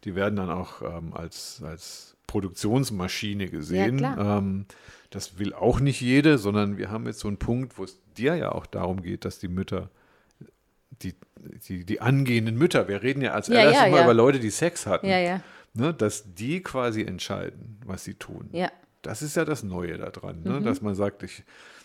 die 0.04 0.16
werden 0.16 0.36
dann 0.36 0.50
auch 0.50 0.82
ähm, 0.82 1.14
als, 1.14 1.62
als 1.66 2.18
Produktionsmaschine 2.28 3.48
gesehen. 3.50 4.00
Ja, 4.00 4.38
ähm, 4.38 4.66
das 5.10 5.40
will 5.40 5.54
auch 5.54 5.80
nicht 5.80 6.02
jede, 6.02 6.38
sondern 6.38 6.78
wir 6.78 6.92
haben 6.92 7.06
jetzt 7.06 7.20
so 7.20 7.28
einen 7.30 7.38
Punkt, 7.38 7.78
wo 7.78 7.86
es 7.86 7.98
dir 8.18 8.36
ja 8.36 8.52
auch 8.52 8.66
darum 8.66 9.02
geht, 9.02 9.24
dass 9.26 9.40
die 9.40 9.48
Mütter, 9.48 9.90
die, 11.02 11.16
die, 11.68 11.86
die 11.86 12.02
angehenden 12.02 12.58
Mütter, 12.58 12.88
wir 12.88 13.02
reden 13.02 13.22
ja 13.22 13.32
als 13.32 13.48
Ja, 13.48 13.56
erstes 13.64 13.84
ja, 13.86 13.90
mal 13.90 13.98
ja. 13.98 14.04
über 14.04 14.14
Leute, 14.14 14.40
die 14.40 14.50
Sex 14.52 14.86
hatten, 14.86 15.08
Ja, 15.08 15.18
ja. 15.20 15.42
Ne, 15.74 15.94
dass 15.94 16.34
die 16.34 16.62
quasi 16.62 17.02
entscheiden, 17.04 17.80
was 17.86 18.04
sie 18.04 18.16
tun. 18.16 18.50
Ja. 18.52 18.72
Das 19.02 19.22
ist 19.22 19.36
ja 19.36 19.46
das 19.46 19.64
Neue 19.64 19.98
daran, 19.98 20.42
Mhm. 20.44 20.52
ne? 20.52 20.62
dass 20.62 20.82
man 20.82 20.96
sagt, 20.96 21.24
ich, 21.24 21.44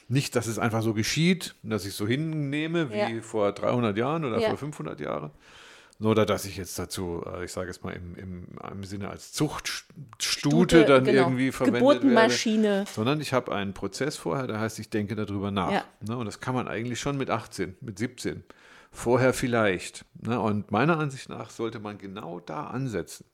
nicht, 0.08 0.34
dass 0.36 0.46
es 0.46 0.58
einfach 0.58 0.82
so 0.82 0.94
geschieht, 0.94 1.54
dass 1.62 1.84
ich 1.84 1.90
es 1.90 1.96
so 1.96 2.06
hinnehme 2.06 2.90
wie 2.90 2.96
Ja. 3.16 3.22
vor 3.22 3.52
300 3.52 3.96
Jahren 3.96 4.24
oder 4.24 4.40
Ja. 4.40 4.48
vor 4.48 4.58
500 4.58 5.00
Jahren, 5.00 5.30
oder 6.00 6.26
dass 6.26 6.44
ich 6.44 6.56
jetzt 6.56 6.76
dazu, 6.78 7.22
äh, 7.24 7.44
ich 7.44 7.52
sage 7.52 7.70
es 7.70 7.82
mal 7.82 7.92
im, 7.92 8.14
im, 8.16 8.46
im 8.72 8.84
Sinne 8.84 9.08
als 9.10 9.32
Zuchtstute 9.32 10.84
dann 10.84 11.04
genau. 11.04 11.22
irgendwie 11.22 11.52
verwendet 11.52 11.82
werde, 11.82 11.94
Geburtenmaschine. 12.00 12.84
sondern 12.92 13.20
ich 13.20 13.32
habe 13.32 13.54
einen 13.54 13.74
Prozess 13.74 14.16
vorher, 14.16 14.46
der 14.46 14.60
heißt, 14.60 14.78
ich 14.78 14.90
denke 14.90 15.14
darüber 15.14 15.50
nach. 15.50 15.70
Ja. 15.72 15.84
Ne? 16.06 16.16
Und 16.16 16.26
das 16.26 16.40
kann 16.40 16.54
man 16.54 16.68
eigentlich 16.68 17.00
schon 17.00 17.16
mit 17.16 17.30
18, 17.30 17.76
mit 17.80 17.98
17. 17.98 18.44
Vorher 18.90 19.32
vielleicht. 19.32 20.04
Ne? 20.20 20.40
Und 20.40 20.70
meiner 20.70 20.98
Ansicht 20.98 21.28
nach 21.28 21.50
sollte 21.50 21.78
man 21.80 21.98
genau 21.98 22.40
da 22.40 22.66
ansetzen. 22.66 23.24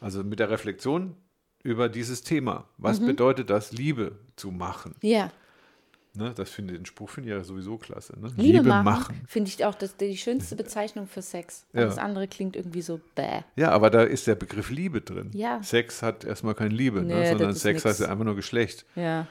Also 0.00 0.22
mit 0.24 0.38
der 0.38 0.50
Reflexion 0.50 1.14
über 1.62 1.88
dieses 1.88 2.22
Thema. 2.22 2.68
Was 2.78 3.00
Mhm. 3.00 3.06
bedeutet 3.06 3.50
das, 3.50 3.72
Liebe 3.72 4.18
zu 4.36 4.50
machen? 4.50 4.94
Ja. 5.02 5.30
Ne? 6.14 6.32
Das 6.34 6.50
finde 6.50 6.74
den 6.74 6.86
Spruch 6.86 7.10
finde 7.10 7.30
ich 7.30 7.36
ja 7.36 7.44
sowieso 7.44 7.76
klasse. 7.78 8.18
Ne? 8.18 8.32
Liebe, 8.36 8.62
machen, 8.62 9.20
finde 9.26 9.50
ich 9.50 9.64
auch 9.64 9.74
das, 9.74 9.96
die 9.96 10.16
schönste 10.16 10.56
Bezeichnung 10.56 11.06
für 11.06 11.22
Sex. 11.22 11.66
Ja. 11.72 11.82
Alles 11.82 11.98
andere 11.98 12.26
klingt 12.26 12.56
irgendwie 12.56 12.82
so 12.82 13.00
bäh. 13.14 13.42
Ja, 13.56 13.70
aber 13.70 13.90
da 13.90 14.02
ist 14.02 14.26
der 14.26 14.34
Begriff 14.34 14.70
Liebe 14.70 15.00
drin. 15.00 15.30
Ja. 15.34 15.62
Sex 15.62 16.02
hat 16.02 16.24
erstmal 16.24 16.54
keine 16.54 16.74
Liebe, 16.74 17.02
Nee, 17.02 17.14
ne? 17.14 17.28
sondern 17.28 17.54
Sex 17.54 17.78
nix. 17.78 17.84
heißt 17.84 18.00
ja 18.00 18.08
einfach 18.08 18.24
nur 18.24 18.36
Geschlecht. 18.36 18.84
Ja. 18.96 19.26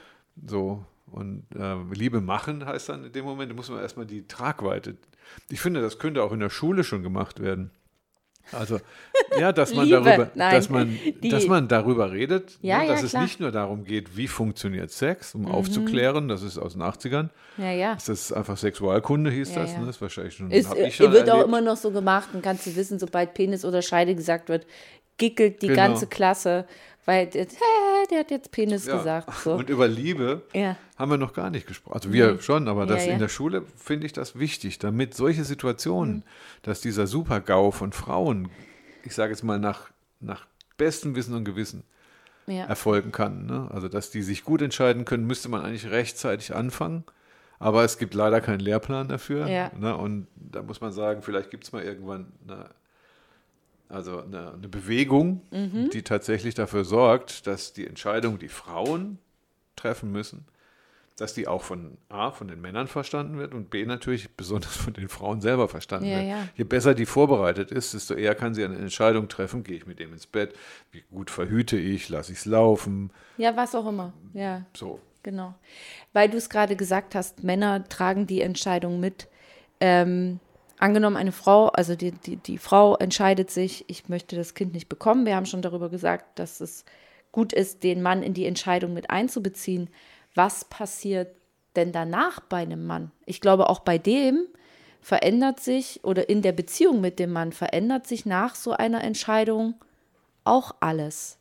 So. 0.46 0.84
Und 1.10 1.44
äh, 1.56 1.76
Liebe 1.94 2.20
machen 2.20 2.64
heißt 2.66 2.90
dann 2.90 3.04
in 3.04 3.12
dem 3.12 3.24
Moment, 3.24 3.50
da 3.50 3.56
muss 3.56 3.70
man 3.70 3.80
erstmal 3.80 4.06
die 4.06 4.26
Tragweite. 4.28 4.96
Ich 5.50 5.60
finde, 5.60 5.80
das 5.80 5.98
könnte 5.98 6.22
auch 6.22 6.32
in 6.32 6.40
der 6.40 6.50
Schule 6.50 6.84
schon 6.84 7.02
gemacht 7.02 7.40
werden. 7.40 7.70
Also, 8.52 8.80
ja, 9.38 9.52
dass 9.52 9.74
man 9.74 9.84
Liebe, 9.86 10.00
darüber, 10.02 10.30
nein, 10.34 10.54
dass 10.54 10.68
man, 10.70 10.98
die- 11.22 11.28
dass 11.28 11.46
man 11.46 11.68
darüber 11.68 12.10
redet, 12.12 12.58
Ja, 12.62 12.78
ne, 12.78 12.86
ja, 12.86 12.92
dass 12.92 13.02
es 13.02 13.10
klar. 13.10 13.22
Mhm. 13.22 13.26
nicht 13.26 13.40
nur 13.40 13.50
darum 13.52 13.84
geht, 13.84 14.16
wie 14.16 14.28
funktioniert 14.28 14.90
Sex, 14.90 15.34
um 15.34 15.46
aufzuklären, 15.46 16.28
das 16.28 16.42
ist 16.42 16.58
aus 16.58 16.72
den 16.72 16.82
80ern. 16.82 17.28
Ja, 17.58 17.70
ja. 17.72 17.94
Das 17.94 18.08
ist 18.08 18.32
einfach 18.32 18.56
Sexualkunde, 18.56 19.30
hieß 19.30 19.54
Ja, 19.54 19.62
das. 19.62 19.72
ja. 19.72 19.78
Ne? 19.80 19.86
Das 19.86 19.96
ist 19.96 20.02
wahrscheinlich 20.02 20.34
schon. 20.34 20.50
Ist, 20.50 20.72
äh, 20.74 20.88
ich 20.88 20.96
schon 20.96 21.12
wird 21.12 21.28
auch 21.28 21.34
erlebt. 21.34 21.48
immer 21.48 21.60
noch 21.60 21.76
so 21.76 21.90
gemacht 21.90 22.28
und 22.32 22.42
kannst 22.42 22.66
du 22.66 22.74
wissen, 22.76 22.98
sobald 22.98 23.34
Penis 23.34 23.64
oder 23.64 23.82
Scheide 23.82 24.14
gesagt 24.14 24.48
wird, 24.48 24.66
gickelt 25.18 25.62
die 25.62 25.66
Genau. 25.68 25.76
ganze 25.88 26.06
Klasse, 26.06 26.64
weil 27.04 27.28
hä, 27.32 27.46
der 28.10 28.20
hat 28.20 28.30
jetzt 28.30 28.50
Penis 28.50 28.86
Ja. 28.86 28.96
gesagt. 28.98 29.32
So. 29.44 29.54
Und 29.54 29.68
über 29.70 29.88
Liebe 29.88 30.42
Ja. 30.54 30.76
haben 30.96 31.10
wir 31.10 31.18
noch 31.18 31.32
gar 31.32 31.50
nicht 31.50 31.66
gesprochen. 31.66 31.94
Also 31.94 32.12
wir 32.12 32.32
Nee. 32.34 32.40
schon, 32.42 32.68
aber 32.68 32.86
das 32.86 33.06
ja. 33.06 33.12
in 33.12 33.18
der 33.18 33.28
Schule 33.28 33.62
finde 33.76 34.06
ich 34.06 34.12
das 34.12 34.38
wichtig, 34.38 34.78
damit 34.78 35.14
solche 35.14 35.44
Situationen, 35.44 36.16
Mhm. 36.16 36.22
dass 36.62 36.80
dieser 36.80 37.06
Super-GAU 37.06 37.70
von 37.70 37.92
Frauen, 37.92 38.48
ich 39.04 39.14
sage 39.14 39.32
jetzt 39.32 39.42
mal 39.44 39.58
nach, 39.58 39.90
nach 40.20 40.46
bestem 40.76 41.14
Wissen 41.16 41.34
und 41.34 41.44
Gewissen 41.44 41.84
erfolgen 42.46 43.12
kann. 43.12 43.44
Ne? 43.44 43.68
Also 43.70 43.88
dass 43.88 44.10
die 44.10 44.22
sich 44.22 44.42
gut 44.42 44.62
entscheiden 44.62 45.04
können, 45.04 45.26
müsste 45.26 45.50
man 45.50 45.62
eigentlich 45.64 45.90
rechtzeitig 45.90 46.54
anfangen. 46.54 47.04
Aber 47.58 47.84
es 47.84 47.98
gibt 47.98 48.14
leider 48.14 48.40
keinen 48.40 48.60
Lehrplan 48.60 49.08
dafür. 49.08 49.46
Ne? 49.76 49.94
Und 49.96 50.28
da 50.36 50.62
muss 50.62 50.80
man 50.80 50.92
sagen, 50.92 51.20
vielleicht 51.22 51.50
gibt 51.50 51.64
es 51.64 51.72
mal 51.72 51.82
irgendwann 51.82 52.32
eine, 52.46 52.70
also 53.88 54.22
eine, 54.22 54.52
eine 54.54 54.68
Bewegung, 54.68 55.42
Mhm. 55.50 55.90
die 55.90 56.02
tatsächlich 56.02 56.54
dafür 56.54 56.84
sorgt, 56.84 57.46
dass 57.46 57.72
die 57.72 57.86
Entscheidung, 57.86 58.38
die 58.38 58.48
Frauen 58.48 59.18
treffen 59.76 60.10
müssen, 60.12 60.44
dass 61.16 61.34
die 61.34 61.48
auch 61.48 61.62
von 61.62 61.98
A, 62.08 62.30
von 62.30 62.46
den 62.48 62.60
Männern 62.60 62.86
verstanden 62.86 63.38
wird 63.38 63.52
und 63.54 63.70
B, 63.70 63.84
natürlich 63.86 64.30
besonders 64.36 64.76
von 64.76 64.92
den 64.92 65.08
Frauen 65.08 65.40
selber 65.40 65.68
verstanden 65.68 66.10
Ja, 66.10 66.16
wird. 66.18 66.28
ja. 66.28 66.48
Je 66.56 66.64
besser 66.64 66.94
die 66.94 67.06
vorbereitet 67.06 67.72
ist, 67.72 67.94
desto 67.94 68.14
eher 68.14 68.34
kann 68.34 68.54
sie 68.54 68.64
eine 68.64 68.76
Entscheidung 68.76 69.28
treffen, 69.28 69.64
gehe 69.64 69.76
ich 69.76 69.86
mit 69.86 69.98
dem 69.98 70.12
ins 70.12 70.26
Bett, 70.26 70.54
wie 70.92 71.02
gut 71.10 71.30
verhüte 71.30 71.76
ich, 71.76 72.08
lasse 72.08 72.32
ich 72.32 72.38
es 72.38 72.44
laufen, 72.44 73.10
ja, 73.36 73.56
was 73.56 73.74
auch 73.74 73.86
immer. 73.88 74.12
Ja, 74.32 74.64
so. 74.76 75.00
genau. 75.22 75.54
Weil 76.12 76.28
du 76.28 76.36
es 76.36 76.50
gerade 76.50 76.76
gesagt 76.76 77.14
hast, 77.14 77.42
Männer 77.44 77.88
tragen 77.88 78.26
die 78.26 78.40
Entscheidung 78.40 79.00
mit. 79.00 79.28
Ähm, 79.80 80.40
angenommen, 80.78 81.16
eine 81.16 81.32
Frau, 81.32 81.66
also 81.68 81.94
die, 81.94 82.12
die, 82.12 82.36
die 82.36 82.58
Frau 82.58 82.96
entscheidet 82.96 83.50
sich, 83.50 83.84
ich 83.88 84.08
möchte 84.08 84.36
das 84.36 84.54
Kind 84.54 84.72
nicht 84.74 84.88
bekommen. 84.88 85.26
Wir 85.26 85.36
haben 85.36 85.46
schon 85.46 85.62
darüber 85.62 85.88
gesagt, 85.88 86.38
dass 86.38 86.60
es 86.60 86.84
gut 87.32 87.52
ist, 87.52 87.82
den 87.82 88.02
Mann 88.02 88.22
in 88.22 88.34
die 88.34 88.46
Entscheidung 88.46 88.92
mit 88.92 89.10
einzubeziehen. 89.10 89.90
Was 90.34 90.64
passiert 90.64 91.34
denn 91.76 91.92
danach 91.92 92.40
bei 92.40 92.58
einem 92.58 92.86
Mann? 92.86 93.10
Ich 93.26 93.40
glaube, 93.40 93.68
auch 93.68 93.80
bei 93.80 93.98
dem 93.98 94.46
verändert 95.00 95.60
sich 95.60 96.04
oder 96.04 96.28
in 96.28 96.42
der 96.42 96.52
Beziehung 96.52 97.00
mit 97.00 97.18
dem 97.18 97.32
Mann 97.32 97.52
verändert 97.52 98.06
sich 98.06 98.26
nach 98.26 98.54
so 98.54 98.72
einer 98.72 99.02
Entscheidung 99.04 99.74
auch 100.44 100.74
alles. 100.80 101.37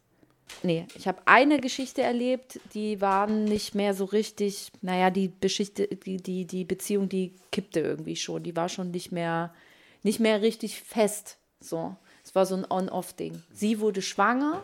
Nee, 0.64 0.88
ich 0.96 1.08
habe 1.08 1.22
eine 1.26 1.60
Geschichte 1.60 2.02
erlebt, 2.02 2.60
die 2.74 3.00
waren 3.00 3.44
nicht 3.44 3.76
mehr 3.76 3.94
so 3.94 4.06
richtig, 4.06 4.72
naja, 4.82 5.10
die 5.10 5.32
Geschichte, 5.40 5.88
die, 5.88 6.18
die, 6.18 6.46
die 6.46 6.66
Beziehung, 6.66 7.10
die 7.10 7.36
kippte 7.52 7.80
irgendwie 7.80 8.16
schon. 8.16 8.44
Die 8.44 8.56
war 8.56 8.70
schon 8.70 8.92
nicht 8.92 9.12
mehr, 9.12 9.54
nicht 10.04 10.20
mehr 10.20 10.42
richtig 10.42 10.82
fest. 10.82 11.38
So. 11.60 11.96
Es 12.24 12.36
war 12.36 12.46
so 12.46 12.56
ein 12.56 12.66
On-Off-Ding. 12.70 13.42
Sie 13.54 13.80
wurde 13.80 14.02
schwanger, 14.02 14.62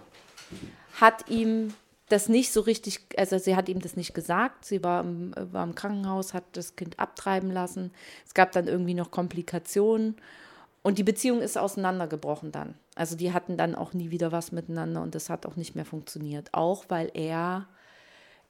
hat 1.00 1.30
ihm 1.30 1.74
das 2.10 2.28
nicht 2.28 2.52
so 2.52 2.62
richtig, 2.62 3.00
also 3.18 3.38
sie 3.38 3.56
hat 3.56 3.70
ihm 3.70 3.80
das 3.80 3.96
nicht 3.96 4.14
gesagt. 4.14 4.66
Sie 4.66 4.84
war 4.84 5.04
im, 5.04 5.34
war 5.36 5.64
im 5.64 5.74
Krankenhaus, 5.74 6.34
hat 6.34 6.44
das 6.54 6.76
Kind 6.76 7.00
abtreiben 7.00 7.52
lassen. 7.52 7.92
Es 8.26 8.34
gab 8.34 8.52
dann 8.52 8.68
irgendwie 8.68 8.94
noch 8.94 9.12
Komplikationen. 9.12 10.16
Und 10.84 10.98
die 10.98 11.04
Beziehung 11.04 11.42
ist 11.42 11.58
auseinandergebrochen 11.58 12.52
dann. 12.52 12.76
Also 12.96 13.16
die 13.16 13.32
hatten 13.32 13.56
dann 13.58 13.74
auch 13.74 13.94
nie 13.94 14.12
wieder 14.12 14.32
was 14.34 14.52
miteinander 14.52 15.02
und 15.02 15.16
das 15.16 15.30
hat 15.30 15.46
auch 15.46 15.56
nicht 15.56 15.76
mehr 15.76 15.86
funktioniert. 15.86 16.50
Auch 16.52 16.86
weil 16.90 17.10
er 17.14 17.68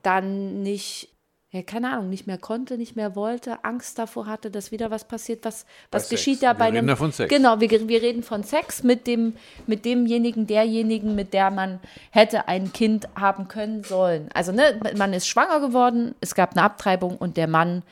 dann 0.01 0.63
nicht, 0.63 1.09
ja, 1.51 1.61
keine 1.61 1.91
Ahnung, 1.91 2.09
nicht 2.09 2.25
mehr 2.25 2.39
konnte, 2.39 2.79
nicht 2.79 2.95
mehr 2.95 3.15
wollte, 3.15 3.63
Angst 3.63 3.99
davor 3.99 4.25
hatte, 4.25 4.49
dass 4.49 4.71
wieder 4.71 4.89
was 4.89 5.07
passiert. 5.07 5.45
Was, 5.45 5.67
was 5.91 6.09
geschieht 6.09 6.41
da 6.41 6.49
Wir 6.49 6.53
bei 6.55 6.65
reden 6.65 6.77
einem. 6.77 6.87
da 6.87 6.95
von 6.95 7.11
Sex. 7.11 7.29
Genau, 7.29 7.59
wir, 7.59 7.87
wir 7.87 8.01
reden 8.01 8.23
von 8.23 8.43
Sex 8.43 8.81
mit, 8.81 9.05
dem, 9.05 9.35
mit 9.67 9.85
demjenigen, 9.85 10.47
derjenigen, 10.47 11.13
mit 11.13 11.33
der 11.33 11.51
man 11.51 11.79
hätte 12.09 12.47
ein 12.47 12.73
Kind 12.73 13.07
haben 13.15 13.47
können 13.47 13.83
sollen. 13.83 14.29
Also, 14.33 14.51
ne, 14.51 14.79
man 14.97 15.13
ist 15.13 15.27
schwanger 15.27 15.59
geworden, 15.59 16.15
es 16.19 16.33
gab 16.33 16.53
eine 16.53 16.63
Abtreibung 16.63 17.15
und 17.15 17.37
der 17.37 17.47
Mann 17.47 17.83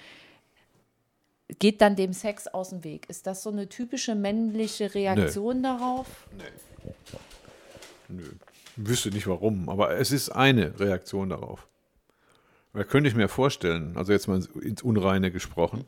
geht 1.59 1.81
dann 1.81 1.95
dem 1.95 2.13
Sex 2.13 2.47
aus 2.47 2.69
dem 2.69 2.83
Weg. 2.83 3.09
Ist 3.09 3.27
das 3.27 3.43
so 3.43 3.49
eine 3.49 3.69
typische 3.69 4.15
männliche 4.15 4.93
Reaktion 4.93 5.63
darauf? 5.63 6.07
Nö. 8.07 8.23
Wüsste 8.77 9.09
nicht 9.09 9.27
warum, 9.27 9.69
aber 9.69 9.97
es 9.97 10.11
ist 10.11 10.29
eine 10.29 10.79
Reaktion 10.79 11.29
darauf. 11.29 11.67
Da 12.73 12.83
könnte 12.83 13.09
ich 13.09 13.15
mir 13.15 13.27
vorstellen, 13.27 13.97
also 13.97 14.13
jetzt 14.13 14.27
mal 14.27 14.41
ins 14.61 14.81
Unreine 14.81 15.29
gesprochen, 15.29 15.85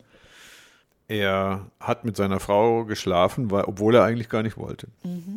er 1.06 1.70
hat 1.80 2.04
mit 2.04 2.16
seiner 2.16 2.40
Frau 2.40 2.84
geschlafen, 2.84 3.50
weil, 3.50 3.64
obwohl 3.64 3.94
er 3.94 4.04
eigentlich 4.04 4.30
gar 4.30 4.42
nicht 4.42 4.56
wollte. 4.56 4.88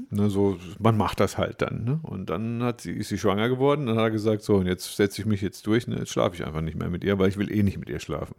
Ne, 0.10 0.30
so, 0.30 0.58
man 0.80 0.96
macht 0.96 1.20
das 1.20 1.38
halt 1.38 1.62
dann. 1.62 1.84
Ne? 1.84 2.00
Und 2.04 2.30
dann 2.30 2.64
hat 2.64 2.82
sie, 2.82 2.92
ist 2.92 3.10
sie 3.10 3.18
schwanger 3.18 3.50
geworden, 3.50 3.86
dann 3.86 3.98
hat 3.98 4.06
er 4.06 4.12
gesagt, 4.12 4.44
so, 4.44 4.56
und 4.56 4.68
jetzt 4.68 4.96
setze 4.96 5.22
ich 5.22 5.26
mich 5.26 5.42
jetzt 5.42 5.68
durch, 5.68 5.88
ne, 5.88 5.98
jetzt 5.98 6.12
schlafe 6.12 6.36
ich 6.36 6.46
einfach 6.46 6.62
nicht 6.62 6.78
mehr 6.78 6.90
mit 6.90 7.04
ihr, 7.04 7.20
weil 7.20 7.30
ich 7.30 7.38
will 7.38 7.52
eh 7.52 7.64
nicht 7.64 7.78
mit 7.78 7.90
ihr 7.90 8.00
schlafen. 8.00 8.36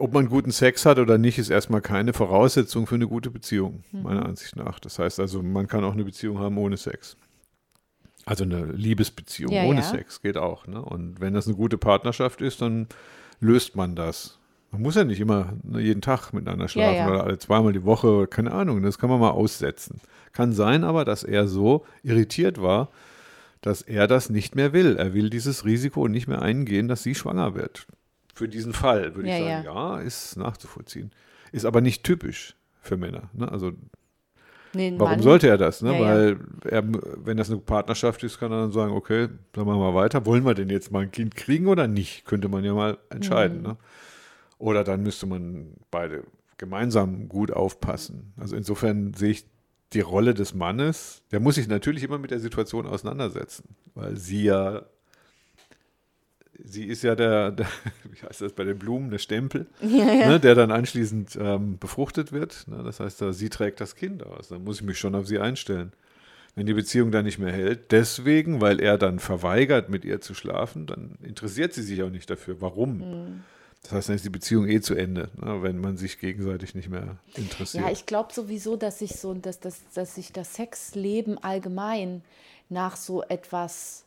Ob 0.00 0.12
man 0.12 0.28
guten 0.28 0.50
Sex 0.50 0.86
hat 0.86 0.98
oder 0.98 1.18
nicht, 1.18 1.38
ist 1.38 1.50
erstmal 1.50 1.80
keine 1.80 2.12
Voraussetzung 2.12 2.86
für 2.86 2.96
eine 2.96 3.06
gute 3.06 3.30
Beziehung, 3.30 3.84
meiner 3.92 4.26
Ansicht 4.26 4.56
nach. 4.56 4.80
Das 4.80 4.98
heißt 4.98 5.20
also, 5.20 5.42
man 5.42 5.68
kann 5.68 5.84
auch 5.84 5.92
eine 5.92 6.04
Beziehung 6.04 6.38
haben 6.38 6.58
ohne 6.58 6.76
Sex. 6.76 7.16
Also 8.26 8.44
eine 8.44 8.64
Liebesbeziehung 8.64 9.52
Ja, 9.52 9.64
ohne 9.64 9.80
ja. 9.80 9.84
Sex 9.84 10.20
geht 10.20 10.36
auch. 10.36 10.66
Ne? 10.66 10.82
Und 10.82 11.20
wenn 11.20 11.34
das 11.34 11.46
eine 11.46 11.56
gute 11.56 11.78
Partnerschaft 11.78 12.40
ist, 12.40 12.60
dann 12.62 12.88
löst 13.40 13.76
man 13.76 13.94
das. 13.94 14.38
Man 14.72 14.82
muss 14.82 14.96
ja 14.96 15.04
nicht 15.04 15.20
immer 15.20 15.52
ne, 15.62 15.80
jeden 15.80 16.00
Tag 16.00 16.32
miteinander 16.32 16.68
schlafen 16.68 16.96
ja. 16.96 17.08
oder 17.08 17.22
alle 17.22 17.38
zweimal 17.38 17.72
die 17.72 17.84
Woche, 17.84 18.26
keine 18.26 18.52
Ahnung. 18.52 18.82
Das 18.82 18.98
kann 18.98 19.10
man 19.10 19.20
mal 19.20 19.30
aussetzen. 19.30 20.00
Kann 20.32 20.52
sein 20.52 20.82
aber, 20.82 21.04
dass 21.04 21.22
er 21.22 21.46
so 21.46 21.86
irritiert 22.02 22.60
war, 22.60 22.88
dass 23.60 23.82
er 23.82 24.08
das 24.08 24.30
nicht 24.30 24.56
mehr 24.56 24.72
will. 24.72 24.96
Er 24.96 25.14
will 25.14 25.30
dieses 25.30 25.64
Risiko 25.64 26.08
nicht 26.08 26.26
mehr 26.26 26.42
eingehen, 26.42 26.88
dass 26.88 27.02
sie 27.04 27.14
schwanger 27.14 27.54
wird. 27.54 27.86
Für 28.34 28.48
diesen 28.48 28.72
Fall 28.72 29.14
würde 29.14 29.28
Ja, 29.28 29.36
ich 29.38 29.44
sagen, 29.44 29.64
ja. 29.64 29.98
ist 30.00 30.36
nachzuvollziehen. 30.36 31.10
Ist 31.52 31.64
aber 31.64 31.80
nicht 31.80 32.02
typisch 32.04 32.56
für 32.80 32.96
Männer. 32.96 33.30
Ne? 33.32 33.50
Also 33.50 33.72
Nee, 34.76 34.92
warum 34.96 35.12
Mann- 35.12 35.22
sollte 35.22 35.46
er 35.48 35.56
das? 35.56 35.82
Ne? 35.82 35.92
Ja, 35.92 35.98
ja. 35.98 36.04
Weil 36.04 36.36
er, 36.64 36.82
wenn 37.24 37.36
das 37.36 37.48
eine 37.48 37.60
Partnerschaft 37.60 38.24
ist, 38.24 38.40
kann 38.40 38.50
er 38.50 38.62
dann 38.62 38.72
sagen, 38.72 38.92
okay, 38.92 39.28
dann 39.52 39.66
machen 39.66 39.78
wir 39.80 39.94
weiter. 39.94 40.26
Wollen 40.26 40.44
wir 40.44 40.54
denn 40.54 40.68
jetzt 40.68 40.90
mal 40.90 41.02
ein 41.04 41.12
Kind 41.12 41.36
kriegen 41.36 41.68
oder 41.68 41.86
nicht? 41.86 42.24
Könnte 42.24 42.48
man 42.48 42.64
ja 42.64 42.74
mal 42.74 42.98
entscheiden. 43.10 43.58
Mhm. 43.58 43.62
Ne? 43.62 43.76
Oder 44.58 44.82
dann 44.82 45.02
müsste 45.04 45.26
man 45.26 45.74
beide 45.92 46.24
gemeinsam 46.58 47.28
gut 47.28 47.52
aufpassen. 47.52 48.32
Also 48.36 48.56
insofern 48.56 49.14
sehe 49.14 49.30
ich 49.30 49.46
die 49.92 50.00
Rolle 50.00 50.34
des 50.34 50.54
Mannes, 50.54 51.22
der 51.30 51.38
muss 51.38 51.54
sich 51.54 51.68
natürlich 51.68 52.02
immer 52.02 52.18
mit 52.18 52.32
der 52.32 52.40
Situation 52.40 52.84
auseinandersetzen, 52.86 53.76
weil 53.94 54.16
sie 54.16 54.42
ja, 54.44 54.82
sie 56.62 56.84
ist 56.84 57.02
ja 57.02 57.14
der, 57.14 57.50
der 57.50 57.66
wie 58.10 58.26
heißt 58.26 58.40
das 58.40 58.52
bei 58.52 58.64
den 58.64 58.78
Blumen, 58.78 59.10
der 59.10 59.18
Stempel, 59.18 59.66
Ja, 59.80 60.12
ja. 60.12 60.28
Ne, 60.28 60.40
der 60.40 60.54
dann 60.54 60.70
anschließend 60.70 61.38
ähm, 61.40 61.78
befruchtet 61.78 62.32
wird. 62.32 62.66
Ne, 62.68 62.82
das 62.84 63.00
heißt, 63.00 63.20
da, 63.20 63.32
sie 63.32 63.48
trägt 63.48 63.80
das 63.80 63.96
Kind 63.96 64.24
aus. 64.24 64.48
Dann 64.48 64.64
muss 64.64 64.76
ich 64.76 64.82
mich 64.82 64.98
schon 64.98 65.14
auf 65.14 65.26
sie 65.26 65.38
einstellen. 65.38 65.92
Wenn 66.56 66.66
die 66.66 66.74
Beziehung 66.74 67.10
dann 67.10 67.24
nicht 67.24 67.40
mehr 67.40 67.52
hält, 67.52 67.90
deswegen, 67.90 68.60
weil 68.60 68.80
er 68.80 68.96
dann 68.96 69.18
verweigert, 69.18 69.88
mit 69.88 70.04
ihr 70.04 70.20
zu 70.20 70.34
schlafen, 70.34 70.86
dann 70.86 71.18
interessiert 71.20 71.72
sie 71.72 71.82
sich 71.82 72.02
auch 72.04 72.10
nicht 72.10 72.30
dafür. 72.30 72.60
Warum? 72.60 73.00
Hm. 73.00 73.40
Das 73.82 73.92
heißt, 73.92 74.08
dann 74.08 74.16
ist 74.16 74.24
die 74.24 74.30
Beziehung 74.30 74.66
eh 74.68 74.80
zu 74.80 74.94
Ende, 74.94 75.30
ne, 75.36 75.62
wenn 75.62 75.78
man 75.78 75.96
sich 75.96 76.18
gegenseitig 76.18 76.74
nicht 76.74 76.88
mehr 76.88 77.16
interessiert. 77.34 77.84
Ja, 77.84 77.90
ich 77.90 78.06
glaube 78.06 78.32
sowieso, 78.32 78.76
dass 78.76 79.00
sich 79.00 79.16
so, 79.16 79.34
dass, 79.34 79.60
dass, 79.60 79.80
dass 79.94 80.14
sich 80.14 80.32
das 80.32 80.54
Sexleben 80.54 81.36
allgemein 81.42 82.22
nach 82.70 82.96
so 82.96 83.22
etwas 83.22 84.03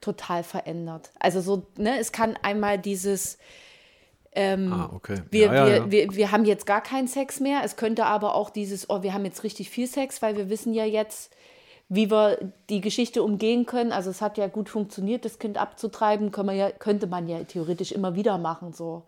total 0.00 0.42
verändert. 0.42 1.10
Also 1.18 1.40
so, 1.40 1.66
ne, 1.76 1.98
es 1.98 2.12
kann 2.12 2.36
einmal 2.42 2.78
dieses 2.78 3.38
ähm, 4.32 4.72
ah, 4.72 4.90
okay. 4.94 5.22
wir, 5.30 5.46
ja, 5.46 5.54
ja, 5.54 5.66
wir, 5.66 5.76
ja. 5.76 5.90
Wir, 5.90 6.14
wir 6.14 6.32
haben 6.32 6.44
jetzt 6.44 6.66
gar 6.66 6.82
keinen 6.82 7.08
Sex 7.08 7.40
mehr. 7.40 7.62
Es 7.64 7.76
könnte 7.76 8.06
aber 8.06 8.34
auch 8.34 8.50
dieses, 8.50 8.88
oh, 8.90 9.02
wir 9.02 9.12
haben 9.12 9.24
jetzt 9.24 9.42
richtig 9.42 9.70
viel 9.70 9.86
Sex, 9.86 10.22
weil 10.22 10.36
wir 10.36 10.48
wissen 10.48 10.74
ja 10.74 10.84
jetzt, 10.84 11.32
wie 11.88 12.10
wir 12.10 12.52
die 12.68 12.80
Geschichte 12.80 13.22
umgehen 13.22 13.66
können. 13.66 13.92
Also 13.92 14.10
es 14.10 14.20
hat 14.20 14.38
ja 14.38 14.46
gut 14.46 14.68
funktioniert, 14.68 15.24
das 15.24 15.38
Kind 15.38 15.58
abzutreiben, 15.58 16.30
wir 16.30 16.52
ja, 16.54 16.70
könnte 16.70 17.06
man 17.06 17.28
ja 17.28 17.42
theoretisch 17.44 17.92
immer 17.92 18.14
wieder 18.14 18.38
machen. 18.38 18.72
So. 18.72 19.04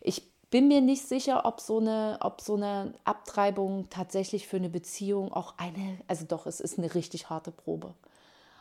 Ich 0.00 0.22
bin 0.50 0.68
mir 0.68 0.80
nicht 0.80 1.06
sicher, 1.06 1.44
ob 1.44 1.60
so, 1.60 1.78
eine, 1.78 2.18
ob 2.20 2.40
so 2.40 2.56
eine 2.56 2.94
Abtreibung 3.04 3.88
tatsächlich 3.90 4.46
für 4.46 4.56
eine 4.56 4.68
Beziehung 4.68 5.32
auch 5.32 5.54
eine, 5.58 5.98
also 6.08 6.24
doch, 6.26 6.46
es 6.46 6.60
ist 6.60 6.78
eine 6.78 6.94
richtig 6.94 7.30
harte 7.30 7.50
Probe, 7.50 7.94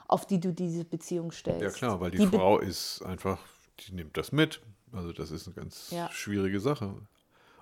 auf 0.07 0.25
die 0.27 0.39
du 0.39 0.51
diese 0.53 0.85
Beziehung 0.85 1.31
stellst. 1.31 1.61
Ja 1.61 1.69
klar, 1.71 1.99
weil 1.99 2.11
die, 2.11 2.17
Die 2.17 2.25
Be- 2.27 2.37
Frau 2.37 2.59
ist 2.59 3.01
einfach, 3.03 3.39
die 3.81 3.93
nimmt 3.93 4.15
das 4.17 4.31
mit. 4.31 4.61
Also 4.91 5.11
das 5.13 5.31
ist 5.31 5.47
eine 5.47 5.55
ganz 5.55 5.91
Ja. 5.91 6.09
schwierige 6.11 6.59
Sache. 6.59 6.93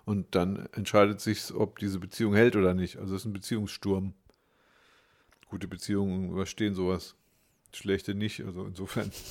Und 0.06 0.36
dann 0.36 0.68
entscheidet 0.74 1.22
sich, 1.22 1.54
ob 1.54 1.80
diese 1.80 2.00
Beziehung 2.00 2.36
hält 2.36 2.56
oder 2.56 2.74
nicht. 2.74 2.98
Also 2.98 3.16
es 3.16 3.22
ist 3.22 3.26
ein 3.26 3.34
Beziehungssturm. 3.34 4.14
Gute 5.50 5.68
Beziehungen 5.68 6.32
überstehen 6.32 6.76
sowas. 6.76 7.16
Schlechte 7.74 8.14
nicht. 8.16 8.44
Also 8.46 8.66
insofern. 8.66 9.12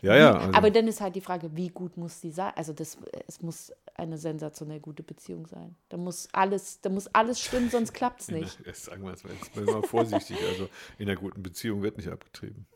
Ja, 0.00 0.14
ja. 0.16 0.38
Also, 0.38 0.52
Aber 0.56 0.70
dann 0.70 0.86
ist 0.86 1.00
halt 1.00 1.16
die 1.16 1.20
Frage, 1.20 1.50
wie 1.56 1.70
gut 1.70 1.96
muss 1.96 2.20
die 2.20 2.30
sein? 2.30 2.52
Also 2.54 2.72
das, 2.72 2.96
es 3.26 3.42
muss 3.42 3.72
eine 3.98 4.16
sensationell 4.18 4.80
gute 4.80 5.02
Beziehung 5.02 5.46
sein. 5.46 5.74
Da 5.88 5.96
muss 5.96 6.28
alles, 6.32 6.80
da 6.80 6.88
muss 6.90 7.08
alles 7.08 7.40
stimmen, 7.40 7.68
sonst 7.70 7.92
klappt 7.92 8.20
es 8.22 8.28
nicht. 8.30 8.58
der- 8.60 8.66
jetzt 8.72 8.84
sagen 8.84 9.02
wir 9.04 9.12
es 9.12 9.24
mal, 9.24 9.32
jetzt 9.34 9.56
mal 9.56 9.82
vorsichtig. 9.82 10.38
Also 10.48 10.68
in 10.98 11.08
einer 11.08 11.18
guten 11.20 11.42
Beziehung 11.42 11.82
wird 11.82 11.96
nicht 11.96 12.08
abgetrieben. 12.08 12.66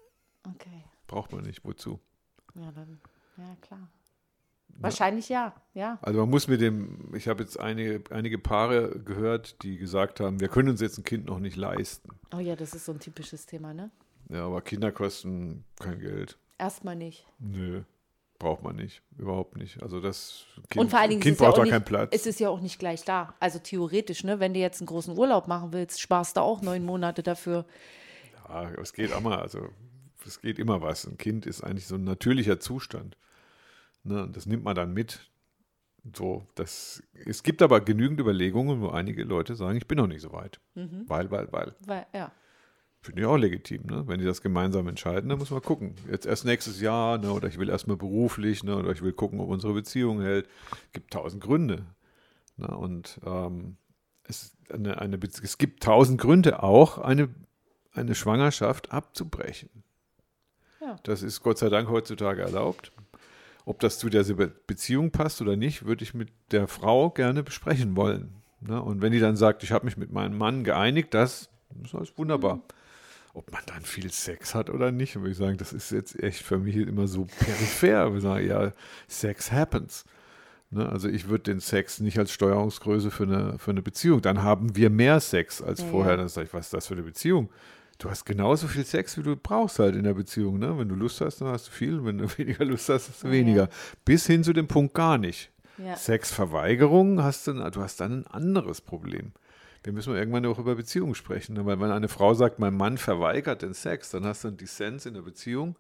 Okay, 0.46 0.84
Braucht 1.06 1.32
man 1.32 1.42
nicht. 1.44 1.64
Wozu? 1.64 2.00
ja 2.54 2.70
dann, 2.72 3.00
ja 3.38 3.56
klar. 3.62 3.88
Wahrscheinlich 4.78 5.28
ja, 5.28 5.54
ja. 5.74 5.98
Also 6.02 6.20
man 6.20 6.30
muss 6.30 6.48
mit 6.48 6.60
dem, 6.60 7.14
ich 7.14 7.28
habe 7.28 7.42
jetzt 7.42 7.60
einige, 7.60 8.02
einige 8.10 8.38
Paare 8.38 8.98
gehört, 9.00 9.62
die 9.62 9.76
gesagt 9.76 10.18
haben, 10.18 10.40
wir 10.40 10.48
können 10.48 10.70
uns 10.70 10.80
jetzt 10.80 10.98
ein 10.98 11.04
Kind 11.04 11.26
noch 11.26 11.38
nicht 11.38 11.56
leisten. 11.56 12.08
Oh 12.34 12.38
ja, 12.38 12.56
das 12.56 12.72
ist 12.74 12.86
so 12.86 12.92
ein 12.92 12.98
typisches 12.98 13.44
Thema, 13.46 13.74
ne? 13.74 13.90
Ja, 14.30 14.46
aber 14.46 14.62
Kinder 14.62 14.90
kosten 14.90 15.64
kein 15.78 15.98
Geld. 16.00 16.38
Erstmal 16.58 16.96
nicht. 16.96 17.26
Nö, 17.38 17.82
braucht 18.42 18.62
man 18.62 18.74
nicht. 18.76 19.02
Überhaupt 19.16 19.56
nicht. 19.56 19.82
Also 19.82 20.00
das 20.00 20.44
Kind, 20.68 20.82
Und 20.82 20.90
vor 20.90 20.98
allen 20.98 21.10
Dingen 21.10 21.22
kind 21.22 21.38
ja 21.38 21.46
braucht 21.46 21.58
da 21.58 21.62
nicht, 21.62 21.70
keinen 21.70 21.84
Platz. 21.84 22.10
es 22.12 22.26
ist 22.26 22.40
ja 22.40 22.48
auch 22.48 22.60
nicht 22.60 22.78
gleich 22.78 23.04
da. 23.04 23.34
Also 23.38 23.60
theoretisch, 23.60 24.24
ne, 24.24 24.40
wenn 24.40 24.52
du 24.52 24.60
jetzt 24.60 24.80
einen 24.80 24.88
großen 24.88 25.16
Urlaub 25.16 25.46
machen 25.46 25.72
willst, 25.72 26.00
sparst 26.00 26.36
du 26.36 26.40
auch 26.40 26.60
neun 26.60 26.84
Monate 26.84 27.22
dafür. 27.22 27.64
Ja, 28.48 28.68
es 28.82 28.92
geht 28.92 29.16
immer, 29.16 29.40
also 29.40 29.68
es 30.26 30.40
geht 30.40 30.58
immer 30.58 30.82
was. 30.82 31.06
Ein 31.06 31.18
Kind 31.18 31.46
ist 31.46 31.62
eigentlich 31.62 31.86
so 31.86 31.94
ein 31.94 32.04
natürlicher 32.04 32.58
Zustand. 32.58 33.16
Ne, 34.02 34.24
und 34.24 34.36
das 34.36 34.46
nimmt 34.46 34.64
man 34.64 34.74
dann 34.74 34.92
mit. 34.92 35.30
So, 36.16 36.44
das, 36.56 37.00
es 37.24 37.44
gibt 37.44 37.62
aber 37.62 37.80
genügend 37.80 38.18
Überlegungen, 38.18 38.80
wo 38.80 38.88
einige 38.88 39.22
Leute 39.22 39.54
sagen, 39.54 39.78
ich 39.78 39.86
bin 39.86 39.98
noch 39.98 40.08
nicht 40.08 40.20
so 40.20 40.32
weit. 40.32 40.58
Mhm. 40.74 41.04
Weil, 41.06 41.30
weil, 41.30 41.52
weil. 41.52 41.76
Weil, 41.86 42.06
ja. 42.12 42.32
Finde 43.02 43.22
ich 43.22 43.26
auch 43.26 43.36
legitim, 43.36 43.82
ne? 43.86 44.04
Wenn 44.06 44.20
die 44.20 44.24
das 44.24 44.42
gemeinsam 44.42 44.86
entscheiden, 44.86 45.28
dann 45.28 45.38
muss 45.38 45.50
man 45.50 45.60
gucken. 45.60 45.96
Jetzt 46.08 46.24
erst 46.24 46.44
nächstes 46.44 46.80
Jahr, 46.80 47.18
ne? 47.18 47.32
Oder 47.32 47.48
ich 47.48 47.58
will 47.58 47.68
erstmal 47.68 47.96
beruflich, 47.96 48.62
ne? 48.62 48.76
Oder 48.76 48.92
ich 48.92 49.02
will 49.02 49.12
gucken, 49.12 49.40
ob 49.40 49.48
unsere 49.48 49.72
Beziehung 49.72 50.20
hält. 50.22 50.48
Gibt 50.92 51.12
tausend 51.12 51.42
Gründe. 51.42 51.84
Ne? 52.56 52.68
Und 52.68 53.20
ähm, 53.26 53.76
es, 54.24 54.56
eine, 54.70 55.00
eine, 55.00 55.18
es 55.42 55.58
gibt 55.58 55.82
tausend 55.82 56.20
Gründe 56.20 56.62
auch, 56.62 56.98
eine, 56.98 57.28
eine 57.92 58.14
Schwangerschaft 58.14 58.92
abzubrechen. 58.92 59.70
Ja. 60.80 60.96
Das 61.02 61.22
ist 61.22 61.42
Gott 61.42 61.58
sei 61.58 61.70
Dank 61.70 61.88
heutzutage 61.88 62.42
erlaubt. 62.42 62.92
Ob 63.64 63.80
das 63.80 63.98
zu 63.98 64.10
der 64.10 64.22
Be- 64.24 64.52
Beziehung 64.66 65.10
passt 65.10 65.40
oder 65.42 65.56
nicht, 65.56 65.86
würde 65.86 66.04
ich 66.04 66.14
mit 66.14 66.28
der 66.50 66.68
Frau 66.68 67.10
gerne 67.10 67.42
besprechen 67.42 67.96
wollen. 67.96 68.34
Ne? 68.60 68.80
Und 68.80 69.02
wenn 69.02 69.12
die 69.12 69.20
dann 69.20 69.36
sagt, 69.36 69.64
ich 69.64 69.72
habe 69.72 69.86
mich 69.86 69.96
mit 69.96 70.12
meinem 70.12 70.38
Mann 70.38 70.62
geeinigt, 70.62 71.14
das 71.14 71.48
ist 71.82 71.94
alles 71.94 72.16
wunderbar. 72.16 72.60
Ob 73.34 73.50
man 73.50 73.62
dann 73.66 73.82
viel 73.82 74.12
Sex 74.12 74.54
hat 74.54 74.68
oder 74.68 74.92
nicht, 74.92 75.16
würde 75.16 75.30
ich 75.30 75.38
sagen, 75.38 75.56
das 75.56 75.72
ist 75.72 75.90
jetzt 75.90 76.22
echt 76.22 76.42
für 76.42 76.58
mich 76.58 76.76
immer 76.76 77.06
so 77.06 77.24
peripher. 77.24 78.12
Wir 78.12 78.20
sagen, 78.20 78.46
ja, 78.46 78.72
Sex 79.08 79.50
happens. 79.50 80.04
Ne? 80.70 80.88
Also 80.88 81.08
ich 81.08 81.28
würde 81.28 81.44
den 81.44 81.60
Sex 81.60 82.00
nicht 82.00 82.18
als 82.18 82.32
Steuerungsgröße 82.32 83.10
für 83.10 83.24
eine, 83.24 83.58
für 83.58 83.70
eine 83.70 83.82
Beziehung. 83.82 84.20
Dann 84.20 84.42
haben 84.42 84.76
wir 84.76 84.90
mehr 84.90 85.20
Sex 85.20 85.62
als 85.62 85.80
Ja, 85.80 85.86
vorher. 85.86 86.16
Dann 86.16 86.28
sage 86.28 86.48
ich, 86.48 86.54
was 86.54 86.66
ist 86.66 86.74
das 86.74 86.86
für 86.86 86.94
eine 86.94 87.02
Beziehung? 87.02 87.50
Du 87.98 88.10
hast 88.10 88.24
genauso 88.24 88.66
viel 88.66 88.84
Sex, 88.84 89.16
wie 89.16 89.22
du 89.22 89.36
brauchst 89.36 89.78
halt 89.78 89.94
in 89.96 90.04
der 90.04 90.14
Beziehung. 90.14 90.58
Ne? 90.58 90.76
Wenn 90.78 90.88
du 90.88 90.94
Lust 90.94 91.20
hast, 91.20 91.40
dann 91.40 91.48
hast 91.48 91.68
du 91.68 91.72
viel. 91.72 92.04
Wenn 92.04 92.18
du 92.18 92.26
weniger 92.38 92.64
Lust 92.64 92.88
hast, 92.88 93.08
hast 93.08 93.22
du 93.22 93.30
weniger. 93.30 93.64
ja. 93.64 93.68
Bis 94.04 94.26
hin 94.26 94.44
zu 94.44 94.52
dem 94.52 94.66
Punkt 94.66 94.94
gar 94.94 95.18
nicht. 95.18 95.50
Ja. 95.78 95.96
Sexverweigerung 95.96 97.22
hast 97.22 97.46
du, 97.46 97.54
du 97.54 97.80
hast 97.80 98.00
dann 98.00 98.20
ein 98.20 98.26
anderes 98.26 98.80
Problem. 98.80 99.32
Wir 99.84 99.92
müssen 99.92 100.14
irgendwann 100.14 100.46
auch 100.46 100.58
über 100.58 100.74
Beziehungen 100.74 101.14
sprechen. 101.14 101.54
ne? 101.54 101.66
Weil 101.66 101.80
wenn 101.80 101.90
eine 101.90 102.08
Frau 102.08 102.34
sagt, 102.34 102.58
mein 102.58 102.74
Mann 102.74 102.98
verweigert 102.98 103.62
den 103.62 103.74
Sex, 103.74 104.10
dann 104.10 104.24
hast 104.24 104.44
du 104.44 104.48
einen 104.48 104.56
Dissens 104.56 105.06
in 105.06 105.14
der 105.14 105.22
Beziehung. 105.22 105.76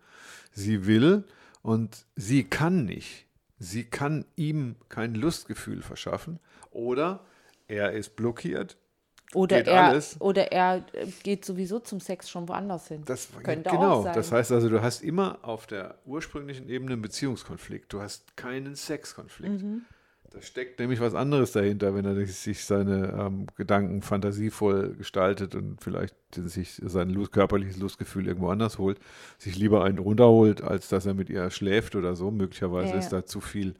Sie 0.52 0.86
will 0.86 1.24
und 1.62 2.06
sie 2.16 2.44
kann 2.44 2.84
nicht. 2.84 3.26
Sie 3.58 3.84
kann 3.84 4.24
ihm 4.34 4.74
kein 4.88 5.14
Lustgefühl 5.14 5.82
verschaffen. 5.82 6.40
Oder 6.72 7.20
er 7.68 7.92
ist 7.92 8.16
blockiert. 8.16 8.76
Oder 9.34 9.66
er, 9.66 9.84
alles. 9.84 10.20
oder 10.20 10.52
er 10.52 10.84
äh, 10.92 11.06
geht 11.22 11.44
sowieso 11.44 11.78
zum 11.78 12.00
Sex 12.00 12.28
schon 12.28 12.48
woanders 12.48 12.88
hin. 12.88 13.02
Das 13.06 13.28
Könnte 13.42 13.70
genau. 13.70 14.00
auch 14.00 14.04
sein. 14.04 14.14
Das 14.14 14.30
heißt 14.30 14.52
also, 14.52 14.68
du 14.68 14.82
hast 14.82 15.02
immer 15.02 15.38
auf 15.42 15.66
der 15.66 15.98
ursprünglichen 16.04 16.68
Ebene 16.68 16.92
einen 16.92 17.02
Beziehungskonflikt. 17.02 17.92
Du 17.92 18.02
hast 18.02 18.36
keinen 18.36 18.74
Sexkonflikt. 18.74 19.62
Mhm. 19.62 19.86
Da 20.32 20.40
steckt 20.40 20.80
nämlich 20.80 21.00
was 21.00 21.14
anderes 21.14 21.52
dahinter, 21.52 21.94
wenn 21.94 22.06
er 22.06 22.14
sich 22.26 22.64
seine 22.64 23.14
ähm, 23.18 23.46
Gedanken 23.54 24.00
fantasievoll 24.00 24.94
gestaltet 24.96 25.54
und 25.54 25.82
vielleicht 25.82 26.14
sich 26.34 26.80
sein 26.82 27.10
Lust, 27.10 27.32
körperliches 27.32 27.76
Lustgefühl 27.76 28.26
irgendwo 28.26 28.48
anders 28.48 28.78
holt, 28.78 28.98
sich 29.36 29.56
lieber 29.56 29.84
einen 29.84 29.98
runterholt, 29.98 30.62
als 30.62 30.88
dass 30.88 31.04
er 31.04 31.12
mit 31.12 31.28
ihr 31.28 31.50
schläft 31.50 31.96
oder 31.96 32.16
so. 32.16 32.30
Möglicherweise 32.30 32.92
Ja, 32.92 32.98
ist 32.98 33.10
da 33.10 33.26
zu 33.26 33.40
viel 33.40 33.74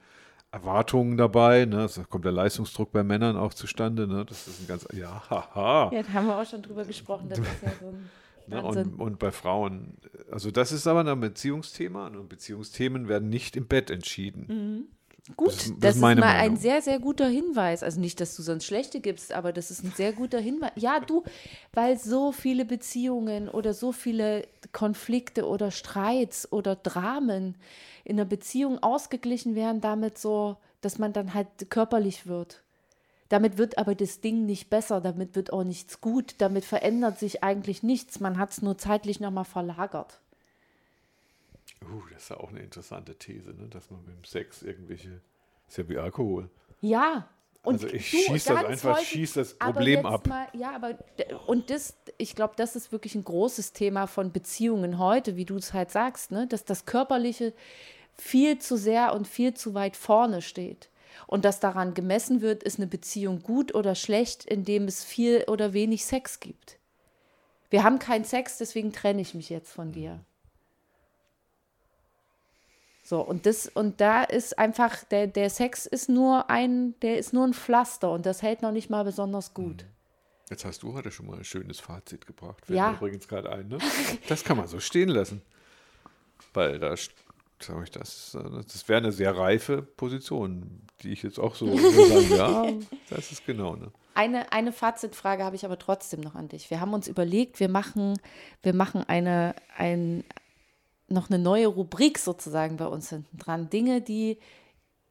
Erwartungen 0.51 1.17
dabei. 1.17 1.65
Ne? 1.65 1.89
Da 1.95 2.05
kommt 2.05 2.27
der 2.27 2.33
Leistungsdruck 2.33 2.93
bei 2.93 3.03
Männern 3.03 3.39
auch 3.39 3.55
zustande. 3.55 4.07
Ne? 4.07 4.27
Das 4.27 4.47
ist 4.47 4.61
ein 4.61 4.67
ganz, 4.67 4.87
ja, 4.93 5.23
haha. 5.31 5.91
Ja, 5.91 6.03
da 6.03 6.13
haben 6.13 6.27
wir 6.27 6.39
auch 6.39 6.47
schon 6.47 6.61
drüber 6.61 6.85
gesprochen. 6.85 7.31
Das 7.31 7.39
ist 7.39 7.63
ja 7.63 7.73
so 7.81 7.87
ein 7.87 8.11
Ne, 8.49 8.63
und, 8.63 9.01
und 9.01 9.19
bei 9.19 9.31
Frauen, 9.31 9.97
also 10.31 10.51
das 10.51 10.73
ist 10.73 10.87
aber 10.87 11.09
ein 11.09 11.21
Beziehungsthema 11.21 12.09
und 12.09 12.29
Beziehungsthemen 12.29 13.09
werden 13.09 13.29
nicht 13.29 13.57
im 13.57 13.67
Bett 13.67 13.91
entschieden. 13.91 14.89
Gut, 15.37 15.53
Das 15.53 15.73
das, 15.79 15.95
ist- 15.97 16.01
mal 16.01 16.17
Meinung. 16.17 16.25
ein 16.55 16.57
sehr, 16.57 16.83
sehr 16.83 16.99
guter 16.99 17.29
Hinweis. 17.29 17.83
Also 17.85 18.01
nicht, 18.01 18.21
dass 18.21 18.35
du 18.35 18.43
sonst 18.43 18.65
schlechte 18.65 19.01
gibst, 19.01 19.33
aber 19.33 19.53
das 19.53 19.71
ist 19.71 19.85
ein 19.85 19.93
sehr 19.97 20.13
guter 20.13 20.41
Hinweis. 20.41 20.73
Ja, 20.75 20.99
du, 20.99 21.23
weil 21.73 21.97
so 21.97 22.33
viele 22.33 22.65
Beziehungen 22.65 23.49
oder 23.49 23.73
so 23.73 23.93
viele 23.93 24.47
Konflikte 24.73 25.47
oder 25.47 25.71
Streits 25.71 26.51
oder 26.51 26.75
Dramen 26.75 27.55
in 28.05 28.17
einer 28.19 28.25
Beziehung 28.29 28.83
ausgeglichen 28.83 29.55
werden, 29.55 29.81
damit 29.81 30.19
so, 30.19 30.57
dass 30.81 30.99
man 30.99 31.13
dann 31.13 31.35
halt 31.35 31.47
körperlich 31.71 32.27
wird. 32.27 32.63
Damit 33.29 33.57
wird 33.59 33.79
aber 33.79 33.95
das 33.95 34.21
Ding 34.21 34.45
nicht 34.45 34.71
besser, 34.71 35.01
damit 35.01 35.37
wird 35.37 35.53
auch 35.53 35.63
nichts 35.65 36.01
gut, 36.01 36.35
damit 36.39 36.65
verändert 36.65 37.19
sich 37.21 37.45
eigentlich 37.45 37.85
nichts. 37.85 38.19
Man 38.19 38.39
hat 38.39 38.51
es 38.51 38.61
nur 38.61 38.77
zeitlich 38.77 39.21
nochmal 39.21 39.45
verlagert. 39.45 40.19
Uh, 41.83 42.03
das 42.13 42.23
ist 42.25 42.29
ja 42.31 42.37
auch 42.39 42.51
eine 42.51 42.61
interessante 42.61 43.15
These, 43.17 43.51
ne? 43.55 43.69
dass 43.69 43.91
man 43.91 44.05
mit 44.05 44.15
dem 44.17 44.25
Sex 44.25 44.63
irgendwelche, 44.63 45.21
ist 45.69 45.79
ja 45.79 45.89
wie 45.89 45.99
Alkohol. 45.99 46.49
Ja. 46.81 47.29
Und 47.65 47.75
Also 47.75 47.87
ich 47.95 48.11
du, 48.11 48.17
schieß 48.17 48.45
das 48.45 48.65
einfach, 48.65 48.97
häufig- 48.97 49.09
schieß 49.09 49.33
das 49.35 49.55
Problem 49.55 50.05
ab. 50.05 50.27
Mal, 50.27 50.49
ja, 50.53 50.75
aber 50.75 50.99
und 51.47 51.71
das, 51.71 51.97
ich 52.19 52.35
glaube, 52.35 52.55
das 52.57 52.75
ist 52.75 52.91
wirklich 52.91 53.15
ein 53.15 53.23
großes 53.25 53.73
Thema 53.73 54.07
von 54.09 54.33
Beziehungen 54.33 54.99
heute, 54.99 55.37
wie 55.37 55.45
du 55.45 55.57
es 55.57 55.73
halt 55.73 55.91
sagst, 55.93 56.33
ne? 56.33 56.47
dass 56.49 56.65
das 56.65 56.87
Körperliche 56.87 57.53
viel 58.15 58.59
zu 58.59 58.77
sehr 58.77 59.15
und 59.15 59.29
viel 59.29 59.55
zu 59.55 59.75
weit 59.75 59.97
vorne 59.97 60.43
steht. 60.43 60.89
Und 61.29 61.45
dass 61.45 61.61
daran 61.61 61.95
gemessen 61.95 62.41
wird, 62.41 62.63
ist 62.63 62.79
eine 62.79 62.87
Beziehung 62.89 63.43
gut 63.43 63.75
oder 63.75 63.95
schlecht, 63.95 64.45
indem 64.45 64.85
es 64.89 65.05
viel 65.05 65.45
oder 65.47 65.73
wenig 65.73 66.05
Sex 66.05 66.41
gibt. 66.41 66.79
wir 67.71 67.85
haben 67.85 67.99
keinen 67.99 68.25
Sex, 68.25 68.59
deswegen 68.59 68.93
trenne 68.93 69.21
ich 69.23 69.35
mich 69.35 69.51
jetzt 69.51 69.71
von 69.73 69.93
dir. 69.93 70.21
So, 73.13 73.21
und 73.21 73.45
das, 73.45 73.67
und 73.69 74.01
da 74.01 74.25
ist 74.25 74.59
einfach, 74.59 75.05
der, 75.05 75.27
der 75.27 75.51
Sex 75.51 75.85
ist 75.85 76.09
nur 76.09 76.49
ein, 76.49 76.99
der 77.03 77.19
ist 77.19 77.35
nur 77.35 77.47
ein 77.47 77.53
Pflaster 77.53 78.11
und 78.11 78.25
das 78.25 78.41
hält 78.41 78.63
noch 78.63 78.73
nicht 78.73 78.89
mal 78.89 79.05
besonders 79.05 79.53
gut. 79.53 79.85
Jetzt 80.49 80.65
hast 80.65 80.83
du 80.83 80.95
heute 80.95 81.11
schon 81.11 81.27
mal 81.27 81.37
ein 81.37 81.45
schönes 81.45 81.79
Fazit 81.79 82.27
gebracht. 82.27 82.65
Fällt 82.65 82.79
Ja. 82.79 82.93
mir 82.93 82.97
übrigens 82.97 83.29
gerade 83.29 83.53
ein, 83.53 83.69
ne? 83.69 83.77
Das 84.31 84.45
kann 84.45 84.57
man 84.57 84.67
so 84.67 84.81
stehen 84.81 85.11
lassen. 85.11 85.43
Weil 86.55 86.79
da 86.79 86.95
sage 87.61 87.83
ich 87.85 87.91
das, 87.91 88.31
das 88.33 88.89
wäre 88.89 89.03
eine 89.03 89.13
sehr 89.13 89.37
reife 89.37 89.83
Position, 89.83 90.81
die 91.03 91.13
ich 91.13 91.23
jetzt 91.23 91.39
auch 91.39 91.55
so 91.55 91.67
sagen, 91.77 92.31
ja, 92.35 92.73
das 93.11 93.31
ist 93.31 93.45
genau, 93.45 93.77
ne? 93.77 93.93
Eine, 94.15 94.53
eine 94.53 94.73
Fazitfrage 94.73 95.45
habe 95.45 95.57
ich 95.57 95.67
aber 95.67 95.79
trotzdem 95.79 96.21
noch 96.21 96.35
an 96.35 96.49
dich. 96.49 96.71
Wir 96.71 96.81
haben 96.81 96.95
uns 96.95 97.09
überlegt, 97.09 97.61
wir 97.61 97.69
machen, 97.69 98.19
wir 98.63 98.75
machen 98.75 99.05
eine, 99.07 99.55
ein, 99.77 100.25
noch 101.13 101.31
eine 101.31 101.39
neue 101.39 101.67
Rubrik 101.67 102.19
sozusagen 102.19 102.77
bei 102.77 102.87
uns 102.87 103.11
hinten 103.11 103.39
dran. 103.39 103.71
Dinge, 103.71 104.01
die 104.01 104.39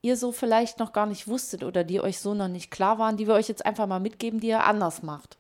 ihr 0.01 0.17
so 0.17 0.31
vielleicht 0.31 0.79
noch 0.79 0.93
gar 0.93 1.05
nicht 1.05 1.27
wusstet 1.27 1.63
oder 1.63 1.83
die 1.83 2.01
euch 2.01 2.19
so 2.19 2.33
noch 2.33 2.47
nicht 2.47 2.71
klar 2.71 2.97
waren, 2.97 3.17
die 3.17 3.27
wir 3.27 3.35
euch 3.35 3.47
jetzt 3.47 3.65
einfach 3.65 3.87
mal 3.87 3.99
mitgeben, 3.99 4.39
die 4.39 4.47
ihr 4.47 4.63
anders 4.63 5.03
macht 5.03 5.37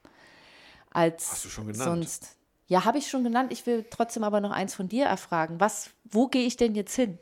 als 0.91 1.31
Hast 1.31 1.45
du 1.45 1.49
schon 1.49 1.67
genannt? 1.67 1.83
sonst. 1.83 2.35
Ja, 2.67 2.85
habe 2.85 2.97
ich 2.97 3.07
schon 3.07 3.23
genannt. 3.23 3.51
Ich 3.51 3.65
will 3.65 3.85
trotzdem 3.89 4.23
aber 4.23 4.39
noch 4.39 4.51
eins 4.51 4.75
von 4.75 4.87
dir 4.87 5.05
erfragen. 5.05 5.59
Was, 5.59 5.89
wo 6.05 6.27
gehe 6.27 6.45
ich 6.45 6.57
denn 6.57 6.75
jetzt 6.75 6.95
hin? 6.95 7.17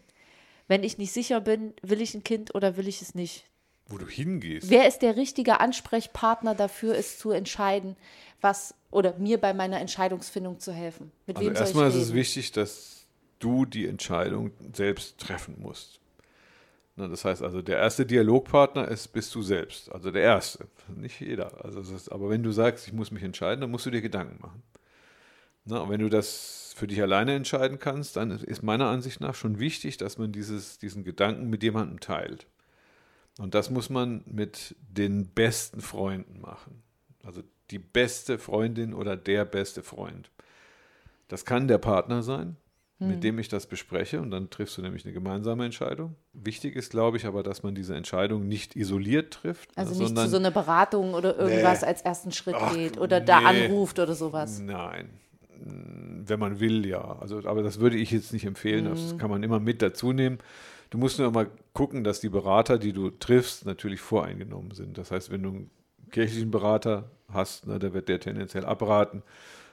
Wenn 0.67 0.83
ich 0.83 0.97
nicht 0.97 1.11
sicher 1.11 1.41
bin, 1.41 1.73
will 1.81 2.01
ich 2.01 2.13
ein 2.13 2.23
Kind 2.23 2.53
oder 2.53 2.77
will 2.77 2.87
ich 2.87 3.01
es 3.01 3.15
nicht? 3.15 3.45
Wo 3.87 3.97
du 3.97 4.07
hingehst. 4.07 4.69
Wer 4.69 4.87
ist 4.87 4.99
der 4.99 5.15
richtige 5.15 5.59
Ansprechpartner 5.59 6.53
dafür, 6.53 6.95
es 6.95 7.17
zu 7.17 7.31
entscheiden, 7.31 7.95
was 8.41 8.75
oder 8.91 9.17
mir 9.17 9.39
bei 9.39 9.53
meiner 9.53 9.79
Entscheidungsfindung 9.79 10.59
zu 10.59 10.71
helfen? 10.71 11.11
Mit 11.25 11.37
Also 11.37 11.47
wem 11.47 11.55
soll 11.55 11.65
erstmal 11.65 11.89
ich 11.89 11.95
ist 11.95 12.01
es 12.03 12.13
wichtig, 12.13 12.51
dass 12.51 12.98
du 13.39 13.65
die 13.65 13.87
Entscheidung 13.87 14.51
selbst 14.73 15.17
treffen 15.17 15.55
musst. 15.59 15.99
Na, 16.95 17.07
das 17.07 17.23
heißt 17.23 17.41
also, 17.41 17.61
der 17.61 17.77
erste 17.77 18.05
Dialogpartner 18.05 18.87
ist, 18.89 19.07
bist 19.09 19.33
du 19.33 19.41
selbst. 19.41 19.91
Also 19.91 20.11
der 20.11 20.21
erste. 20.21 20.67
Nicht 20.95 21.21
jeder. 21.21 21.63
Also 21.63 21.79
ist, 21.79 22.11
aber 22.11 22.29
wenn 22.29 22.43
du 22.43 22.51
sagst, 22.51 22.87
ich 22.87 22.93
muss 22.93 23.11
mich 23.11 23.23
entscheiden, 23.23 23.61
dann 23.61 23.71
musst 23.71 23.85
du 23.85 23.89
dir 23.89 24.01
Gedanken 24.01 24.41
machen. 24.41 24.61
Na, 25.63 25.79
und 25.79 25.89
wenn 25.89 26.01
du 26.01 26.09
das 26.09 26.73
für 26.75 26.87
dich 26.87 27.01
alleine 27.01 27.35
entscheiden 27.35 27.79
kannst, 27.79 28.15
dann 28.17 28.31
ist 28.31 28.63
meiner 28.63 28.87
Ansicht 28.87 29.21
nach 29.21 29.35
schon 29.35 29.59
wichtig, 29.59 29.97
dass 29.97 30.17
man 30.17 30.31
dieses, 30.31 30.77
diesen 30.77 31.03
Gedanken 31.03 31.49
mit 31.49 31.63
jemandem 31.63 31.99
teilt. 31.99 32.47
Und 33.37 33.55
das 33.55 33.69
muss 33.69 33.89
man 33.89 34.21
mit 34.25 34.75
den 34.81 35.27
besten 35.27 35.79
Freunden 35.79 36.41
machen. 36.41 36.83
Also 37.23 37.43
die 37.71 37.79
beste 37.79 38.39
Freundin 38.39 38.93
oder 38.93 39.15
der 39.15 39.45
beste 39.45 39.83
Freund. 39.83 40.31
Das 41.29 41.45
kann 41.45 41.67
der 41.69 41.77
Partner 41.77 42.23
sein, 42.23 42.57
mit 42.99 43.23
dem 43.23 43.39
ich 43.39 43.47
das 43.47 43.65
bespreche 43.65 44.19
und 44.19 44.29
dann 44.29 44.49
triffst 44.49 44.77
du 44.77 44.81
nämlich 44.81 45.05
eine 45.05 45.13
gemeinsame 45.13 45.63
Entscheidung. 45.63 46.15
Wichtig 46.33 46.75
ist, 46.75 46.91
glaube 46.91 47.15
ich, 47.15 47.25
aber, 47.25 47.43
dass 47.43 47.63
man 47.63 47.73
diese 47.73 47.95
Entscheidung 47.95 48.47
nicht 48.47 48.75
isoliert 48.75 49.33
trifft, 49.33 49.69
Also 49.77 49.91
nicht 49.91 50.07
sondern 50.07 50.25
zu 50.25 50.31
so 50.31 50.37
einer 50.37 50.51
Beratung 50.51 51.13
oder 51.13 51.37
irgendwas 51.37 51.81
Nee. 51.81 51.87
als 51.87 52.01
ersten 52.01 52.31
Schritt 52.33 52.55
Ach, 52.59 52.73
geht 52.73 52.97
oder 52.97 53.21
da 53.21 53.39
nee. 53.39 53.65
anruft 53.67 53.99
oder 53.99 54.13
sowas. 54.15 54.59
Nein. 54.59 55.11
Wenn 55.61 56.39
man 56.39 56.59
will, 56.59 56.85
ja. 56.85 57.17
Also, 57.19 57.39
aber 57.45 57.63
das 57.63 57.79
würde 57.79 57.97
ich 57.97 58.11
jetzt 58.11 58.33
nicht 58.33 58.45
empfehlen. 58.45 58.85
Mhm. 58.85 58.89
Das 58.89 59.17
kann 59.17 59.29
man 59.29 59.43
immer 59.43 59.59
mit 59.59 59.81
dazu 59.81 60.11
nehmen. 60.11 60.39
Du 60.89 60.97
musst 60.97 61.19
nur 61.19 61.27
immer 61.27 61.47
gucken, 61.73 62.03
dass 62.03 62.19
die 62.19 62.29
Berater, 62.29 62.77
die 62.77 62.93
du 62.93 63.11
triffst, 63.11 63.65
natürlich 63.65 64.01
voreingenommen 64.01 64.71
sind. 64.71 64.97
Das 64.97 65.11
heißt, 65.11 65.31
wenn 65.31 65.43
du 65.43 65.49
einen 65.49 65.69
kirchlichen 66.11 66.51
Berater 66.51 67.11
hast, 67.31 67.67
ne, 67.67 67.77
der 67.79 67.93
wird 67.93 68.09
dir 68.09 68.19
tendenziell 68.19 68.65
abraten. 68.65 69.21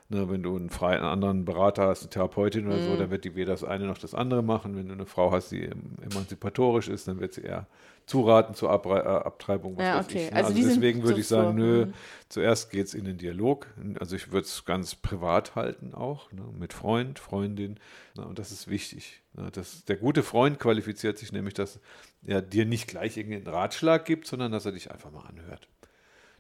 Ne, 0.09 0.31
wenn 0.31 0.41
du 0.45 0.55
einen 0.57 0.71
freien 0.71 1.03
anderen 1.03 1.45
Berater 1.45 1.89
hast, 1.89 2.03
eine 2.03 2.11
Therapeutin 2.11 2.69
oder 2.69 2.77
Mhm. 2.77 2.83
so, 2.85 2.97
dann 2.97 3.11
wird 3.11 3.25
die 3.25 3.35
weder 3.35 3.53
das 3.53 3.65
eine 3.65 3.87
noch 3.87 3.99
das 3.99 4.15
andere 4.15 4.41
machen. 4.41 4.77
Wenn 4.77 4.87
du 4.87 4.95
eine 4.95 5.05
Frau 5.07 5.33
hast, 5.33 5.51
die 5.51 5.65
em- 5.65 5.97
emanzipatorisch 6.09 6.87
ist, 6.89 7.09
dann 7.09 7.19
wird 7.19 7.33
sie 7.35 7.41
eher 7.43 7.67
zuraten 8.07 8.55
zur 8.55 8.71
Abre 8.71 9.01
äh, 9.01 9.07
Abtreibung. 9.27 9.77
Ja, 9.81 9.99
okay. 10.01 10.27
ne? 10.31 10.37
Also 10.37 10.51
Also, 10.55 10.63
deswegen 10.69 11.03
würde 11.03 11.15
so 11.15 11.21
ich 11.21 11.27
sagen, 11.27 11.45
vor- 11.59 11.67
nö, 11.67 11.87
mhm. 11.87 11.95
zuerst 12.29 12.71
geht 12.71 12.87
es 12.87 12.95
in 12.95 13.05
den 13.05 13.19
Dialog. 13.19 13.67
Also 13.99 14.15
ich 14.15 14.31
würde 14.31 14.47
es 14.47 14.65
ganz 14.65 14.95
privat 14.95 15.57
halten 15.57 15.93
auch, 15.93 16.31
ne? 16.31 16.43
mit 16.57 16.73
Freund, 16.73 17.19
Freundin. 17.19 17.81
Ne? 18.17 18.25
Und 18.25 18.39
das 18.39 18.53
ist 18.53 18.69
wichtig. 18.69 19.23
Ne? 19.35 19.49
Das, 19.53 19.85
der 19.87 19.97
gute 19.97 20.23
Freund 20.23 20.61
qualifiziert 20.61 21.19
sich 21.19 21.33
nämlich, 21.33 21.55
dass 21.55 21.81
er 22.25 22.43
dir 22.43 22.65
nicht 22.65 22.87
gleich 22.87 23.17
irgendeinen 23.17 23.49
Ratschlag 23.53 24.05
gibt, 24.05 24.29
sondern 24.29 24.53
dass 24.53 24.67
er 24.67 24.73
dich 24.73 24.93
einfach 24.93 25.11
mal 25.11 25.27
anhört. 25.27 25.67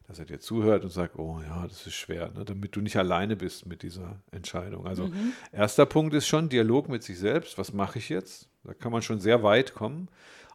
Dass 0.08 0.18
er 0.20 0.24
dir 0.24 0.38
zuhört 0.38 0.84
und 0.84 0.90
sagt, 0.90 1.18
oh 1.18 1.40
ja, 1.42 1.66
das 1.66 1.86
ist 1.86 1.94
schwer, 1.94 2.30
ne? 2.30 2.44
damit 2.44 2.76
du 2.76 2.80
nicht 2.80 2.96
alleine 2.96 3.34
bist 3.34 3.66
mit 3.66 3.82
dieser 3.82 4.20
Entscheidung. 4.30 4.86
Also 4.86 5.10
erster 5.50 5.84
Punkt 5.84 6.14
ist 6.14 6.28
schon 6.28 6.48
Dialog 6.48 6.88
mit 6.88 7.02
sich 7.02 7.18
selbst. 7.18 7.58
Was 7.58 7.72
mache 7.72 7.98
ich 7.98 8.08
jetzt? 8.08 8.48
Da 8.62 8.72
kann 8.74 8.92
man 8.92 9.02
schon 9.02 9.18
sehr 9.18 9.42
weit 9.42 9.74
kommen, 9.74 10.08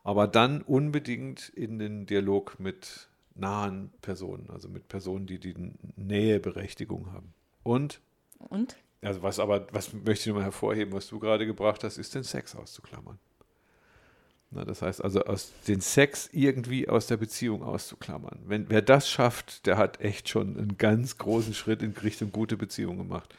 aber 0.04 0.28
dann 0.28 0.62
unbedingt 0.62 1.50
in 1.50 1.80
den 1.80 2.06
Dialog 2.06 2.60
mit 2.60 3.10
nahen 3.36 3.92
Personen, 4.02 4.50
also 4.50 4.70
mit 4.70 4.88
Personen, 4.88 5.26
die 5.26 5.40
die 5.40 5.56
Näheberechtigung 5.96 7.12
haben. 7.12 7.34
Und, 7.64 8.02
Und? 8.40 8.78
also 9.02 9.22
was 9.24 9.40
aber, 9.40 9.68
was 9.72 9.94
möchte 9.94 10.12
ich 10.12 10.28
nochmal 10.28 10.44
hervorheben, 10.44 10.94
was 10.94 11.08
du 11.08 11.20
gerade 11.20 11.46
gebracht 11.46 11.84
hast, 11.84 11.98
ist 11.98 12.16
den 12.16 12.24
Sex 12.24 12.56
auszuklammern. 12.56 13.20
Na, 14.54 14.66
das 14.66 14.82
heißt 14.82 15.02
also, 15.04 15.24
aus 15.24 15.52
den 15.68 15.80
Sex 15.80 16.30
irgendwie 16.34 16.90
aus 16.90 17.08
der 17.08 17.16
Beziehung 17.18 17.64
auszuklammern. 17.64 18.40
Wenn, 18.46 18.70
wer 18.70 18.82
das 18.82 19.10
schafft, 19.10 19.66
der 19.66 19.78
hat 19.78 20.02
echt 20.02 20.28
schon 20.28 20.58
einen 20.58 20.78
ganz 20.78 21.18
großen 21.18 21.54
Schritt 21.54 21.82
in 21.82 21.92
Richtung 22.04 22.32
gute 22.34 22.58
Beziehung 22.58 22.98
gemacht. 22.98 23.34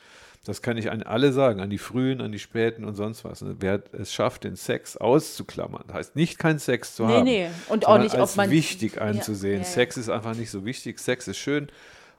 Das 0.45 0.61
kann 0.63 0.77
ich 0.77 0.91
an 0.91 1.03
alle 1.05 1.33
sagen, 1.33 1.61
an 1.61 1.71
die 1.71 1.79
frühen, 1.79 2.21
an 2.21 2.33
die 2.33 2.39
späten 2.41 2.85
und 2.85 2.95
sonst 2.97 3.25
was. 3.25 3.43
ne? 3.43 3.57
Wer 3.61 3.83
es 3.93 4.13
schafft, 4.13 4.43
den 4.45 4.57
Sex 4.57 4.97
auszuklammern, 4.97 5.85
das 5.87 5.95
heißt 5.97 6.17
nicht 6.17 6.39
keinen 6.39 6.59
Sex 6.59 6.97
zu 6.97 7.05
Nee, 7.07 7.13
haben. 7.13 7.25
nee. 7.25 7.49
Und 7.69 7.87
auch 7.87 7.99
nicht, 7.99 8.15
ob 8.15 8.23
als 8.23 8.35
man- 8.37 8.51
wichtig 8.51 8.97
Ja, 8.97 9.03
anzusehen. 9.03 9.53
ja, 9.53 9.59
ja. 9.61 9.65
Sex 9.65 9.97
ist 9.99 10.09
einfach 10.09 10.35
nicht 10.35 10.51
so 10.51 10.65
wichtig. 10.65 10.99
Sex 10.99 11.29
ist 11.29 11.37
schön, 11.39 11.69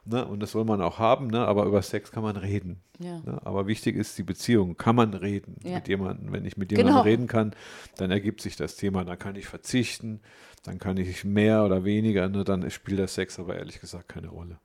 ne? 0.05 0.25
und 0.27 0.39
das 0.39 0.51
soll 0.51 0.65
man 0.65 0.81
auch 0.81 0.99
haben, 0.99 1.27
ne? 1.27 1.45
aber 1.45 1.65
über 1.65 1.81
Sex 1.81 2.11
kann 2.11 2.23
man 2.23 2.37
reden. 2.37 2.81
Ja. 2.99 3.19
Ne? 3.19 3.39
Aber 3.43 3.67
wichtig 3.67 3.95
ist 3.95 4.17
die 4.17 4.23
Beziehung. 4.23 4.77
Kann 4.77 4.95
man 4.95 5.13
reden 5.13 5.57
Ja. 5.63 5.75
mit 5.75 5.87
jemandem? 5.87 6.31
Wenn 6.31 6.45
ich 6.45 6.57
mit 6.57 6.71
jemandem 6.71 6.93
Genau. 6.93 7.03
reden 7.03 7.27
kann, 7.27 7.55
dann 7.97 8.11
ergibt 8.11 8.41
sich 8.41 8.55
das 8.55 8.75
Thema. 8.75 9.03
Dann 9.05 9.19
kann 9.19 9.35
ich 9.35 9.47
verzichten, 9.47 10.21
dann 10.63 10.79
kann 10.79 10.97
ich 10.97 11.23
mehr 11.25 11.63
oder 11.63 11.83
weniger. 11.83 12.27
Ne? 12.29 12.43
Dann 12.43 12.69
spielt 12.71 12.99
der 12.99 13.07
Sex 13.07 13.39
aber 13.39 13.55
ehrlich 13.55 13.79
gesagt 13.79 14.09
keine 14.09 14.29
Rolle. 14.29 14.59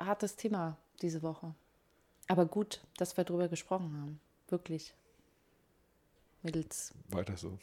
Hartes 0.00 0.36
Thema 0.36 0.76
diese 1.00 1.22
Woche. 1.22 1.54
Aber 2.28 2.46
gut, 2.46 2.80
dass 2.96 3.16
wir 3.16 3.24
drüber 3.24 3.48
gesprochen 3.48 3.96
haben. 4.00 4.20
Wirklich. 4.48 4.94
Mädels. 6.42 6.92
Weiter 7.08 7.36
so. 7.36 7.58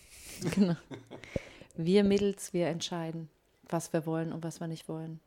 Genau. 0.56 0.76
Wir 1.76 2.04
Mädels, 2.04 2.54
wir 2.54 2.68
entscheiden, 2.68 3.30
was 3.70 3.94
wir 3.94 4.06
wollen 4.06 4.34
und 4.34 4.44
was 4.44 4.60
wir 4.60 4.68
nicht 4.68 4.88
wollen. 4.90 5.20